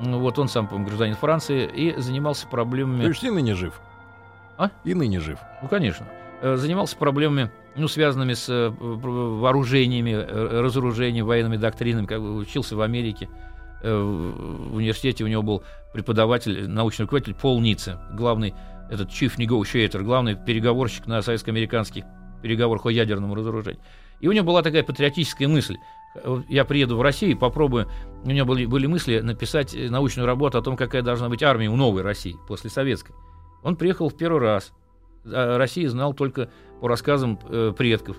Ну, 0.00 0.18
вот 0.18 0.38
он 0.38 0.48
сам, 0.48 0.68
по 0.68 0.76
гражданин 0.76 1.14
Франции, 1.14 1.66
и 1.66 1.98
занимался 1.98 2.46
проблемами... 2.46 3.02
То 3.02 3.08
есть 3.08 3.24
и 3.24 3.30
ныне 3.30 3.54
жив? 3.54 3.80
А? 4.58 4.70
И 4.84 4.92
ныне 4.92 5.20
жив. 5.20 5.38
Ну, 5.62 5.68
конечно. 5.68 6.06
Э, 6.42 6.56
занимался 6.56 6.96
проблемами, 6.96 7.50
ну, 7.74 7.88
связанными 7.88 8.34
с 8.34 8.48
э, 8.50 8.68
вооружениями, 8.68 10.12
разоружением, 10.12 11.24
военными 11.24 11.56
доктринами, 11.56 12.06
как 12.06 12.20
бы 12.20 12.34
учился 12.36 12.76
в 12.76 12.82
Америке. 12.82 13.28
В 13.82 14.76
университете 14.76 15.24
у 15.24 15.26
него 15.26 15.42
был 15.42 15.62
преподаватель, 15.92 16.70
научный 16.70 17.02
руководитель 17.02 17.34
Пол 17.34 17.60
Ницца, 17.60 18.00
главный 18.14 18.54
этот 18.90 19.10
chief 19.10 19.36
negotiator, 19.36 20.02
главный 20.02 20.36
переговорщик 20.36 21.06
на 21.06 21.20
советско-американских 21.20 22.04
переговорах 22.44 22.84
о 22.86 22.90
ядерном 22.90 23.34
разоружении. 23.34 23.80
И 24.20 24.28
у 24.28 24.32
него 24.32 24.46
была 24.46 24.62
такая 24.62 24.84
патриотическая 24.84 25.48
мысль. 25.48 25.78
Я 26.48 26.64
приеду 26.64 26.96
в 26.96 27.02
Россию 27.02 27.32
и 27.32 27.34
попробую... 27.34 27.88
У 28.22 28.28
меня 28.28 28.44
были, 28.44 28.66
были 28.66 28.86
мысли 28.86 29.20
написать 29.20 29.74
научную 29.74 30.26
работу 30.26 30.58
о 30.58 30.62
том, 30.62 30.76
какая 30.76 31.02
должна 31.02 31.28
быть 31.28 31.42
армия 31.42 31.68
у 31.68 31.76
новой 31.76 32.02
России, 32.02 32.36
после 32.46 32.70
советской. 32.70 33.14
Он 33.62 33.76
приехал 33.76 34.08
в 34.08 34.16
первый 34.16 34.40
раз. 34.40 34.72
О 35.24 35.58
России 35.58 35.86
знал 35.86 36.14
только 36.14 36.50
по 36.80 36.88
рассказам 36.88 37.38
э, 37.48 37.72
предков, 37.76 38.18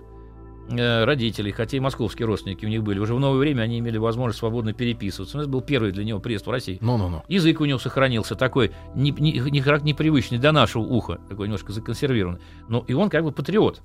э, 0.69 1.05
родителей, 1.05 1.51
хотя 1.51 1.77
и 1.77 1.79
московские 1.79 2.25
родственники 2.25 2.65
у 2.65 2.69
них 2.69 2.83
были. 2.83 2.99
Уже 2.99 3.13
в 3.13 3.19
новое 3.19 3.39
время 3.39 3.61
они 3.61 3.79
имели 3.79 3.97
возможность 3.97 4.39
свободно 4.39 4.73
переписываться. 4.73 5.39
Это 5.39 5.47
был 5.47 5.61
первый 5.61 5.91
для 5.91 6.03
него 6.03 6.19
приезд 6.19 6.47
в 6.47 6.51
Россию. 6.51 6.79
No, 6.81 6.97
no, 6.97 7.09
no. 7.09 7.21
Язык 7.27 7.61
у 7.61 7.65
него 7.65 7.79
сохранился 7.79 8.35
такой, 8.35 8.71
не, 8.95 9.11
не, 9.11 9.33
не, 9.33 9.61
непривычный 9.83 10.39
для 10.39 10.51
нашего 10.51 10.81
уха, 10.81 11.19
такой 11.29 11.47
немножко 11.47 11.71
законсервированный. 11.71 12.39
Но 12.67 12.83
и 12.88 12.93
он 12.93 13.09
как 13.09 13.23
бы 13.23 13.31
патриот. 13.31 13.81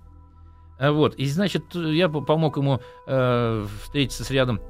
А 0.80 0.92
вот, 0.92 1.14
и 1.14 1.26
значит, 1.26 1.74
я 1.74 2.08
помог 2.08 2.56
ему 2.56 2.80
э, 3.06 3.66
встретиться 3.82 4.24
с 4.24 4.30
рядом 4.30 4.60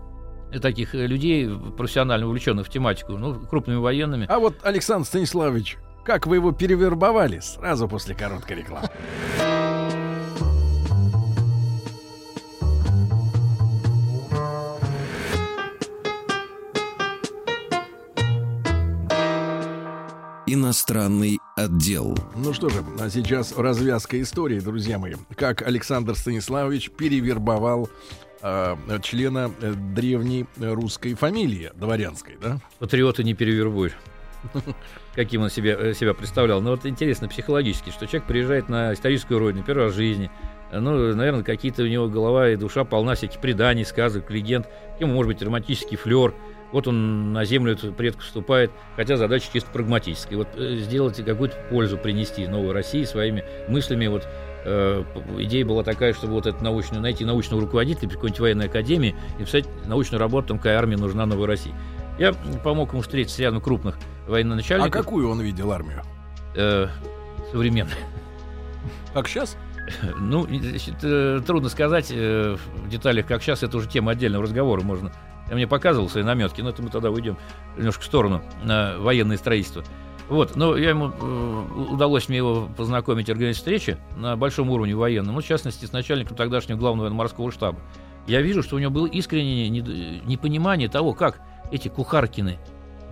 таких 0.61 0.93
людей, 0.95 1.49
профессионально 1.79 2.27
увлеченных 2.27 2.67
в 2.67 2.71
тематику, 2.71 3.13
ну, 3.13 3.35
крупными 3.35 3.79
военными. 3.79 4.27
А 4.29 4.41
вот, 4.41 4.57
Александр 4.65 5.07
Станиславович, 5.07 5.79
как 6.05 6.27
вы 6.27 6.37
его 6.37 6.51
перевербовали 6.51 7.39
сразу 7.39 7.87
после 7.87 8.17
короткой 8.17 8.57
рекламы? 8.57 8.89
Иностранный 20.71 21.41
отдел. 21.57 22.17
Ну 22.37 22.53
что 22.53 22.69
же, 22.69 22.85
а 23.01 23.11
сейчас 23.11 23.59
развязка 23.59 24.23
истории, 24.23 24.61
друзья 24.61 25.01
мои. 25.01 25.15
Как 25.35 25.63
Александр 25.63 26.15
Станиславович 26.15 26.93
перевербовал 26.93 27.91
э, 28.41 28.77
члена 29.03 29.51
э, 29.61 29.73
древней 29.73 30.47
русской 30.57 31.15
фамилии, 31.15 31.73
дворянской, 31.75 32.39
да? 32.41 32.61
Патриота 32.79 33.25
не 33.25 33.35
перевербуешь. 33.35 33.97
Каким 35.17 35.43
он 35.43 35.51
себя, 35.51 35.77
э, 35.77 35.93
себя 35.93 36.15
представлял. 36.15 36.61
Но 36.61 36.71
вот 36.71 36.87
интересно 36.87 37.27
психологически, 37.27 37.91
что 37.91 38.07
человек 38.07 38.29
приезжает 38.29 38.69
на 38.69 38.95
историческую 38.95 39.41
родину, 39.41 39.65
первый 39.65 39.87
раз 39.87 39.95
в 39.95 39.97
жизни, 39.97 40.31
ну, 40.73 41.17
наверное, 41.17 41.43
какие-то 41.43 41.83
у 41.83 41.89
него 41.89 42.07
голова 42.07 42.49
и 42.49 42.55
душа 42.55 42.85
полна 42.85 43.17
всяких 43.17 43.41
преданий, 43.41 43.85
сказок, 43.85 44.31
легенд, 44.31 44.69
кем 45.01 45.13
может 45.13 45.33
быть 45.33 45.43
романтический 45.43 45.97
флер, 45.97 46.33
вот 46.73 46.87
он 46.87 47.33
на 47.33 47.45
землю 47.45 47.77
предков 47.77 48.25
вступает, 48.25 48.71
хотя 48.97 49.17
задача 49.17 49.49
чисто 49.53 49.71
прагматическая. 49.71 50.39
Вот 50.39 50.49
э, 50.57 50.77
сделать 50.77 51.17
какую-то 51.25 51.57
пользу 51.71 51.99
принести 51.99 52.47
новой 52.47 52.73
России 52.73 53.05
своими 53.05 53.45
мыслями. 53.69 54.07
Вот 54.07 54.27
э, 54.65 55.05
идея 55.39 55.65
была 55.65 55.83
такая, 55.83 56.13
чтобы 56.13 56.35
вот 56.35 56.47
это 56.47 56.63
научную, 56.63 57.03
найти 57.03 57.25
научного 57.25 57.63
руководителя 57.63 58.09
при 58.09 58.15
какой-нибудь 58.15 58.41
военной 58.41 58.67
академии 58.67 59.17
и 59.39 59.45
писать 59.45 59.67
научную 59.87 60.21
работу, 60.21 60.49
там, 60.49 60.59
какая 60.59 60.79
армия 60.79 60.97
нужна 60.97 61.27
новой 61.27 61.47
России. 61.47 61.75
Я 62.19 62.33
помог 62.33 62.93
ему 62.93 63.03
встретиться 63.03 63.37
с 63.37 63.41
рядом 63.41 63.61
крупных 63.61 63.97
военноначальников. 64.29 64.95
А 64.95 65.03
какую 65.03 65.29
он 65.29 65.41
видел 65.41 65.73
армию? 65.73 66.03
Э, 66.55 66.89
современную. 67.51 67.97
Как 69.15 69.29
сейчас? 69.29 69.57
Ну, 70.19 70.47
э, 70.47 71.41
трудно 71.45 71.69
сказать 71.69 72.13
э, 72.13 72.57
в 72.77 72.89
деталях, 72.89 73.27
как 73.27 73.43
сейчас, 73.43 73.63
это 73.63 73.77
уже 73.77 73.89
тема 73.89 74.13
отдельного 74.13 74.45
разговора, 74.45 74.83
можно. 74.83 75.13
Я 75.51 75.57
мне 75.57 75.67
показывал 75.67 76.09
свои 76.09 76.23
наметки, 76.23 76.61
но 76.61 76.71
это 76.71 76.81
мы 76.81 76.91
тогда 76.91 77.11
уйдем 77.11 77.37
немножко 77.77 78.03
в 78.03 78.07
сторону 78.07 78.41
на 78.63 78.97
военное 78.99 79.37
строительство. 79.37 79.85
Вот, 80.29 80.55
но 80.55 80.77
я 80.77 80.91
ему 80.91 81.09
э, 81.09 81.91
удалось 81.91 82.29
мне 82.29 82.39
его 82.39 82.69
познакомить, 82.77 83.29
организовать 83.29 83.57
встречи 83.57 83.99
на 84.17 84.37
большом 84.37 84.71
уровне 84.71 84.95
военном, 84.95 85.35
ну, 85.35 85.41
в 85.41 85.45
частности, 85.45 85.87
с 85.87 85.93
начальником 85.93 86.37
тогдашнего 86.37 86.79
главного 86.79 87.07
военно-морского 87.07 87.51
штаба. 87.51 87.81
Я 88.29 88.41
вижу, 88.43 88.63
что 88.63 88.77
у 88.77 88.79
него 88.79 88.93
было 88.93 89.07
искреннее 89.07 89.69
непонимание 89.69 90.89
того, 90.89 91.15
как 91.15 91.41
эти 91.73 91.89
кухаркины 91.89 92.59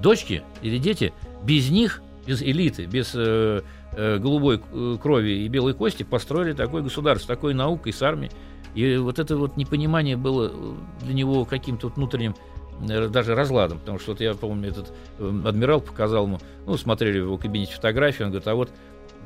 дочки 0.01 0.45
или 0.63 0.79
дети 0.79 1.13
без 1.43 1.71
них, 1.71 2.03
без 2.25 2.41
элиты, 2.41 2.85
без 2.85 3.13
э, 3.17 3.63
э, 3.93 4.19
голубой 4.19 4.61
э, 4.73 4.97
крови 5.03 5.45
и 5.45 5.49
белой 5.49 5.75
кости 5.75 6.05
построили 6.05 6.53
такое 6.53 6.83
государство, 6.83 7.35
такой 7.35 7.53
наукой 7.53 7.93
с 7.93 8.01
армией. 8.01 8.31
И 8.75 8.97
вот 8.97 9.19
это 9.19 9.37
вот 9.37 9.57
непонимание 9.57 10.17
было 10.17 10.53
для 11.01 11.15
него 11.15 11.45
каким-то 11.45 11.89
внутренним 11.89 12.35
даже 12.81 13.35
разладом, 13.35 13.81
потому 13.81 13.99
что 13.99 14.13
вот 14.13 14.21
я 14.21 14.35
помню, 14.35 14.69
этот 14.69 14.93
э, 15.19 15.43
адмирал 15.45 15.81
показал 15.81 16.27
ему, 16.27 16.39
ну, 16.65 16.77
смотрели 16.77 17.19
в 17.19 17.25
его 17.25 17.37
кабинете 17.37 17.73
фотографии, 17.73 18.23
он 18.23 18.31
говорит, 18.31 18.47
а 18.47 18.55
вот 18.55 18.71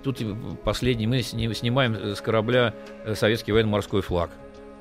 тут 0.02 0.18
последний, 0.64 1.06
мы 1.06 1.22
снимаем 1.22 1.94
с 1.94 2.20
корабля 2.20 2.74
э, 3.04 3.14
советский 3.14 3.52
военно-морской 3.52 4.00
флаг. 4.00 4.30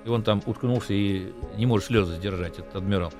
И 0.05 0.09
он 0.09 0.23
там 0.23 0.41
уткнулся 0.45 0.93
и 0.93 1.31
не 1.57 1.65
может 1.65 1.87
слезы 1.87 2.15
сдержать, 2.15 2.59
этот 2.59 2.75
адмирал. 2.75 3.11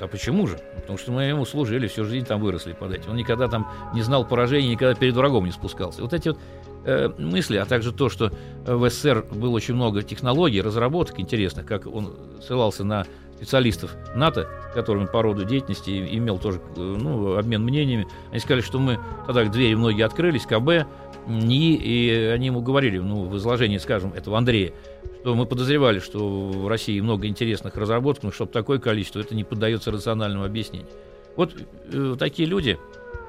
А 0.00 0.06
почему 0.06 0.46
же? 0.46 0.58
Потому 0.76 0.98
что 0.98 1.12
мы 1.12 1.24
ему 1.24 1.44
служили, 1.44 1.86
всю 1.86 2.04
жизнь 2.04 2.26
там 2.26 2.40
выросли 2.40 2.72
под 2.72 2.92
этим. 2.92 3.10
Он 3.10 3.16
никогда 3.16 3.48
там 3.48 3.68
не 3.94 4.02
знал 4.02 4.26
поражения, 4.26 4.70
никогда 4.70 4.94
перед 4.94 5.14
врагом 5.14 5.44
не 5.44 5.52
спускался. 5.52 6.02
Вот 6.02 6.12
эти 6.12 6.28
вот 6.28 6.38
э, 6.84 7.10
мысли, 7.18 7.56
а 7.56 7.64
также 7.64 7.92
то, 7.92 8.08
что 8.08 8.32
в 8.64 8.88
СССР 8.88 9.26
было 9.30 9.50
очень 9.50 9.74
много 9.74 10.02
технологий, 10.02 10.60
разработок 10.60 11.20
интересных, 11.20 11.66
как 11.66 11.86
он 11.86 12.14
ссылался 12.40 12.84
на 12.84 13.06
специалистов 13.36 13.96
НАТО, 14.14 14.48
с 14.70 14.74
которыми 14.74 15.06
по 15.06 15.20
роду 15.20 15.44
деятельности 15.44 15.90
имел 16.16 16.38
тоже 16.38 16.60
э, 16.76 16.80
ну, 16.80 17.36
обмен 17.36 17.62
мнениями. 17.62 18.06
Они 18.30 18.38
сказали, 18.38 18.62
что 18.62 18.78
мы 18.78 19.00
тогда 19.26 19.44
двери 19.44 19.74
многие 19.74 20.04
открылись, 20.04 20.46
КБ, 20.46 20.86
НИИ, 21.26 21.76
и 21.76 22.10
они 22.26 22.46
ему 22.46 22.60
говорили, 22.60 22.98
ну, 22.98 23.24
в 23.24 23.36
изложении, 23.36 23.78
скажем, 23.78 24.12
этого 24.12 24.38
Андрея, 24.38 24.72
что 25.20 25.34
мы 25.34 25.46
подозревали, 25.46 25.98
что 25.98 26.48
в 26.48 26.68
России 26.68 27.00
много 27.00 27.26
интересных 27.26 27.76
разработок, 27.76 28.24
но 28.24 28.30
чтобы 28.32 28.52
такое 28.52 28.78
количество, 28.78 29.20
это 29.20 29.34
не 29.34 29.44
поддается 29.44 29.90
рациональному 29.90 30.44
объяснению. 30.44 30.88
Вот 31.36 31.54
э, 31.92 32.16
такие 32.18 32.48
люди, 32.48 32.78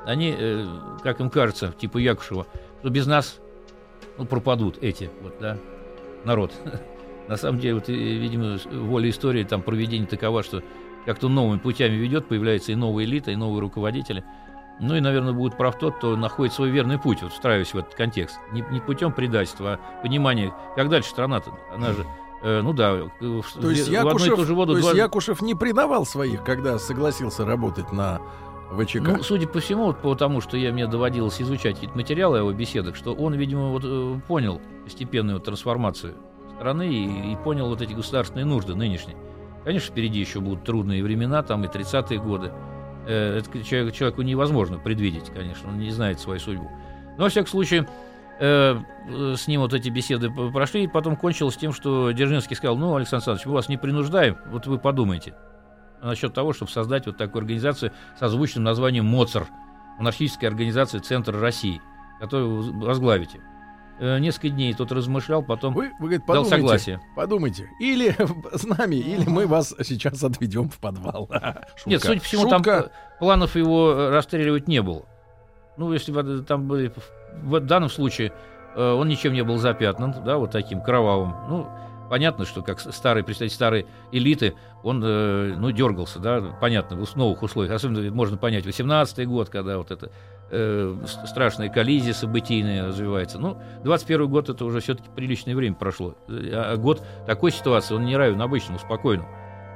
они, 0.05 0.35
э, 0.37 0.65
как 1.03 1.19
им 1.19 1.29
кажется, 1.29 1.73
типа 1.79 1.97
Якушева, 1.97 2.47
что 2.79 2.89
без 2.89 3.05
нас 3.05 3.39
ну, 4.17 4.25
пропадут 4.25 4.77
эти, 4.81 5.09
вот, 5.21 5.35
да, 5.39 5.57
народ. 6.25 6.51
На 7.27 7.37
самом 7.37 7.59
деле, 7.59 7.75
вот, 7.75 7.87
видимо, 7.87 8.59
воля 8.69 9.09
истории, 9.09 9.43
там 9.43 9.61
проведение 9.61 10.07
такова, 10.07 10.43
что 10.43 10.61
как-то 11.05 11.29
новыми 11.29 11.59
путями 11.59 11.95
ведет, 11.95 12.27
появляется 12.27 12.71
и 12.71 12.75
новая 12.75 13.05
элита, 13.05 13.31
и 13.31 13.35
новые 13.35 13.61
руководители. 13.61 14.23
Ну 14.79 14.95
и, 14.95 14.99
наверное, 14.99 15.33
будет 15.33 15.55
прав 15.57 15.77
тот, 15.77 15.97
кто 15.97 16.15
находит 16.15 16.53
свой 16.53 16.69
верный 16.69 16.97
путь, 16.97 17.21
вот 17.21 17.31
встраиваясь 17.31 17.73
в 17.73 17.77
этот 17.77 17.93
контекст. 17.93 18.39
Не, 18.51 18.65
не 18.71 18.79
путем 18.79 19.11
предательства, 19.11 19.73
а 19.73 20.01
понимания, 20.01 20.53
как 20.75 20.89
дальше 20.89 21.09
страна-то, 21.09 21.51
она 21.73 21.93
же 21.93 22.05
э, 22.41 22.61
ну 22.61 22.73
да, 22.73 23.09
в, 23.19 23.43
то 23.61 23.69
есть, 23.69 23.87
в 23.87 23.91
Якушев, 23.91 24.35
ту 24.35 24.45
же 24.45 24.55
воду... 24.55 24.73
То 24.73 24.77
есть 24.79 24.91
два... 24.91 24.97
Якушев 24.97 25.41
не 25.41 25.55
предавал 25.55 26.05
своих, 26.05 26.43
когда 26.43 26.79
согласился 26.79 27.45
работать 27.45 27.91
на 27.91 28.19
ВЧК? 28.71 29.01
Ну, 29.17 29.23
судя 29.23 29.47
по 29.47 29.59
всему, 29.59 29.85
вот 29.85 29.99
по 29.99 30.15
тому, 30.15 30.41
что 30.41 30.57
я, 30.57 30.73
мне 30.73 30.87
доводилось 30.87 31.41
изучать 31.41 31.81
эти 31.81 31.91
материалы 31.95 32.39
его 32.39 32.51
беседок, 32.51 32.95
что 32.95 33.13
он, 33.13 33.35
видимо, 33.35 33.69
вот, 33.69 33.83
э, 33.85 34.19
понял 34.27 34.59
постепенную 34.83 35.39
трансформацию 35.39 36.15
страны 36.55 36.91
и, 36.91 37.33
и 37.33 37.35
понял 37.37 37.67
вот 37.67 37.81
эти 37.81 37.93
государственные 37.93 38.45
нужды 38.45 38.75
нынешние. 38.75 39.17
Конечно, 39.63 39.91
впереди 39.91 40.19
еще 40.19 40.39
будут 40.39 40.63
трудные 40.63 41.03
времена, 41.03 41.41
там 41.43 41.63
и 41.63 41.67
30-е 41.67 42.19
годы. 42.19 42.51
Э, 43.05 43.39
это 43.39 43.63
человек, 43.63 43.93
человеку 43.93 44.21
невозможно 44.21 44.79
предвидеть, 44.79 45.29
конечно, 45.33 45.69
он 45.69 45.79
не 45.79 45.91
знает 45.91 46.19
свою 46.19 46.39
судьбу. 46.39 46.71
Но, 47.17 47.25
во 47.25 47.29
всяком 47.29 47.49
случае, 47.49 47.87
э, 48.39 48.77
с 49.35 49.47
ним 49.47 49.61
вот 49.61 49.73
эти 49.73 49.89
беседы 49.89 50.29
прошли, 50.29 50.83
и 50.83 50.87
потом 50.87 51.15
кончилось 51.15 51.57
тем, 51.57 51.73
что 51.73 52.11
Дзержинский 52.11 52.55
сказал, 52.55 52.77
ну, 52.77 52.95
Александр 52.95 53.17
Александрович, 53.17 53.45
мы 53.45 53.53
вас 53.53 53.69
не 53.69 53.77
принуждаем, 53.77 54.37
вот 54.47 54.67
вы 54.67 54.79
подумайте 54.79 55.35
насчет 56.01 56.33
того, 56.33 56.53
чтобы 56.53 56.71
создать 56.71 57.05
вот 57.05 57.17
такую 57.17 57.41
организацию 57.41 57.91
с 58.17 58.21
озвученным 58.21 58.65
названием 58.65 59.05
МОЦАР, 59.05 59.47
монархическая 59.97 60.49
организация 60.49 60.99
Центра 60.99 61.39
России, 61.39 61.81
которую 62.19 62.61
вы 62.61 62.85
возглавите. 62.85 63.39
Э, 64.03 64.19
несколько 64.19 64.49
дней 64.49 64.73
тут 64.73 64.91
размышлял, 64.91 65.41
потом 65.41 65.73
вы, 65.73 65.91
вы 65.97 66.07
говорит, 66.07 66.25
дал 66.27 66.43
согласие. 66.43 66.99
Подумайте, 67.15 67.69
или 67.79 68.13
с 68.53 68.65
нами, 68.65 68.97
или 68.97 69.29
мы 69.29 69.47
вас 69.47 69.73
сейчас 69.81 70.21
отведем 70.25 70.67
в 70.67 70.77
подвал. 70.77 71.29
Нет, 71.85 72.03
судя 72.03 72.19
по 72.19 72.25
всему, 72.25 72.41
Шутка. 72.49 72.81
там 72.81 72.91
планов 73.19 73.55
его 73.55 73.91
э, 73.91 74.09
расстреливать 74.09 74.67
не 74.67 74.81
было. 74.81 75.03
Ну, 75.77 75.93
если 75.93 76.11
там 76.41 76.67
были 76.67 76.91
в 77.43 77.61
данном 77.61 77.89
случае 77.89 78.33
э, 78.75 78.91
он 78.91 79.07
ничем 79.07 79.31
не 79.31 79.41
был 79.41 79.55
запятнан, 79.55 80.13
да, 80.25 80.35
вот 80.35 80.51
таким 80.51 80.81
кровавым. 80.81 81.33
Ну, 81.47 81.69
понятно, 82.09 82.43
что 82.43 82.61
как 82.61 82.81
старый 82.81 83.23
представитель 83.23 83.55
старой 83.55 83.85
элиты, 84.11 84.53
он, 84.83 84.99
ну, 84.99 85.71
дергался, 85.71 86.19
да, 86.19 86.41
понятно, 86.59 87.05
в 87.05 87.15
новых 87.15 87.41
условиях. 87.41 87.73
Особенно 87.73 88.11
можно 88.11 88.35
понять 88.35 88.65
18-й 88.65 89.25
год, 89.25 89.47
когда 89.47 89.77
вот 89.77 89.91
это 89.91 90.11
э, 90.53 90.95
страшная 91.25 91.69
коллизия 91.69 92.13
событийная 92.13 92.87
развивается. 92.87 93.39
Ну, 93.39 93.57
21 93.83 94.27
год 94.27 94.49
это 94.49 94.63
уже 94.65 94.79
все-таки 94.79 95.09
приличное 95.15 95.55
время 95.55 95.75
прошло. 95.75 96.15
А, 96.27 96.73
а 96.73 96.77
год 96.77 97.03
такой 97.25 97.51
ситуации, 97.51 97.95
он 97.95 98.05
не 98.05 98.15
равен 98.15 98.41
обычному, 98.41 98.79
спокойному. 98.79 99.27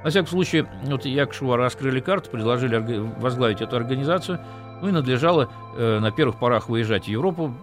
На 0.03 0.09
всякий 0.09 0.29
случай, 0.29 0.65
вот 0.83 1.05
Якушеву 1.05 1.55
раскрыли 1.55 1.99
карту, 1.99 2.29
предложили 2.29 2.77
возглавить 3.19 3.61
эту 3.61 3.75
организацию, 3.75 4.39
ну 4.81 4.89
и 4.89 4.91
надлежало 4.91 5.49
э, 5.75 5.99
на 5.99 6.11
первых 6.11 6.39
порах 6.39 6.69
выезжать 6.69 7.05
в 7.05 7.07
Европу, 7.07 7.53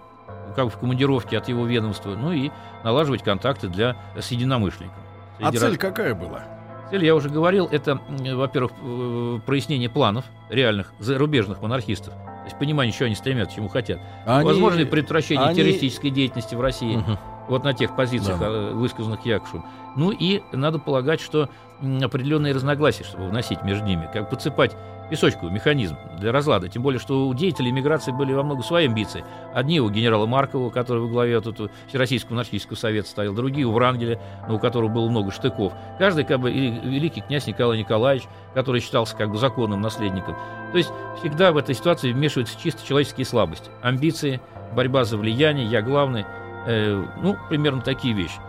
как 0.56 0.72
в 0.72 0.78
командировке 0.78 1.38
от 1.38 1.48
его 1.48 1.64
ведомства, 1.64 2.10
ну 2.10 2.32
и 2.32 2.50
налаживать 2.82 3.22
контакты 3.22 3.68
для 3.68 3.96
с 4.18 4.30
единомышленниками. 4.30 5.02
А 5.40 5.52
цель 5.52 5.70
раз... 5.70 5.78
какая 5.78 6.14
была? 6.14 6.42
Цель, 6.90 7.04
я 7.04 7.14
уже 7.14 7.28
говорил, 7.28 7.68
это, 7.70 8.00
во-первых, 8.08 8.72
э, 8.82 9.38
прояснение 9.46 9.88
планов 9.88 10.24
реальных 10.50 10.92
зарубежных 10.98 11.62
монархистов 11.62 12.12
то 12.44 12.48
есть 12.48 12.58
понимание, 12.58 12.92
что 12.92 13.06
они 13.06 13.14
стремятся, 13.14 13.56
чему 13.56 13.68
хотят. 13.68 14.00
Они, 14.26 14.44
Возможно 14.44 14.80
ли 14.80 14.84
предотвращение 14.84 15.46
они... 15.46 15.56
террористической 15.56 16.10
деятельности 16.10 16.54
в 16.54 16.60
России? 16.60 16.96
Угу. 16.96 17.18
Вот 17.48 17.64
на 17.64 17.72
тех 17.72 17.96
позициях, 17.96 18.38
да. 18.38 18.46
Э, 18.48 18.72
высказанных 18.74 19.24
Якушевым. 19.24 19.64
Ну 19.96 20.10
и 20.10 20.42
надо 20.52 20.78
полагать, 20.78 21.22
что 21.22 21.48
определенные 21.80 22.52
разногласия, 22.52 23.04
чтобы 23.04 23.28
вносить 23.28 23.62
между 23.62 23.86
ними, 23.86 24.08
как 24.12 24.28
подсыпать 24.28 24.76
песочку, 25.10 25.48
механизм 25.48 25.96
для 26.18 26.32
разлада. 26.32 26.68
Тем 26.68 26.82
более, 26.82 26.98
что 26.98 27.26
у 27.26 27.34
деятелей 27.34 27.72
миграции 27.72 28.12
были 28.12 28.32
во 28.32 28.42
много 28.42 28.62
свои 28.62 28.86
амбиции. 28.86 29.24
Одни 29.52 29.80
у 29.80 29.90
генерала 29.90 30.26
Маркова, 30.26 30.70
который 30.70 31.02
во 31.02 31.08
главе 31.08 31.40
тут 31.40 31.70
Всероссийского 31.88 32.32
монархического 32.32 32.76
совета 32.76 33.08
стоял, 33.08 33.34
другие 33.34 33.66
у 33.66 33.72
Врангеля, 33.72 34.20
у 34.48 34.58
которого 34.58 34.88
было 34.88 35.08
много 35.08 35.30
штыков. 35.30 35.72
Каждый, 35.98 36.24
как 36.24 36.40
бы, 36.40 36.50
и 36.50 36.70
великий 36.70 37.20
князь 37.20 37.46
Николай 37.46 37.78
Николаевич, 37.78 38.24
который 38.54 38.80
считался 38.80 39.16
как 39.16 39.30
бы 39.30 39.38
законным 39.38 39.80
наследником. 39.80 40.36
То 40.72 40.78
есть 40.78 40.90
всегда 41.20 41.52
в 41.52 41.56
этой 41.56 41.74
ситуации 41.74 42.12
вмешиваются 42.12 42.58
чисто 42.60 42.86
человеческие 42.86 43.26
слабости. 43.26 43.70
Амбиции, 43.82 44.40
борьба 44.74 45.04
за 45.04 45.16
влияние, 45.16 45.66
я 45.66 45.82
главный. 45.82 46.24
Э, 46.66 47.04
ну, 47.22 47.36
примерно 47.48 47.82
такие 47.82 48.14
вещи. 48.14 48.40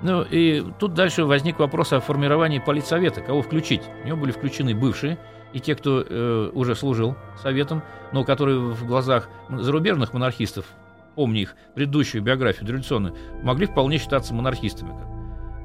Ну 0.00 0.22
и 0.22 0.64
тут 0.78 0.94
дальше 0.94 1.24
возник 1.24 1.58
вопрос 1.58 1.92
о 1.92 2.00
формировании 2.00 2.60
политсовета, 2.60 3.20
кого 3.20 3.42
включить. 3.42 3.82
В 4.02 4.06
него 4.06 4.16
были 4.16 4.30
включены 4.30 4.74
бывшие, 4.74 5.18
и 5.52 5.60
те, 5.60 5.74
кто 5.74 6.04
э, 6.06 6.50
уже 6.52 6.74
служил 6.74 7.16
советом, 7.42 7.82
но 8.12 8.24
которые 8.24 8.58
в 8.58 8.86
глазах 8.86 9.28
зарубежных 9.48 10.12
монархистов, 10.12 10.66
помни 11.14 11.40
их 11.40 11.56
предыдущую 11.74 12.22
биографию 12.22 12.68
революционную, 12.68 13.14
могли 13.42 13.66
вполне 13.66 13.98
считаться 13.98 14.34
монархистами. 14.34 14.92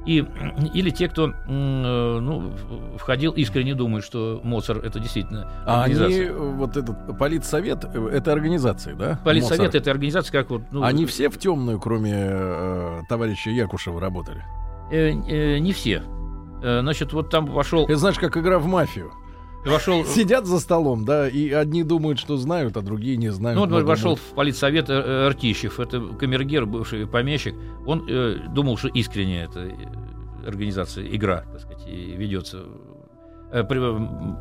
И, 0.06 0.24
или 0.74 0.90
те, 0.90 1.08
кто 1.08 1.28
э, 1.28 1.32
ну, 1.48 2.52
входил 2.96 3.32
искренне 3.32 3.74
думает, 3.74 4.04
что 4.04 4.40
Моцар 4.42 4.78
это 4.78 5.00
действительно 5.00 5.50
организация. 5.66 6.28
А 6.28 6.36
они, 6.36 6.56
вот 6.56 6.76
этот 6.76 7.18
политсовет, 7.18 7.84
э, 7.84 8.08
это 8.08 8.32
организация, 8.32 8.94
да? 8.94 9.20
Политсовет 9.24 9.66
Моцар. 9.66 9.80
это 9.80 9.90
организация, 9.90 10.32
как 10.32 10.50
вот... 10.50 10.62
Ну, 10.70 10.82
они 10.82 11.06
все 11.06 11.28
в 11.28 11.38
темную, 11.38 11.80
кроме 11.80 12.12
э, 12.14 13.00
товарища 13.08 13.50
Якушева, 13.50 14.00
работали? 14.00 14.44
Э, 14.90 15.10
э, 15.10 15.58
не 15.58 15.72
все. 15.72 16.02
Э, 16.62 16.80
значит, 16.80 17.12
вот 17.12 17.30
там 17.30 17.46
вошел... 17.46 17.84
Это 17.84 17.96
знаешь, 17.96 18.18
как 18.18 18.36
игра 18.36 18.58
в 18.58 18.66
мафию. 18.66 19.12
Вошел... 19.64 20.04
Сидят 20.04 20.46
за 20.46 20.60
столом, 20.60 21.04
да, 21.04 21.28
и 21.28 21.50
одни 21.50 21.82
думают, 21.82 22.18
что 22.18 22.36
знают, 22.36 22.76
а 22.76 22.82
другие 22.82 23.16
не 23.16 23.30
знают. 23.30 23.58
Ну, 23.58 23.66
вот 23.66 23.84
вошел 23.84 24.16
в 24.16 24.20
политсовет 24.34 24.90
э, 24.90 25.26
Артищев, 25.26 25.80
это 25.80 26.00
камергер, 26.00 26.66
бывший 26.66 27.06
помещик. 27.06 27.54
Он 27.86 28.04
э, 28.08 28.40
думал, 28.50 28.76
что 28.76 28.88
искренне 28.88 29.44
эта 29.44 29.60
э, 29.60 29.72
организация, 30.46 31.06
игра, 31.06 31.44
так 31.50 31.60
сказать, 31.60 31.86
ведется. 31.86 32.64
Э, 33.52 33.62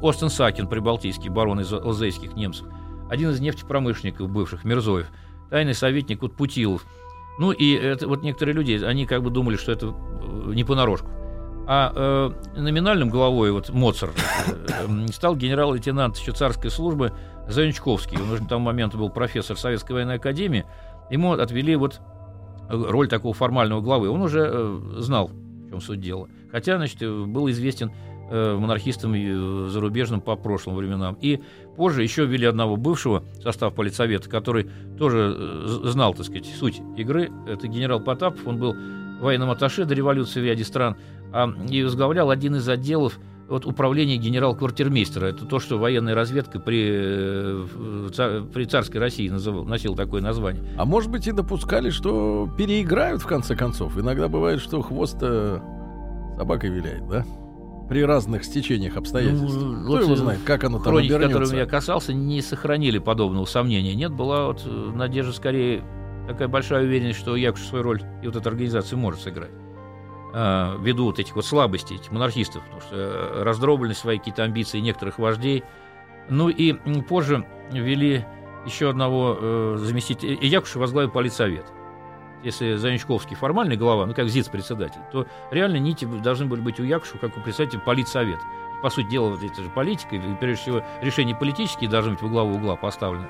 Остен 0.01 0.29
Сакин, 0.29 0.67
прибалтийский 0.67 1.29
барон 1.29 1.61
из 1.61 1.71
алзейских 1.71 2.35
немцев. 2.35 2.67
Один 3.09 3.29
из 3.29 3.39
нефтепромышленников 3.39 4.29
бывших, 4.29 4.65
Мирзоев. 4.65 5.07
Тайный 5.49 5.75
советник 5.75 6.21
вот 6.23 6.35
Путилов 6.35 6.83
Ну 7.37 7.51
и 7.51 7.73
это, 7.73 8.07
вот 8.07 8.23
некоторые 8.23 8.55
люди, 8.55 8.83
они 8.83 9.05
как 9.05 9.21
бы 9.21 9.29
думали, 9.29 9.55
что 9.55 9.71
это 9.71 9.93
не 10.47 10.63
понарошку. 10.63 11.07
А 11.65 11.91
э, 12.55 12.59
номинальным 12.59 13.09
главой 13.09 13.51
вот 13.51 13.69
Моцар 13.69 14.11
э, 14.67 15.07
стал 15.13 15.35
генерал-лейтенант 15.35 16.17
еще 16.17 16.31
царской 16.31 16.69
службы 16.69 17.13
Занючковский. 17.47 18.17
Он 18.17 18.31
уже 18.31 18.43
к 18.43 18.47
тому 18.47 18.65
моменту 18.65 18.97
был 18.97 19.09
профессор 19.09 19.57
Советской 19.57 19.93
военной 19.93 20.15
академии. 20.15 20.65
Ему 21.09 21.33
отвели 21.33 21.75
вот 21.75 22.01
роль 22.69 23.07
такого 23.07 23.33
формального 23.33 23.81
главы. 23.81 24.09
Он 24.09 24.21
уже 24.21 24.49
э, 24.51 24.79
знал, 24.97 25.27
в 25.27 25.69
чем 25.69 25.81
суть 25.81 26.01
дела. 26.01 26.27
Хотя, 26.51 26.77
значит, 26.77 26.99
был 26.99 27.49
известен 27.49 27.91
э, 28.29 28.55
монархистам 28.57 29.13
э, 29.13 29.69
зарубежным 29.69 30.21
по 30.21 30.35
прошлым 30.35 30.75
временам. 30.75 31.17
И 31.21 31.41
позже 31.75 32.03
еще 32.03 32.25
ввели 32.25 32.45
одного 32.45 32.75
бывшего 32.77 33.23
состав 33.41 33.73
политсовета, 33.73 34.29
который 34.29 34.69
тоже 34.97 35.35
э, 35.37 35.65
знал, 35.85 36.13
так 36.13 36.25
сказать, 36.25 36.45
суть 36.45 36.81
игры. 36.97 37.31
Это 37.47 37.67
генерал 37.67 37.99
Потапов. 37.99 38.45
Он 38.45 38.57
был 38.57 38.75
военным 39.19 39.49
атташе 39.49 39.85
до 39.85 39.93
революции 39.93 40.41
в 40.41 40.43
ряде 40.43 40.63
стран 40.63 40.97
и 41.69 41.83
возглавлял 41.83 42.29
один 42.29 42.55
из 42.55 42.67
отделов 42.67 43.19
вот 43.49 43.65
управления 43.65 44.17
генерал-квартирмейстера. 44.17 45.25
Это 45.27 45.45
то, 45.45 45.59
что 45.59 45.77
военная 45.77 46.15
разведка 46.15 46.59
при, 46.59 46.87
э, 46.89 48.43
при 48.53 48.65
царской 48.65 48.99
России 48.99 49.29
называл, 49.29 49.65
носил 49.65 49.95
такое 49.95 50.21
название. 50.21 50.63
А 50.77 50.85
может 50.85 51.11
быть 51.11 51.27
и 51.27 51.31
допускали, 51.31 51.89
что 51.89 52.49
переиграют 52.57 53.21
в 53.21 53.27
конце 53.27 53.55
концов. 53.55 53.97
Иногда 53.97 54.27
бывает, 54.27 54.59
что 54.61 54.81
хвост 54.81 55.19
собакой 56.37 56.69
виляет, 56.69 57.07
да? 57.07 57.25
При 57.89 58.03
разных 58.03 58.43
стечениях 58.45 58.95
обстоятельств. 58.95 59.57
Ну, 59.61 59.83
Кто 59.83 59.91
вот 59.91 60.01
его 60.01 60.15
знает, 60.15 60.39
как 60.45 60.63
оно 60.63 60.79
там 60.79 60.95
обернется? 60.95 61.27
которым 61.27 61.53
я 61.53 61.65
касался, 61.65 62.13
не 62.13 62.41
сохранили 62.41 62.97
подобного 62.97 63.45
сомнения. 63.45 63.93
Нет, 63.93 64.11
была 64.13 64.47
вот 64.47 64.63
э, 64.65 64.91
надежда 64.95 65.33
скорее 65.33 65.83
такая 66.27 66.47
большая 66.47 66.85
уверенность, 66.85 67.19
что 67.19 67.35
Якуш 67.35 67.61
свою 67.61 67.83
роль 67.83 68.01
и 68.21 68.27
вот 68.27 68.35
эта 68.35 68.49
организация 68.49 68.97
может 68.97 69.21
сыграть. 69.21 69.51
А, 70.35 70.75
ввиду 70.79 71.05
вот 71.05 71.19
этих 71.19 71.35
вот 71.35 71.45
слабостей 71.45 71.97
этих 71.97 72.11
монархистов, 72.11 72.63
потому 72.63 72.81
что 72.81 72.95
э, 72.95 73.43
раздробленность 73.43 73.99
свои 73.99 74.17
какие-то 74.17 74.43
амбиции 74.43 74.79
некоторых 74.79 75.19
вождей. 75.19 75.63
Ну 76.27 76.49
и 76.49 76.73
позже 77.03 77.45
ввели 77.71 78.25
еще 78.65 78.89
одного 78.89 79.37
э, 79.39 79.75
заместителя, 79.77 80.33
и 80.33 80.47
Якуша 80.47 80.79
возглавил 80.79 81.11
политсовет. 81.11 81.65
Если 82.43 82.75
Заничковский 82.75 83.35
формальный 83.35 83.77
глава, 83.77 84.07
ну 84.07 84.15
как 84.15 84.27
ЗИЦ-председатель, 84.27 85.01
то 85.11 85.27
реально 85.51 85.77
нити 85.77 86.05
должны 86.05 86.47
были 86.47 86.61
быть 86.61 86.79
у 86.79 86.83
Якуша, 86.83 87.19
как 87.19 87.37
у 87.37 87.41
председателя 87.41 87.81
политсовет. 87.81 88.39
По 88.81 88.89
сути 88.89 89.09
дела, 89.09 89.37
это 89.39 89.61
же 89.61 89.69
политика, 89.69 90.15
и 90.15 90.35
прежде 90.39 90.63
всего 90.63 90.83
решения 91.01 91.35
политические 91.35 91.91
должны 91.91 92.13
быть 92.13 92.23
в 92.23 92.29
главу 92.29 92.55
угла 92.55 92.75
поставлены. 92.75 93.27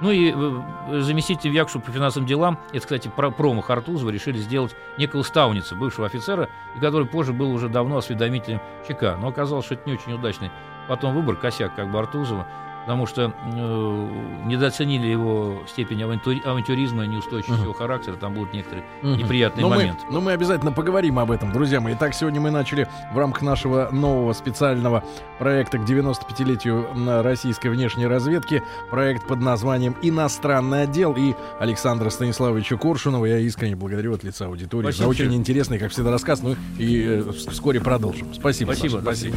Ну 0.00 0.10
и 0.10 0.32
э, 0.32 1.00
заместитель 1.00 1.52
Якшу 1.52 1.80
по 1.80 1.90
финансовым 1.90 2.26
делам, 2.26 2.58
это, 2.72 2.80
кстати, 2.80 3.08
про 3.08 3.30
промах 3.30 3.70
Артузова, 3.70 4.10
решили 4.10 4.38
сделать 4.38 4.74
некого 4.98 5.22
Стауница, 5.22 5.76
бывшего 5.76 6.06
офицера, 6.06 6.48
который 6.80 7.06
позже 7.06 7.32
был 7.32 7.52
уже 7.52 7.68
давно 7.68 7.98
осведомителем 7.98 8.60
ЧК. 8.88 9.16
Но 9.16 9.28
оказалось, 9.28 9.66
что 9.66 9.74
это 9.74 9.88
не 9.88 9.96
очень 9.96 10.12
удачный 10.12 10.50
потом 10.88 11.14
выбор, 11.14 11.36
косяк 11.36 11.74
как 11.74 11.90
бы 11.90 11.98
Артузова 11.98 12.46
потому 12.84 13.06
что 13.06 13.32
э, 13.44 14.08
недооценили 14.44 15.06
его 15.06 15.62
степень 15.66 16.02
авантюри, 16.02 16.42
авантюризма 16.44 17.04
и 17.04 17.08
неустойчивости 17.08 17.60
uh-huh. 17.60 17.64
его 17.64 17.72
характера. 17.72 18.16
Там 18.16 18.34
будут 18.34 18.52
некоторые 18.52 18.84
uh-huh. 19.02 19.16
неприятные 19.16 19.62
но 19.62 19.70
моменты. 19.70 20.02
Мы, 20.06 20.12
но 20.12 20.20
мы 20.20 20.32
обязательно 20.32 20.70
поговорим 20.70 21.18
об 21.18 21.30
этом, 21.30 21.50
друзья 21.50 21.80
мои. 21.80 21.94
Итак, 21.94 22.14
сегодня 22.14 22.42
мы 22.42 22.50
начали 22.50 22.86
в 23.12 23.18
рамках 23.18 23.42
нашего 23.42 23.88
нового 23.90 24.34
специального 24.34 25.02
проекта 25.38 25.78
к 25.78 25.82
95-летию 25.82 27.22
российской 27.22 27.68
внешней 27.68 28.06
разведки 28.06 28.62
проект 28.90 29.26
под 29.26 29.40
названием 29.40 29.96
«Иностранный 30.02 30.82
отдел». 30.82 31.14
И 31.16 31.34
Александра 31.58 32.10
Станиславовича 32.10 32.76
Коршунова 32.76 33.24
я 33.24 33.38
искренне 33.38 33.76
благодарю 33.76 34.14
от 34.14 34.24
лица 34.24 34.46
аудитории 34.46 34.86
Спасибо. 34.90 35.04
за 35.04 35.08
очень 35.08 35.34
интересный, 35.34 35.78
как 35.78 35.90
всегда, 35.90 36.10
рассказ. 36.10 36.42
Ну 36.42 36.56
и 36.78 37.02
э, 37.02 37.32
вскоре 37.50 37.80
продолжим. 37.80 38.34
Спасибо. 38.34 38.72
Спасибо. 38.72 39.00
Спасибо. 39.00 39.36